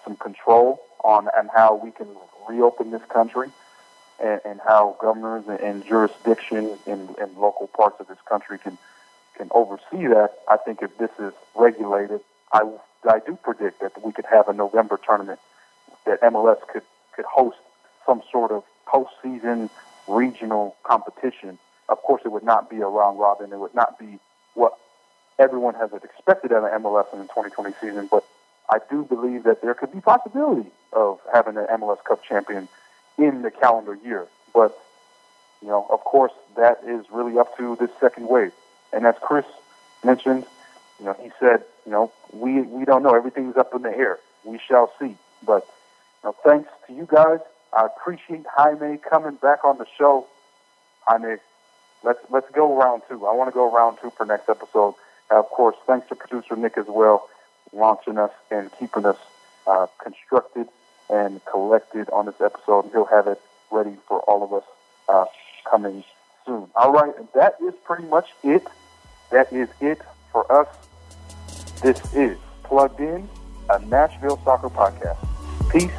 some 0.04 0.16
control 0.16 0.82
on 1.04 1.28
and 1.36 1.50
how 1.54 1.76
we 1.76 1.92
can 1.92 2.08
reopen 2.48 2.92
this 2.92 3.02
country 3.10 3.50
and, 4.22 4.42
and 4.46 4.60
how 4.66 4.96
governors 5.02 5.46
and, 5.48 5.60
and 5.60 5.86
jurisdiction 5.86 6.78
in, 6.86 7.10
in 7.22 7.36
local 7.36 7.68
parts 7.68 8.00
of 8.00 8.08
this 8.08 8.18
country 8.28 8.60
can 8.60 8.78
can 9.42 9.50
oversee 9.56 10.06
that, 10.06 10.34
I 10.48 10.58
think 10.58 10.84
if 10.84 10.96
this 11.00 11.10
is 11.20 11.34
regulated, 11.56 12.22
I, 12.54 12.62
I 13.10 13.20
do 13.26 13.36
predict 13.42 13.82
that 13.82 13.92
we 14.06 14.12
could 14.12 14.26
have 14.32 14.48
a 14.48 14.54
November 14.54 15.00
tournament 15.04 15.40
that 16.06 16.22
MLS 16.22 16.60
could, 16.72 16.84
could 17.16 17.26
host 17.26 17.58
some 18.06 18.22
sort 18.32 18.52
of 18.52 18.64
postseason 18.86 19.72
regional 20.08 20.76
competition. 20.84 21.58
Of 21.90 22.04
course, 22.04 22.22
it 22.24 22.32
would 22.32 22.44
not 22.44 22.70
be 22.70 22.82
a 22.82 22.86
round 22.86 23.18
robin. 23.20 23.52
It 23.52 23.58
would 23.58 23.74
not 23.74 23.98
be 23.98 24.20
what 24.54 24.78
everyone 25.40 25.74
has 25.74 25.90
expected 25.92 26.52
out 26.54 26.64
of 26.64 26.82
MLS 26.84 27.12
in 27.12 27.20
the 27.20 27.26
2020 27.26 27.74
season, 27.82 28.08
but 28.12 28.24
I 28.70 28.78
do 28.92 29.04
believe 29.04 29.44
that 29.46 29.64
there 29.64 29.74
could 29.74 29.92
be 29.92 30.02
possibility 30.02 30.70
of 30.94 31.20
having 31.34 31.58
an 31.58 31.66
MLS 31.80 32.04
Cup 32.04 32.24
champion 32.24 32.68
in 33.18 33.42
the 33.42 33.50
calendar 33.50 33.98
year. 34.06 34.28
But, 34.54 34.78
you 35.64 35.70
know, 35.70 35.88
of 35.90 36.02
course, 36.02 36.34
that 36.58 36.82
is 36.86 37.06
really 37.12 37.40
up 37.40 37.58
to 37.58 37.76
this 37.78 37.90
second 38.00 38.28
wave. 38.28 38.52
And 38.94 39.06
as 39.06 39.16
Chris 39.22 39.46
mentioned, 40.04 40.46
you 41.00 41.06
know, 41.06 41.16
he 41.22 41.32
said, 41.40 41.64
you 41.86 41.92
know, 41.92 42.12
we, 42.34 42.62
we 42.62 42.86
don't 42.86 43.04
know. 43.04 43.16
Everything's 43.16 43.58
up 43.58 43.74
in 43.74 43.82
the 43.82 43.90
air. 43.90 44.20
We 44.44 44.60
shall 44.68 44.92
see. 45.00 45.16
But, 45.46 45.66
you 46.24 46.30
know, 46.30 46.36
thanks 46.46 46.70
to 46.88 46.94
you 46.94 47.08
guys. 47.10 47.40
I 47.74 47.86
appreciate 47.86 48.46
Jaime 48.56 48.98
coming 48.98 49.36
back 49.36 49.64
on 49.64 49.78
the 49.78 49.86
show. 49.98 50.28
Jaime, 51.08 51.38
let's 52.04 52.20
let's 52.30 52.50
go 52.52 52.76
round 52.78 53.04
two. 53.08 53.26
I 53.26 53.34
want 53.34 53.50
to 53.50 53.54
go 53.54 53.72
round 53.72 53.98
two 54.02 54.12
for 54.12 54.26
next 54.26 54.50
episode. 54.50 54.96
Uh, 55.32 55.40
of 55.40 55.50
course, 55.50 55.76
thanks 55.88 56.08
to 56.10 56.16
producer 56.16 56.56
Nick 56.56 56.78
as 56.78 56.88
well, 56.88 57.30
launching 57.72 58.18
us 58.18 58.32
and 58.52 58.70
keeping 58.78 59.06
us 59.06 59.18
uh, 59.66 59.88
constructed 60.04 60.68
and 61.10 61.44
collected 61.46 62.10
on 62.10 62.26
this 62.26 62.40
episode. 62.42 62.90
He'll 62.92 63.06
have 63.06 63.28
it 63.28 63.42
ready 63.72 63.96
for 64.08 64.20
all 64.22 64.44
of 64.44 64.54
us 64.54 64.64
uh, 65.08 65.26
coming 65.70 66.04
soon. 66.46 66.68
All 66.76 66.92
right, 66.92 67.16
and 67.18 67.28
that 67.36 67.56
is 67.66 67.74
pretty 67.86 68.04
much 68.04 68.28
it. 68.44 68.68
That 69.32 69.52
is 69.54 69.70
it 69.80 70.02
for 70.32 70.52
us. 70.52 70.68
This 71.82 72.00
is 72.14 72.38
Plugged 72.64 73.00
In, 73.00 73.30
a 73.70 73.80
Nashville 73.86 74.40
soccer 74.44 74.70
podcast. 74.70 75.18
Peace, 75.72 75.92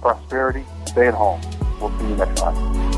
prosperity, 0.00 0.64
stay 0.86 1.08
at 1.08 1.14
home. 1.14 1.40
We'll 1.80 1.96
see 1.98 2.08
you 2.08 2.16
next 2.16 2.40
time. 2.40 2.97